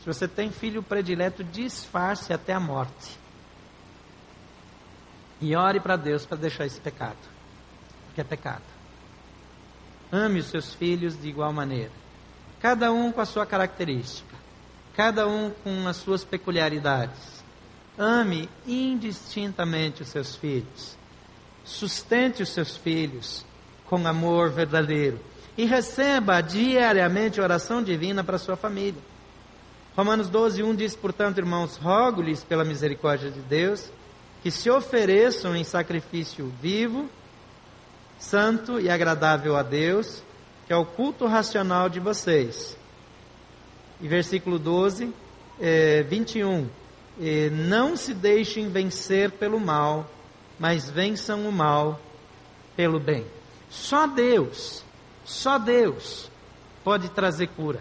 Se 0.00 0.06
você 0.06 0.28
tem 0.28 0.50
filho 0.50 0.82
predileto, 0.82 1.42
disfarce 1.42 2.34
até 2.34 2.52
a 2.52 2.60
morte. 2.60 3.18
E 5.40 5.56
ore 5.56 5.80
para 5.80 5.96
Deus 5.96 6.26
para 6.26 6.36
deixar 6.36 6.66
esse 6.66 6.80
pecado. 6.80 7.16
Porque 8.08 8.20
é 8.20 8.24
pecado. 8.24 8.81
Ame 10.12 10.40
os 10.40 10.46
seus 10.46 10.74
filhos 10.74 11.18
de 11.18 11.28
igual 11.28 11.50
maneira. 11.54 11.90
Cada 12.60 12.92
um 12.92 13.10
com 13.10 13.22
a 13.22 13.26
sua 13.26 13.46
característica. 13.46 14.36
Cada 14.94 15.26
um 15.26 15.50
com 15.64 15.88
as 15.88 15.96
suas 15.96 16.22
peculiaridades. 16.22 17.42
Ame 17.98 18.48
indistintamente 18.66 20.02
os 20.02 20.08
seus 20.08 20.36
filhos. 20.36 20.98
Sustente 21.64 22.42
os 22.42 22.50
seus 22.50 22.76
filhos 22.76 23.44
com 23.86 24.06
amor 24.06 24.50
verdadeiro. 24.50 25.18
E 25.56 25.64
receba 25.64 26.42
diariamente 26.42 27.40
oração 27.40 27.82
divina 27.82 28.22
para 28.22 28.38
sua 28.38 28.56
família. 28.56 29.00
Romanos 29.96 30.28
12, 30.28 30.62
1 30.62 30.74
diz, 30.74 30.96
portanto, 30.96 31.38
irmãos, 31.38 31.76
rogo-lhes 31.76 32.42
pela 32.42 32.64
misericórdia 32.64 33.30
de 33.30 33.40
Deus, 33.40 33.90
que 34.42 34.50
se 34.50 34.70
ofereçam 34.70 35.54
em 35.54 35.64
sacrifício 35.64 36.50
vivo, 36.60 37.08
santo 38.22 38.80
e 38.80 38.88
agradável 38.88 39.56
a 39.56 39.62
Deus, 39.62 40.22
que 40.66 40.72
é 40.72 40.76
o 40.76 40.84
culto 40.84 41.26
racional 41.26 41.88
de 41.88 41.98
vocês. 41.98 42.78
E 44.00 44.06
versículo 44.06 44.58
12, 44.58 45.12
eh, 45.60 46.04
21. 46.08 46.68
Eh, 47.20 47.50
não 47.50 47.96
se 47.96 48.14
deixem 48.14 48.70
vencer 48.70 49.32
pelo 49.32 49.58
mal, 49.60 50.08
mas 50.58 50.88
vençam 50.88 51.48
o 51.48 51.52
mal 51.52 52.00
pelo 52.76 53.00
bem. 53.00 53.26
Só 53.68 54.06
Deus, 54.06 54.84
só 55.24 55.58
Deus 55.58 56.30
pode 56.84 57.08
trazer 57.08 57.48
cura. 57.48 57.80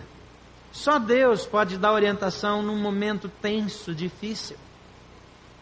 Só 0.72 0.98
Deus 0.98 1.46
pode 1.46 1.78
dar 1.78 1.94
orientação 1.94 2.64
num 2.64 2.78
momento 2.78 3.30
tenso, 3.42 3.94
difícil. 3.94 4.58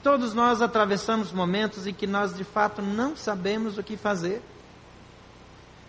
Todos 0.02 0.34
nós 0.34 0.62
atravessamos 0.62 1.34
momentos 1.34 1.86
em 1.86 1.94
que 1.94 2.08
nós 2.08 2.34
de 2.36 2.46
fato 2.46 2.82
não 2.82 3.18
sabemos 3.18 3.78
o 3.78 3.84
que 3.84 3.98
fazer. 3.98 4.42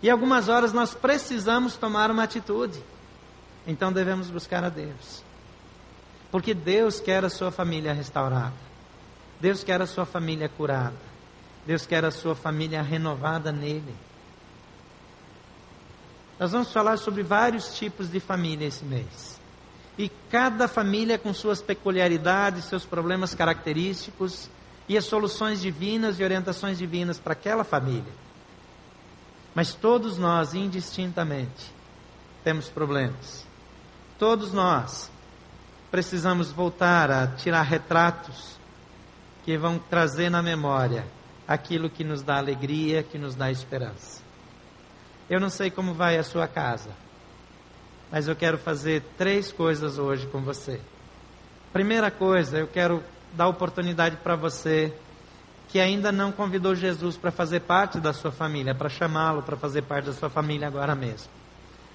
E 0.01 0.09
algumas 0.09 0.49
horas 0.49 0.73
nós 0.73 0.93
precisamos 0.95 1.77
tomar 1.77 2.09
uma 2.09 2.23
atitude. 2.23 2.81
Então 3.67 3.91
devemos 3.93 4.29
buscar 4.29 4.63
a 4.63 4.69
Deus. 4.69 5.23
Porque 6.31 6.53
Deus 6.53 6.99
quer 6.99 7.23
a 7.23 7.29
sua 7.29 7.51
família 7.51 7.93
restaurada. 7.93 8.53
Deus 9.39 9.63
quer 9.63 9.81
a 9.81 9.85
sua 9.85 10.05
família 10.05 10.49
curada. 10.49 11.11
Deus 11.65 11.85
quer 11.85 12.03
a 12.03 12.11
sua 12.11 12.35
família 12.35 12.81
renovada 12.81 13.51
nele. 13.51 13.93
Nós 16.39 16.51
vamos 16.51 16.73
falar 16.73 16.97
sobre 16.97 17.21
vários 17.21 17.75
tipos 17.77 18.09
de 18.09 18.19
família 18.19 18.67
esse 18.67 18.83
mês. 18.83 19.39
E 19.97 20.09
cada 20.31 20.67
família 20.67 21.19
com 21.19 21.31
suas 21.33 21.61
peculiaridades, 21.61 22.65
seus 22.65 22.83
problemas 22.85 23.35
característicos 23.35 24.49
e 24.89 24.97
as 24.97 25.05
soluções 25.05 25.61
divinas 25.61 26.19
e 26.19 26.23
orientações 26.23 26.79
divinas 26.79 27.19
para 27.19 27.33
aquela 27.33 27.63
família. 27.63 28.11
Mas 29.53 29.73
todos 29.73 30.17
nós, 30.17 30.53
indistintamente, 30.53 31.73
temos 32.43 32.69
problemas. 32.69 33.45
Todos 34.17 34.53
nós 34.53 35.11
precisamos 35.89 36.51
voltar 36.51 37.11
a 37.11 37.27
tirar 37.27 37.63
retratos 37.63 38.57
que 39.43 39.57
vão 39.57 39.77
trazer 39.77 40.29
na 40.29 40.41
memória 40.41 41.05
aquilo 41.47 41.89
que 41.89 42.03
nos 42.03 42.21
dá 42.21 42.37
alegria, 42.37 43.03
que 43.03 43.17
nos 43.17 43.35
dá 43.35 43.51
esperança. 43.51 44.21
Eu 45.29 45.39
não 45.39 45.49
sei 45.49 45.69
como 45.69 45.93
vai 45.93 46.17
a 46.17 46.23
sua 46.23 46.47
casa, 46.47 46.91
mas 48.11 48.27
eu 48.27 48.35
quero 48.35 48.57
fazer 48.57 49.03
três 49.17 49.51
coisas 49.51 49.97
hoje 49.97 50.27
com 50.27 50.41
você. 50.41 50.79
Primeira 51.73 52.11
coisa, 52.11 52.57
eu 52.57 52.67
quero 52.67 53.03
dar 53.33 53.47
oportunidade 53.47 54.17
para 54.17 54.35
você 54.35 54.93
que 55.71 55.79
ainda 55.79 56.11
não 56.11 56.33
convidou 56.33 56.75
Jesus 56.75 57.15
para 57.15 57.31
fazer 57.31 57.61
parte 57.61 57.97
da 57.97 58.11
sua 58.11 58.29
família, 58.29 58.75
para 58.75 58.89
chamá-lo 58.89 59.41
para 59.41 59.55
fazer 59.55 59.83
parte 59.83 60.07
da 60.07 60.13
sua 60.13 60.29
família 60.29 60.67
agora 60.67 60.93
mesmo. 60.93 61.29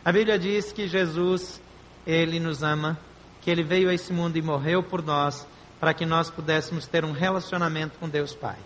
A 0.03 0.11
Bíblia 0.11 0.39
diz 0.39 0.73
que 0.73 0.89
Jesus, 0.89 1.61
ele 2.07 2.41
nos 2.41 2.63
ama, 2.63 2.99
que 3.43 3.51
ele 3.51 3.63
veio 3.63 3.91
a 3.91 3.95
esse 3.95 4.15
mundo 4.15 4.39
e 4.39 4.43
morreu 4.43 4.83
por 4.83 5.05
nós, 5.05 5.47
para 5.79 5.93
que 5.93 6.07
nós 6.07 6.31
pudéssemos 6.31 6.87
ter 6.87 7.05
um 7.05 7.13
relacionamento 7.13 7.99
com 7.99 8.09
Deus 8.09 8.35
Pai. 8.35 8.57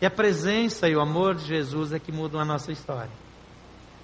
E 0.00 0.06
a 0.06 0.10
presença 0.10 0.88
e 0.88 0.96
o 0.96 1.00
amor 1.00 1.36
de 1.36 1.44
Jesus 1.44 1.92
é 1.92 2.00
que 2.00 2.10
mudam 2.10 2.40
a 2.40 2.44
nossa 2.44 2.72
história. 2.72 3.12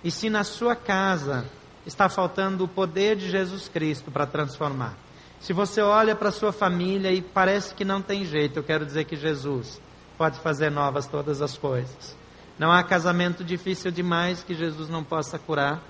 E 0.04 0.12
se 0.12 0.30
na 0.30 0.44
sua 0.44 0.76
casa 0.76 1.44
está 1.84 2.08
faltando 2.08 2.62
o 2.62 2.68
poder 2.68 3.16
de 3.16 3.28
Jesus 3.28 3.68
Cristo 3.68 4.12
para 4.12 4.26
transformar, 4.26 4.94
se 5.40 5.52
você 5.52 5.80
olha 5.80 6.14
para 6.14 6.30
sua 6.30 6.52
família 6.52 7.10
e 7.10 7.20
parece 7.20 7.74
que 7.74 7.84
não 7.84 8.00
tem 8.00 8.24
jeito, 8.24 8.60
eu 8.60 8.62
quero 8.62 8.86
dizer 8.86 9.04
que 9.04 9.16
Jesus 9.16 9.80
pode 10.18 10.40
fazer 10.40 10.70
novas 10.70 11.06
todas 11.06 11.40
as 11.40 11.56
coisas. 11.56 12.16
Não 12.58 12.72
há 12.72 12.82
casamento 12.82 13.44
difícil 13.44 13.92
demais 13.92 14.42
que 14.42 14.52
Jesus 14.52 14.88
não 14.88 15.04
possa 15.04 15.38
curar. 15.38 15.80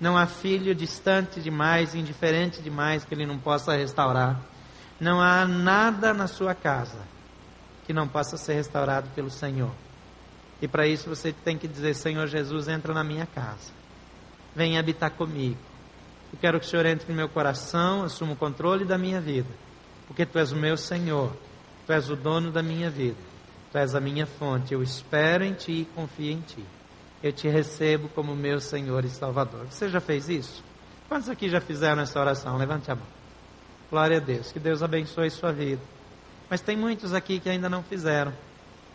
Não 0.00 0.16
há 0.16 0.26
filho 0.26 0.74
distante 0.74 1.40
demais, 1.40 1.94
indiferente 1.94 2.62
demais 2.62 3.04
que 3.04 3.14
ele 3.14 3.26
não 3.26 3.38
possa 3.38 3.76
restaurar. 3.76 4.40
Não 4.98 5.20
há 5.20 5.46
nada 5.46 6.14
na 6.14 6.26
sua 6.26 6.54
casa 6.54 6.98
que 7.86 7.92
não 7.92 8.08
possa 8.08 8.36
ser 8.36 8.54
restaurado 8.54 9.10
pelo 9.14 9.30
Senhor. 9.30 9.70
E 10.62 10.66
para 10.66 10.86
isso 10.86 11.08
você 11.08 11.32
tem 11.32 11.58
que 11.58 11.68
dizer: 11.68 11.94
Senhor 11.94 12.26
Jesus, 12.26 12.68
entra 12.68 12.94
na 12.94 13.04
minha 13.04 13.26
casa. 13.26 13.70
Vem 14.56 14.78
habitar 14.78 15.10
comigo. 15.10 15.58
Eu 16.32 16.38
quero 16.38 16.58
que 16.58 16.66
o 16.66 16.68
Senhor 16.68 16.86
entre 16.86 17.08
no 17.08 17.14
meu 17.14 17.28
coração, 17.28 18.02
assuma 18.02 18.32
o 18.32 18.36
controle 18.36 18.84
da 18.84 18.96
minha 18.96 19.20
vida. 19.20 19.48
Porque 20.06 20.24
Tu 20.24 20.38
és 20.38 20.52
o 20.52 20.56
meu 20.56 20.76
Senhor. 20.76 21.32
Tu 21.86 21.92
és 21.92 22.08
o 22.08 22.16
dono 22.16 22.50
da 22.50 22.62
minha 22.62 22.90
vida. 22.90 23.27
Tu 23.70 23.78
és 23.78 23.94
a 23.94 24.00
minha 24.00 24.26
fonte. 24.26 24.72
Eu 24.72 24.82
espero 24.82 25.44
em 25.44 25.52
Ti 25.52 25.72
e 25.72 25.84
confio 25.94 26.32
em 26.32 26.40
Ti. 26.40 26.64
Eu 27.22 27.32
te 27.32 27.48
recebo 27.48 28.08
como 28.10 28.34
meu 28.34 28.60
Senhor 28.60 29.04
e 29.04 29.08
Salvador. 29.08 29.66
Você 29.66 29.88
já 29.88 30.00
fez 30.00 30.28
isso? 30.28 30.62
Quantos 31.08 31.28
aqui 31.28 31.48
já 31.48 31.60
fizeram 31.60 32.00
essa 32.02 32.20
oração? 32.20 32.56
Levante 32.56 32.90
a 32.90 32.94
mão. 32.94 33.06
Glória 33.90 34.18
a 34.18 34.20
Deus. 34.20 34.52
Que 34.52 34.60
Deus 34.60 34.82
abençoe 34.82 35.30
sua 35.30 35.52
vida. 35.52 35.82
Mas 36.48 36.60
tem 36.60 36.76
muitos 36.76 37.12
aqui 37.12 37.40
que 37.40 37.48
ainda 37.48 37.68
não 37.68 37.82
fizeram. 37.82 38.32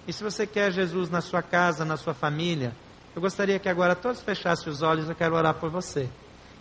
E 0.08 0.14
se 0.14 0.24
você 0.24 0.48
quer 0.48 0.72
Jesus 0.72 1.10
na 1.10 1.22
sua 1.22 1.42
casa, 1.42 1.86
na 1.86 1.98
sua 1.98 2.14
família, 2.14 2.74
eu 3.16 3.22
gostaria 3.22 3.60
que 3.60 3.70
agora 3.70 3.96
todos 3.96 4.22
fechassem 4.22 4.72
os 4.72 4.82
olhos, 4.82 5.08
eu 5.08 5.16
quero 5.16 5.36
orar 5.36 5.54
por 5.54 5.70
você. 5.70 6.10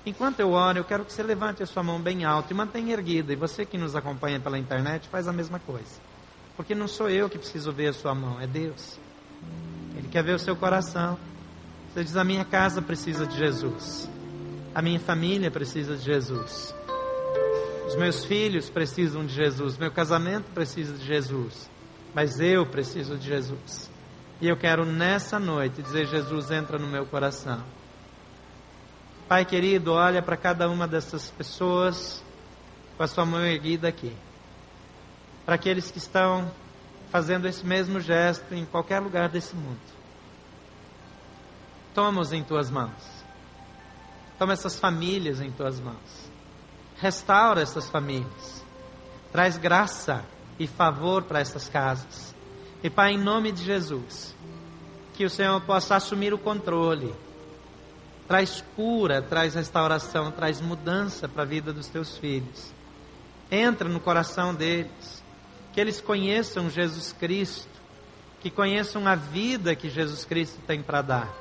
Enquanto 0.05 0.41
eu 0.41 0.53
oro, 0.53 0.79
eu 0.79 0.85
quero 0.85 1.05
que 1.05 1.13
você 1.13 1.23
levante 1.23 1.63
a 1.63 1.67
sua 1.67 1.83
mão 1.83 2.01
bem 2.01 2.25
alta 2.25 2.53
e 2.53 2.57
mantenha 2.57 2.93
erguida. 2.93 3.33
E 3.33 3.37
você 3.37 3.65
que 3.65 3.79
nos 3.79 3.95
acompanha 3.95 4.41
pela 4.41 4.59
internet, 4.59 5.09
faz 5.09 5.29
a 5.29 5.33
mesma 5.33 5.59
coisa. 5.61 6.12
Porque 6.57 6.75
não 6.75 6.89
sou 6.89 7.09
eu 7.09 7.29
que 7.29 7.39
preciso 7.39 7.73
ver 7.73 7.89
a 7.89 7.93
sua 7.93 8.15
mão, 8.15 8.41
é 8.41 8.47
Deus. 8.47 8.99
Ele 9.97 10.09
quer 10.09 10.23
ver 10.23 10.35
o 10.35 10.39
seu 10.39 10.55
coração. 10.57 11.19
Você 11.93 12.05
diz: 12.05 12.17
A 12.17 12.25
minha 12.25 12.45
casa 12.45 12.81
precisa 12.81 13.27
de 13.27 13.37
Jesus. 13.37 14.09
A 14.75 14.81
minha 14.81 15.01
família 15.01 15.51
precisa 15.51 15.97
de 15.97 16.05
Jesus. 16.05 16.75
Os 17.87 17.97
meus 17.97 18.25
filhos 18.25 18.71
precisam 18.71 19.25
de 19.25 19.35
Jesus. 19.35 19.77
Meu 19.77 19.91
casamento 19.91 20.51
precisa 20.53 20.97
de 20.97 21.05
Jesus 21.05 21.71
mas 22.15 22.41
eu 22.41 22.67
preciso 22.67 23.17
de 23.17 23.27
Jesus. 23.27 23.91
E 24.41 24.49
eu 24.49 24.57
quero 24.57 24.85
nessa 24.85 25.39
noite 25.39 25.83
dizer: 25.83 26.07
Jesus, 26.07 26.51
entra 26.51 26.79
no 26.79 26.87
meu 26.87 27.07
coração. 27.07 27.63
Pai 29.29 29.45
querido, 29.45 29.93
olha 29.93 30.21
para 30.21 30.37
cada 30.37 30.69
uma 30.69 30.87
dessas 30.87 31.31
pessoas 31.31 32.23
com 32.97 33.03
a 33.03 33.07
sua 33.07 33.25
mão 33.25 33.45
erguida 33.45 33.89
aqui. 33.89 34.13
Para 35.45 35.57
aqueles 35.57 35.91
que 35.91 35.99
estão 35.99 36.51
fazendo 37.11 37.47
esse 37.47 37.65
mesmo 37.67 38.01
gesto 38.01 38.55
em 38.55 38.65
qualquer 38.65 39.01
lugar 39.01 39.29
desse 39.29 39.55
mundo. 39.55 39.79
Toma-os 41.95 42.33
em 42.33 42.43
tuas 42.43 42.71
mãos. 42.71 43.23
Toma 44.39 44.55
essas 44.55 44.79
famílias 44.79 45.41
em 45.41 45.51
tuas 45.51 45.79
mãos. 45.79 46.31
Restaura 46.97 47.61
essas 47.61 47.89
famílias. 47.89 48.65
Traz 49.31 49.59
graça 49.59 50.25
e 50.59 50.67
favor 50.67 51.23
para 51.23 51.41
essas 51.41 51.69
casas. 51.69 52.35
E 52.83 52.91
Pai, 52.91 53.13
em 53.13 53.19
nome 53.19 53.53
de 53.53 53.63
Jesus, 53.63 54.35
que 55.15 55.25
o 55.25 55.31
Senhor 55.31 55.61
possa 55.61 55.97
assumir 55.97 56.33
o 56.33 56.39
controle. 56.39 57.15
Traz 58.27 58.65
cura, 58.75 59.21
traz 59.21 59.55
restauração, 59.55 60.31
traz 60.31 60.61
mudança 60.61 61.29
para 61.29 61.43
a 61.43 61.47
vida 61.47 61.73
dos 61.73 61.89
teus 61.89 62.17
filhos. 62.17 62.73
Entra 63.51 63.89
no 63.89 64.01
coração 64.01 64.55
deles, 64.55 65.22
que 65.73 65.81
eles 65.81 66.01
conheçam 66.01 66.69
Jesus 66.69 67.13
Cristo, 67.13 67.69
que 68.41 68.51
conheçam 68.51 69.07
a 69.07 69.15
vida 69.15 69.75
que 69.75 69.89
Jesus 69.89 70.25
Cristo 70.25 70.61
tem 70.67 70.83
para 70.83 71.03
dar 71.03 71.35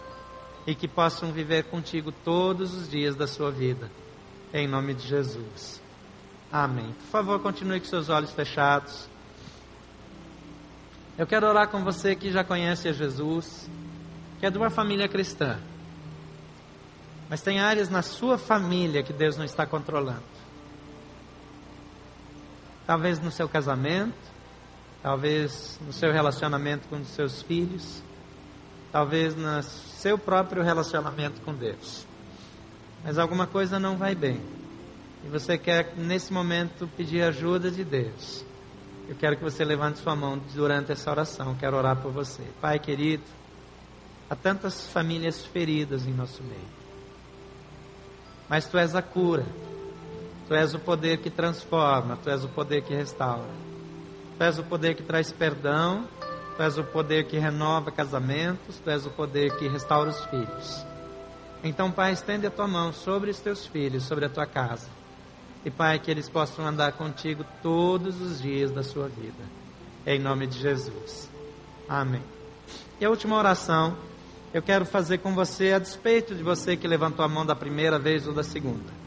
e 0.65 0.75
que 0.75 0.87
possam 0.87 1.31
viver 1.31 1.65
contigo 1.65 2.11
todos 2.11 2.73
os 2.73 2.89
dias 2.89 3.15
da 3.15 3.27
sua 3.27 3.51
vida. 3.51 3.91
Em 4.53 4.67
nome 4.67 4.93
de 4.93 5.07
Jesus. 5.07 5.81
Amém. 6.51 6.93
Por 6.93 7.07
favor, 7.07 7.39
continue 7.39 7.79
com 7.79 7.85
seus 7.85 8.09
olhos 8.09 8.31
fechados. 8.31 9.09
Eu 11.17 11.25
quero 11.25 11.47
orar 11.47 11.69
com 11.69 11.83
você 11.83 12.15
que 12.15 12.31
já 12.31 12.43
conhece 12.43 12.87
a 12.87 12.93
Jesus, 12.93 13.69
que 14.39 14.45
é 14.45 14.49
de 14.49 14.57
uma 14.57 14.69
família 14.69 15.07
cristã. 15.07 15.59
Mas 17.29 17.41
tem 17.41 17.59
áreas 17.59 17.89
na 17.89 18.01
sua 18.01 18.37
família 18.37 19.03
que 19.03 19.13
Deus 19.13 19.37
não 19.37 19.45
está 19.45 19.65
controlando. 19.65 20.40
Talvez 22.85 23.19
no 23.19 23.31
seu 23.31 23.47
casamento, 23.47 24.17
talvez 25.01 25.79
no 25.85 25.93
seu 25.93 26.11
relacionamento 26.11 26.87
com 26.87 26.97
os 26.97 27.07
seus 27.09 27.41
filhos, 27.41 28.01
talvez 28.91 29.35
no 29.35 29.61
seu 29.63 30.17
próprio 30.17 30.63
relacionamento 30.63 31.41
com 31.41 31.53
Deus. 31.53 32.05
Mas 33.03 33.17
alguma 33.17 33.47
coisa 33.47 33.79
não 33.79 33.97
vai 33.97 34.13
bem. 34.13 34.41
E 35.25 35.29
você 35.29 35.57
quer, 35.57 35.93
nesse 35.95 36.33
momento, 36.33 36.87
pedir 36.97 37.21
ajuda 37.21 37.69
de 37.69 37.83
Deus. 37.83 38.43
Eu 39.07 39.15
quero 39.15 39.37
que 39.37 39.43
você 39.43 39.63
levante 39.63 39.99
sua 39.99 40.15
mão 40.15 40.39
durante 40.53 40.91
essa 40.91 41.11
oração. 41.11 41.55
Quero 41.55 41.77
orar 41.77 41.97
por 41.97 42.11
você. 42.11 42.43
Pai 42.59 42.79
querido, 42.79 43.23
há 44.29 44.35
tantas 44.35 44.87
famílias 44.87 45.45
feridas 45.45 46.05
em 46.05 46.13
nosso 46.13 46.41
meio. 46.43 46.81
Mas 48.47 48.67
tu 48.67 48.77
és 48.77 48.95
a 48.95 49.01
cura. 49.01 49.45
Tu 50.51 50.55
és 50.55 50.73
o 50.73 50.79
poder 50.79 51.19
que 51.19 51.29
transforma. 51.29 52.17
Tu 52.17 52.29
és 52.29 52.43
o 52.43 52.49
poder 52.49 52.81
que 52.81 52.93
restaura. 52.93 53.47
Tu 54.37 54.43
és 54.43 54.59
o 54.59 54.63
poder 54.63 54.95
que 54.95 55.01
traz 55.01 55.31
perdão. 55.31 56.05
Tu 56.57 56.61
és 56.61 56.77
o 56.77 56.83
poder 56.83 57.23
que 57.23 57.37
renova 57.37 57.89
casamentos. 57.89 58.77
Tu 58.83 58.89
és 58.89 59.05
o 59.05 59.09
poder 59.11 59.55
que 59.55 59.69
restaura 59.69 60.09
os 60.09 60.25
filhos. 60.25 60.85
Então, 61.63 61.89
Pai, 61.89 62.11
estende 62.11 62.45
a 62.47 62.51
tua 62.51 62.67
mão 62.67 62.91
sobre 62.91 63.31
os 63.31 63.39
teus 63.39 63.65
filhos, 63.65 64.03
sobre 64.03 64.25
a 64.25 64.29
tua 64.29 64.45
casa. 64.45 64.89
E, 65.63 65.71
Pai, 65.71 65.97
que 65.99 66.11
eles 66.11 66.27
possam 66.27 66.67
andar 66.67 66.91
contigo 66.97 67.45
todos 67.63 68.19
os 68.19 68.41
dias 68.41 68.71
da 68.71 68.83
sua 68.83 69.07
vida. 69.07 69.45
Em 70.05 70.19
nome 70.19 70.47
de 70.47 70.59
Jesus. 70.59 71.29
Amém. 71.87 72.23
E 72.99 73.05
a 73.05 73.09
última 73.09 73.37
oração 73.37 73.95
eu 74.53 74.61
quero 74.61 74.85
fazer 74.85 75.19
com 75.19 75.33
você, 75.33 75.71
a 75.71 75.79
despeito 75.79 76.35
de 76.35 76.43
você 76.43 76.75
que 76.75 76.89
levantou 76.89 77.23
a 77.23 77.29
mão 77.29 77.45
da 77.45 77.55
primeira 77.55 77.97
vez 77.97 78.27
ou 78.27 78.33
da 78.33 78.43
segunda. 78.43 78.99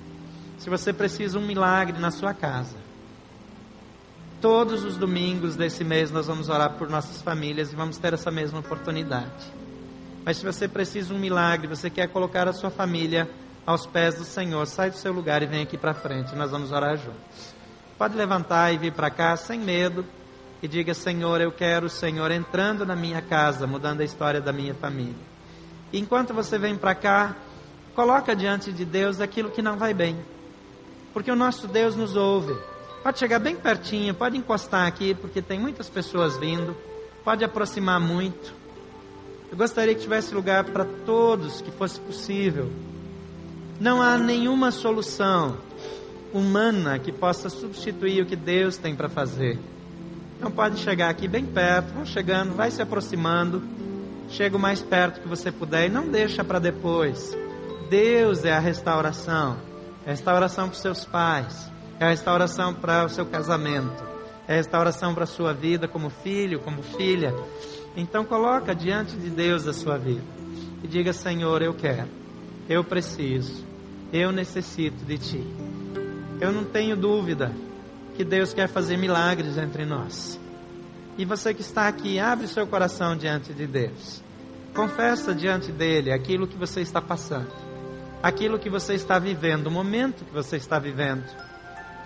Se 0.64 0.70
você 0.70 0.94
precisa 0.94 1.38
um 1.38 1.42
milagre 1.42 1.98
na 1.98 2.10
sua 2.10 2.32
casa, 2.32 2.78
todos 4.40 4.82
os 4.82 4.96
domingos 4.96 5.56
desse 5.56 5.84
mês 5.84 6.10
nós 6.10 6.26
vamos 6.26 6.48
orar 6.48 6.78
por 6.78 6.88
nossas 6.88 7.20
famílias 7.20 7.70
e 7.70 7.76
vamos 7.76 7.98
ter 7.98 8.14
essa 8.14 8.30
mesma 8.30 8.60
oportunidade. 8.60 9.44
Mas 10.24 10.38
se 10.38 10.46
você 10.46 10.66
precisa 10.66 11.12
um 11.12 11.18
milagre, 11.18 11.68
você 11.68 11.90
quer 11.90 12.08
colocar 12.08 12.48
a 12.48 12.52
sua 12.54 12.70
família 12.70 13.28
aos 13.66 13.84
pés 13.84 14.14
do 14.14 14.24
Senhor, 14.24 14.66
sai 14.66 14.88
do 14.88 14.96
seu 14.96 15.12
lugar 15.12 15.42
e 15.42 15.46
vem 15.46 15.60
aqui 15.60 15.76
para 15.76 15.92
frente, 15.92 16.34
nós 16.34 16.50
vamos 16.50 16.72
orar 16.72 16.96
juntos. 16.96 17.54
Pode 17.98 18.16
levantar 18.16 18.72
e 18.72 18.78
vir 18.78 18.92
para 18.94 19.10
cá 19.10 19.36
sem 19.36 19.60
medo 19.60 20.02
e 20.62 20.66
diga: 20.66 20.94
Senhor, 20.94 21.42
eu 21.42 21.52
quero 21.52 21.88
o 21.88 21.90
Senhor 21.90 22.30
entrando 22.30 22.86
na 22.86 22.96
minha 22.96 23.20
casa, 23.20 23.66
mudando 23.66 24.00
a 24.00 24.04
história 24.04 24.40
da 24.40 24.50
minha 24.50 24.72
família. 24.72 25.26
E 25.92 25.98
enquanto 25.98 26.32
você 26.32 26.56
vem 26.56 26.74
para 26.74 26.94
cá, 26.94 27.36
coloca 27.94 28.34
diante 28.34 28.72
de 28.72 28.86
Deus 28.86 29.20
aquilo 29.20 29.50
que 29.50 29.60
não 29.60 29.76
vai 29.76 29.92
bem, 29.92 30.18
porque 31.14 31.30
o 31.30 31.36
nosso 31.36 31.68
Deus 31.68 31.94
nos 31.94 32.16
ouve. 32.16 32.54
Pode 33.02 33.18
chegar 33.18 33.38
bem 33.38 33.54
pertinho, 33.54 34.12
pode 34.12 34.36
encostar 34.36 34.86
aqui, 34.86 35.14
porque 35.14 35.40
tem 35.40 35.58
muitas 35.60 35.88
pessoas 35.88 36.36
vindo, 36.36 36.76
pode 37.24 37.44
aproximar 37.44 38.00
muito. 38.00 38.52
Eu 39.50 39.56
gostaria 39.56 39.94
que 39.94 40.00
tivesse 40.00 40.34
lugar 40.34 40.64
para 40.64 40.84
todos, 41.06 41.60
que 41.60 41.70
fosse 41.70 42.00
possível. 42.00 42.68
Não 43.80 44.02
há 44.02 44.18
nenhuma 44.18 44.72
solução 44.72 45.56
humana 46.32 46.98
que 46.98 47.12
possa 47.12 47.48
substituir 47.48 48.20
o 48.20 48.26
que 48.26 48.34
Deus 48.34 48.76
tem 48.76 48.96
para 48.96 49.08
fazer. 49.08 49.58
Então 50.36 50.50
pode 50.50 50.78
chegar 50.80 51.08
aqui 51.10 51.28
bem 51.28 51.44
perto, 51.44 51.94
vão 51.94 52.04
chegando, 52.04 52.54
vai 52.54 52.70
se 52.70 52.82
aproximando, 52.82 53.62
chega 54.30 54.56
o 54.56 54.60
mais 54.60 54.82
perto 54.82 55.20
que 55.20 55.28
você 55.28 55.52
puder 55.52 55.86
e 55.86 55.88
não 55.88 56.08
deixa 56.08 56.42
para 56.42 56.58
depois. 56.58 57.36
Deus 57.88 58.44
é 58.44 58.52
a 58.52 58.58
restauração, 58.58 59.56
é 60.06 60.10
restauração 60.10 60.68
para 60.68 60.74
os 60.74 60.80
seus 60.80 61.04
pais, 61.04 61.70
é 61.98 62.08
restauração 62.08 62.74
para 62.74 63.04
o 63.04 63.08
seu 63.08 63.24
casamento, 63.26 64.02
é 64.46 64.56
restauração 64.56 65.14
para 65.14 65.24
a 65.24 65.26
sua 65.26 65.52
vida 65.52 65.88
como 65.88 66.10
filho, 66.10 66.60
como 66.60 66.82
filha. 66.82 67.34
Então 67.96 68.24
coloca 68.24 68.74
diante 68.74 69.16
de 69.16 69.30
Deus 69.30 69.66
a 69.66 69.72
sua 69.72 69.96
vida 69.96 70.22
e 70.82 70.88
diga: 70.88 71.12
Senhor, 71.12 71.62
eu 71.62 71.74
quero. 71.74 72.08
Eu 72.68 72.82
preciso, 72.82 73.64
eu 74.12 74.32
necessito 74.32 75.04
de 75.04 75.18
Ti. 75.18 75.44
Eu 76.40 76.52
não 76.52 76.64
tenho 76.64 76.96
dúvida 76.96 77.52
que 78.16 78.24
Deus 78.24 78.54
quer 78.54 78.68
fazer 78.68 78.96
milagres 78.96 79.56
entre 79.56 79.84
nós. 79.84 80.38
E 81.16 81.24
você 81.24 81.54
que 81.54 81.60
está 81.60 81.86
aqui, 81.86 82.18
abre 82.18 82.48
seu 82.48 82.66
coração 82.66 83.16
diante 83.16 83.52
de 83.52 83.66
Deus. 83.66 84.22
Confessa 84.74 85.34
diante 85.34 85.70
dele 85.70 86.10
aquilo 86.10 86.46
que 86.46 86.56
você 86.56 86.80
está 86.80 87.00
passando, 87.00 87.52
aquilo 88.24 88.58
que 88.58 88.70
você 88.70 88.94
está 88.94 89.18
vivendo, 89.18 89.66
o 89.66 89.70
momento 89.70 90.24
que 90.24 90.32
você 90.32 90.56
está 90.56 90.78
vivendo. 90.78 91.24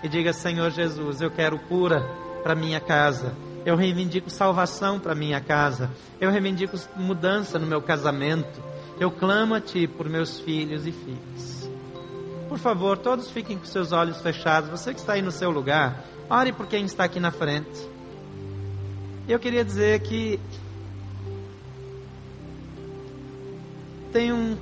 E 0.03 0.09
diga: 0.09 0.33
Senhor 0.33 0.69
Jesus, 0.69 1.21
eu 1.21 1.31
quero 1.31 1.57
cura 1.57 2.01
para 2.43 2.53
minha 2.53 2.81
casa. 2.81 3.33
Eu 3.65 3.77
reivindico 3.77 4.29
salvação 4.29 4.99
para 4.99 5.15
minha 5.15 5.39
casa. 5.39 5.89
Eu 6.19 6.29
reivindico 6.29 6.77
mudança 6.97 7.57
no 7.57 7.65
meu 7.65 7.81
casamento. 7.81 8.61
Eu 8.99 9.09
clamo 9.09 9.55
a 9.55 9.61
Ti 9.61 9.87
por 9.87 10.09
meus 10.09 10.39
filhos 10.41 10.85
e 10.85 10.91
filhas. 10.91 11.69
Por 12.49 12.57
favor, 12.57 12.97
todos 12.97 13.31
fiquem 13.31 13.57
com 13.57 13.65
seus 13.65 13.93
olhos 13.93 14.21
fechados. 14.21 14.69
Você 14.69 14.93
que 14.93 14.99
está 14.99 15.13
aí 15.13 15.21
no 15.21 15.31
seu 15.31 15.49
lugar, 15.49 16.03
ore 16.29 16.51
por 16.51 16.67
quem 16.67 16.83
está 16.83 17.05
aqui 17.05 17.19
na 17.19 17.31
frente. 17.31 17.87
Eu 19.27 19.39
queria 19.39 19.63
dizer 19.63 20.01
que 20.01 20.39
tem 24.11 24.33
um 24.33 24.57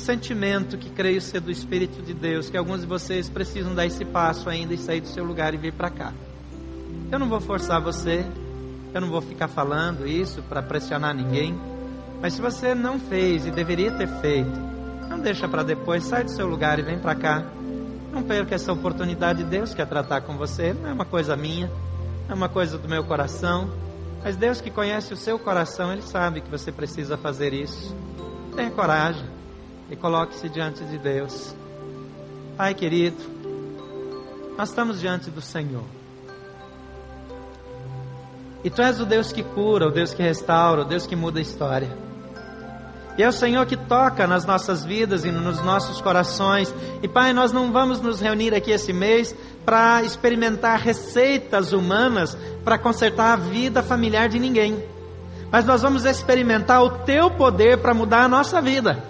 sentimento 0.00 0.76
que 0.76 0.90
creio 0.90 1.20
ser 1.20 1.40
do 1.40 1.50
Espírito 1.50 2.02
de 2.02 2.12
Deus, 2.12 2.50
que 2.50 2.56
alguns 2.56 2.80
de 2.80 2.86
vocês 2.86 3.28
precisam 3.28 3.74
dar 3.74 3.86
esse 3.86 4.04
passo 4.04 4.48
ainda 4.48 4.74
e 4.74 4.78
sair 4.78 5.00
do 5.00 5.08
seu 5.08 5.24
lugar 5.24 5.54
e 5.54 5.56
vir 5.56 5.72
para 5.72 5.90
cá. 5.90 6.12
Eu 7.12 7.18
não 7.18 7.28
vou 7.28 7.40
forçar 7.40 7.80
você, 7.80 8.24
eu 8.92 9.00
não 9.00 9.08
vou 9.08 9.20
ficar 9.20 9.48
falando 9.48 10.06
isso 10.06 10.42
para 10.42 10.62
pressionar 10.62 11.14
ninguém. 11.14 11.58
Mas 12.20 12.34
se 12.34 12.40
você 12.40 12.74
não 12.74 12.98
fez 12.98 13.46
e 13.46 13.50
deveria 13.50 13.92
ter 13.92 14.08
feito, 14.20 14.58
não 15.08 15.20
deixa 15.20 15.48
para 15.48 15.62
depois, 15.62 16.04
sai 16.04 16.24
do 16.24 16.30
seu 16.30 16.46
lugar 16.46 16.78
e 16.78 16.82
vem 16.82 16.98
para 16.98 17.14
cá. 17.14 17.44
Não 18.12 18.22
perca 18.22 18.54
essa 18.54 18.72
oportunidade, 18.72 19.44
Deus 19.44 19.72
quer 19.72 19.86
tratar 19.86 20.22
com 20.22 20.36
você, 20.36 20.72
não 20.72 20.90
é 20.90 20.92
uma 20.92 21.04
coisa 21.04 21.36
minha, 21.36 21.70
é 22.28 22.34
uma 22.34 22.48
coisa 22.48 22.76
do 22.76 22.88
meu 22.88 23.04
coração. 23.04 23.70
Mas 24.22 24.36
Deus 24.36 24.60
que 24.60 24.70
conhece 24.70 25.14
o 25.14 25.16
seu 25.16 25.38
coração, 25.38 25.92
Ele 25.92 26.02
sabe 26.02 26.40
que 26.40 26.50
você 26.50 26.72
precisa 26.72 27.16
fazer 27.16 27.52
isso. 27.52 27.94
Tenha 28.54 28.70
coragem 28.70 29.39
e 29.90 29.96
coloque-se 29.96 30.48
diante 30.48 30.84
de 30.84 30.98
Deus. 30.98 31.54
Pai 32.56 32.74
querido, 32.74 33.18
nós 34.56 34.68
estamos 34.68 35.00
diante 35.00 35.30
do 35.30 35.40
Senhor. 35.40 35.84
E 38.62 38.70
Tu 38.70 38.82
és 38.82 39.00
o 39.00 39.06
Deus 39.06 39.32
que 39.32 39.42
cura, 39.42 39.88
o 39.88 39.90
Deus 39.90 40.12
que 40.12 40.22
restaura, 40.22 40.82
o 40.82 40.84
Deus 40.84 41.06
que 41.06 41.16
muda 41.16 41.38
a 41.38 41.42
história. 41.42 41.88
E 43.16 43.22
é 43.22 43.28
o 43.28 43.32
Senhor 43.32 43.66
que 43.66 43.76
toca 43.76 44.26
nas 44.26 44.46
nossas 44.46 44.84
vidas 44.84 45.24
e 45.24 45.30
nos 45.30 45.60
nossos 45.62 46.00
corações. 46.00 46.72
E 47.02 47.08
Pai, 47.08 47.32
nós 47.32 47.52
não 47.52 47.72
vamos 47.72 48.00
nos 48.00 48.20
reunir 48.20 48.54
aqui 48.54 48.70
esse 48.70 48.92
mês 48.92 49.34
para 49.64 50.02
experimentar 50.02 50.78
receitas 50.78 51.72
humanas 51.72 52.36
para 52.64 52.78
consertar 52.78 53.32
a 53.32 53.36
vida 53.36 53.82
familiar 53.82 54.28
de 54.28 54.38
ninguém. 54.38 54.82
Mas 55.50 55.64
nós 55.64 55.82
vamos 55.82 56.04
experimentar 56.04 56.82
o 56.82 56.90
Teu 56.90 57.30
poder 57.30 57.78
para 57.78 57.92
mudar 57.92 58.24
a 58.24 58.28
nossa 58.28 58.60
vida. 58.60 59.02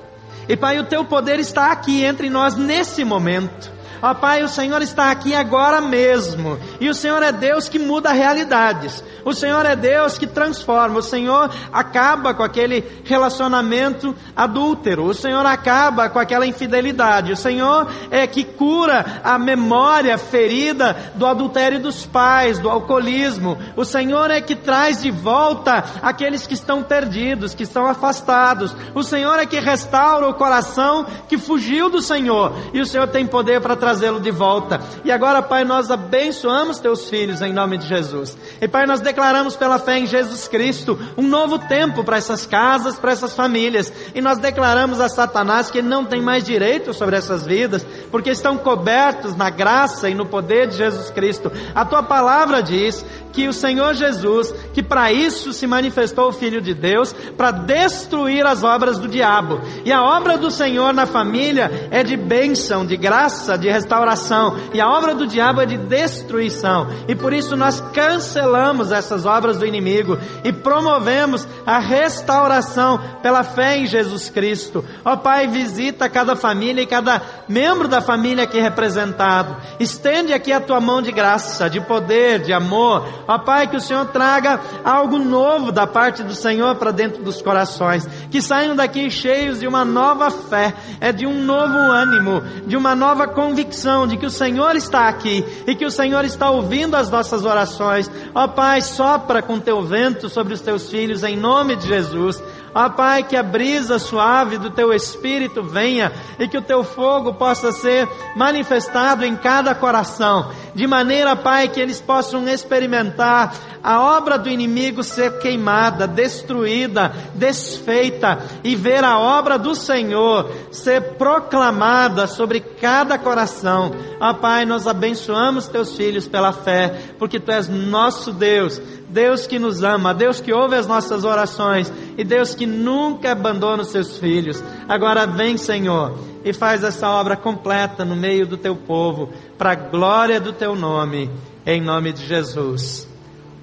E 0.50 0.56
Pai, 0.56 0.80
o 0.80 0.84
Teu 0.84 1.04
poder 1.04 1.38
está 1.38 1.70
aqui 1.70 2.02
entre 2.02 2.28
nós 2.28 2.56
nesse 2.56 3.04
momento. 3.04 3.70
Ó 4.02 4.14
Pai, 4.14 4.42
o 4.42 4.48
Senhor 4.48 4.80
está 4.80 5.10
aqui 5.10 5.34
agora 5.34 5.80
mesmo. 5.80 6.58
E 6.80 6.88
o 6.88 6.94
Senhor 6.94 7.22
é 7.22 7.32
Deus 7.32 7.68
que 7.68 7.78
muda 7.78 8.12
realidades. 8.12 9.02
O 9.24 9.34
Senhor 9.34 9.64
é 9.66 9.76
Deus 9.76 10.16
que 10.16 10.26
transforma. 10.26 10.98
O 10.98 11.02
Senhor 11.02 11.50
acaba 11.72 12.32
com 12.32 12.42
aquele 12.42 12.84
relacionamento 13.04 14.14
adúltero. 14.34 15.04
O 15.04 15.14
Senhor 15.14 15.44
acaba 15.44 16.08
com 16.08 16.18
aquela 16.18 16.46
infidelidade. 16.46 17.32
O 17.32 17.36
Senhor 17.36 17.88
é 18.10 18.26
que 18.26 18.44
cura 18.44 19.20
a 19.22 19.38
memória 19.38 20.16
ferida 20.16 20.96
do 21.14 21.26
adultério 21.26 21.80
dos 21.80 22.06
pais, 22.06 22.58
do 22.58 22.70
alcoolismo. 22.70 23.58
O 23.76 23.84
Senhor 23.84 24.30
é 24.30 24.40
que 24.40 24.56
traz 24.56 25.02
de 25.02 25.10
volta 25.10 25.84
aqueles 26.02 26.46
que 26.46 26.54
estão 26.54 26.82
perdidos, 26.82 27.54
que 27.54 27.64
estão 27.64 27.86
afastados. 27.86 28.74
O 28.94 29.02
Senhor 29.02 29.38
é 29.38 29.46
que 29.46 29.60
restaura 29.60 30.28
o 30.28 30.34
coração 30.34 31.06
que 31.28 31.36
fugiu 31.36 31.90
do 31.90 32.00
Senhor. 32.00 32.52
E 32.72 32.80
o 32.80 32.86
Senhor 32.86 33.06
tem 33.08 33.26
poder 33.26 33.60
para 33.60 33.76
trazê-lo 33.90 34.20
de 34.20 34.30
volta. 34.30 34.80
E 35.04 35.10
agora, 35.10 35.42
Pai, 35.42 35.64
nós 35.64 35.90
abençoamos 35.90 36.78
teus 36.78 37.08
filhos 37.10 37.42
em 37.42 37.52
nome 37.52 37.76
de 37.76 37.88
Jesus. 37.88 38.36
E 38.60 38.68
Pai, 38.68 38.86
nós 38.86 39.00
declaramos 39.00 39.56
pela 39.56 39.80
fé 39.80 39.98
em 39.98 40.06
Jesus 40.06 40.46
Cristo 40.46 40.96
um 41.16 41.26
novo 41.26 41.58
tempo 41.58 42.04
para 42.04 42.16
essas 42.16 42.46
casas, 42.46 42.96
para 42.96 43.10
essas 43.10 43.34
famílias. 43.34 43.92
E 44.14 44.20
nós 44.20 44.38
declaramos 44.38 45.00
a 45.00 45.08
Satanás 45.08 45.70
que 45.70 45.78
ele 45.78 45.88
não 45.88 46.04
tem 46.04 46.22
mais 46.22 46.44
direito 46.44 46.94
sobre 46.94 47.16
essas 47.16 47.44
vidas, 47.44 47.84
porque 48.12 48.30
estão 48.30 48.56
cobertos 48.56 49.34
na 49.34 49.50
graça 49.50 50.08
e 50.08 50.14
no 50.14 50.26
poder 50.26 50.68
de 50.68 50.76
Jesus 50.76 51.10
Cristo. 51.10 51.50
A 51.74 51.84
tua 51.84 52.02
palavra 52.02 52.62
diz 52.62 53.04
que 53.32 53.48
o 53.48 53.52
Senhor 53.52 53.94
Jesus, 53.94 54.52
que 54.72 54.82
para 54.82 55.12
isso 55.12 55.52
se 55.52 55.66
manifestou 55.66 56.28
o 56.28 56.32
Filho 56.32 56.60
de 56.60 56.74
Deus, 56.74 57.12
para 57.36 57.50
destruir 57.50 58.46
as 58.46 58.62
obras 58.62 58.98
do 58.98 59.08
diabo. 59.08 59.60
E 59.84 59.92
a 59.92 60.02
obra 60.02 60.36
do 60.36 60.50
Senhor 60.50 60.92
na 60.92 61.06
família 61.06 61.88
é 61.90 62.02
de 62.02 62.16
bênção, 62.16 62.84
de 62.84 62.96
graça, 62.96 63.56
de 63.56 63.68
restauração. 63.80 64.56
E 64.72 64.80
a 64.80 64.88
obra 64.88 65.14
do 65.14 65.26
diabo 65.26 65.60
é 65.60 65.66
de 65.66 65.78
destruição. 65.78 66.88
E 67.08 67.14
por 67.14 67.32
isso 67.32 67.56
nós 67.56 67.80
cancelamos 67.92 68.92
essas 68.92 69.24
obras 69.24 69.58
do 69.58 69.66
inimigo 69.66 70.18
e 70.44 70.52
promovemos 70.52 71.48
a 71.66 71.78
restauração 71.78 73.00
pela 73.22 73.42
fé 73.42 73.78
em 73.78 73.86
Jesus 73.86 74.28
Cristo. 74.28 74.84
Ó 75.04 75.16
Pai, 75.16 75.46
visita 75.46 76.08
cada 76.08 76.36
família 76.36 76.82
e 76.82 76.86
cada 76.86 77.22
membro 77.48 77.88
da 77.88 78.00
família 78.00 78.44
aqui 78.44 78.60
representado. 78.60 79.56
Estende 79.78 80.32
aqui 80.32 80.52
a 80.52 80.60
tua 80.60 80.80
mão 80.80 81.00
de 81.00 81.10
graça, 81.10 81.68
de 81.68 81.80
poder, 81.80 82.40
de 82.40 82.52
amor. 82.52 83.08
Ó 83.26 83.38
Pai, 83.38 83.66
que 83.66 83.76
o 83.76 83.80
Senhor 83.80 84.06
traga 84.06 84.60
algo 84.84 85.18
novo 85.18 85.72
da 85.72 85.86
parte 85.86 86.22
do 86.22 86.34
Senhor 86.34 86.76
para 86.76 86.90
dentro 86.90 87.22
dos 87.22 87.40
corações. 87.40 88.06
Que 88.30 88.42
saiam 88.42 88.76
daqui 88.76 89.10
cheios 89.10 89.60
de 89.60 89.66
uma 89.66 89.84
nova 89.84 90.30
fé, 90.30 90.74
é 91.00 91.12
de 91.12 91.26
um 91.26 91.42
novo 91.42 91.76
ânimo, 91.76 92.42
de 92.66 92.76
uma 92.76 92.94
nova 92.94 93.26
convicção 93.26 93.69
de 94.06 94.16
que 94.16 94.26
o 94.26 94.30
Senhor 94.30 94.76
está 94.76 95.08
aqui 95.08 95.44
e 95.66 95.74
que 95.74 95.86
o 95.86 95.90
Senhor 95.90 96.24
está 96.24 96.50
ouvindo 96.50 96.96
as 96.96 97.10
nossas 97.10 97.44
orações. 97.44 98.10
Ó 98.34 98.48
Pai, 98.48 98.80
sopra 98.80 99.40
com 99.40 99.60
teu 99.60 99.82
vento 99.82 100.28
sobre 100.28 100.52
os 100.52 100.60
teus 100.60 100.90
filhos 100.90 101.22
em 101.22 101.36
nome 101.36 101.76
de 101.76 101.86
Jesus. 101.86 102.42
Ó 102.74 102.88
Pai, 102.90 103.24
que 103.24 103.36
a 103.36 103.42
brisa 103.42 103.98
suave 103.98 104.56
do 104.56 104.70
Teu 104.70 104.92
Espírito 104.92 105.62
venha 105.62 106.12
e 106.38 106.46
que 106.46 106.56
o 106.56 106.62
Teu 106.62 106.84
fogo 106.84 107.34
possa 107.34 107.72
ser 107.72 108.08
manifestado 108.36 109.24
em 109.24 109.36
cada 109.36 109.74
coração, 109.74 110.50
de 110.74 110.86
maneira, 110.86 111.34
Pai, 111.34 111.68
que 111.68 111.80
eles 111.80 112.00
possam 112.00 112.48
experimentar 112.48 113.54
a 113.82 114.00
obra 114.00 114.38
do 114.38 114.48
inimigo 114.48 115.02
ser 115.02 115.38
queimada, 115.38 116.06
destruída, 116.06 117.12
desfeita 117.34 118.38
e 118.62 118.76
ver 118.76 119.02
a 119.02 119.18
obra 119.18 119.58
do 119.58 119.74
Senhor 119.74 120.50
ser 120.70 121.14
proclamada 121.14 122.26
sobre 122.26 122.60
cada 122.60 123.18
coração. 123.18 123.92
Ó 124.20 124.34
Pai, 124.34 124.64
nós 124.64 124.86
abençoamos 124.86 125.66
Teus 125.66 125.96
filhos 125.96 126.28
pela 126.28 126.52
fé, 126.52 127.14
porque 127.18 127.40
Tu 127.40 127.50
és 127.50 127.68
nosso 127.68 128.32
Deus 128.32 128.80
Deus 129.10 129.46
que 129.46 129.58
nos 129.58 129.82
ama, 129.82 130.14
Deus 130.14 130.40
que 130.40 130.52
ouve 130.52 130.76
as 130.76 130.86
nossas 130.86 131.24
orações 131.24 131.92
e 132.16 132.24
Deus 132.24 132.54
que 132.54 132.66
nunca 132.66 133.32
abandona 133.32 133.82
os 133.82 133.90
seus 133.90 134.18
filhos. 134.18 134.62
Agora 134.88 135.26
vem, 135.26 135.56
Senhor, 135.56 136.18
e 136.44 136.52
faz 136.52 136.84
essa 136.84 137.08
obra 137.10 137.36
completa 137.36 138.04
no 138.04 138.16
meio 138.16 138.46
do 138.46 138.56
teu 138.56 138.76
povo, 138.76 139.30
para 139.58 139.72
a 139.72 139.74
glória 139.74 140.40
do 140.40 140.52
teu 140.52 140.74
nome, 140.74 141.30
em 141.66 141.80
nome 141.80 142.12
de 142.12 142.24
Jesus. 142.24 143.08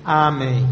Amém. 0.04 0.66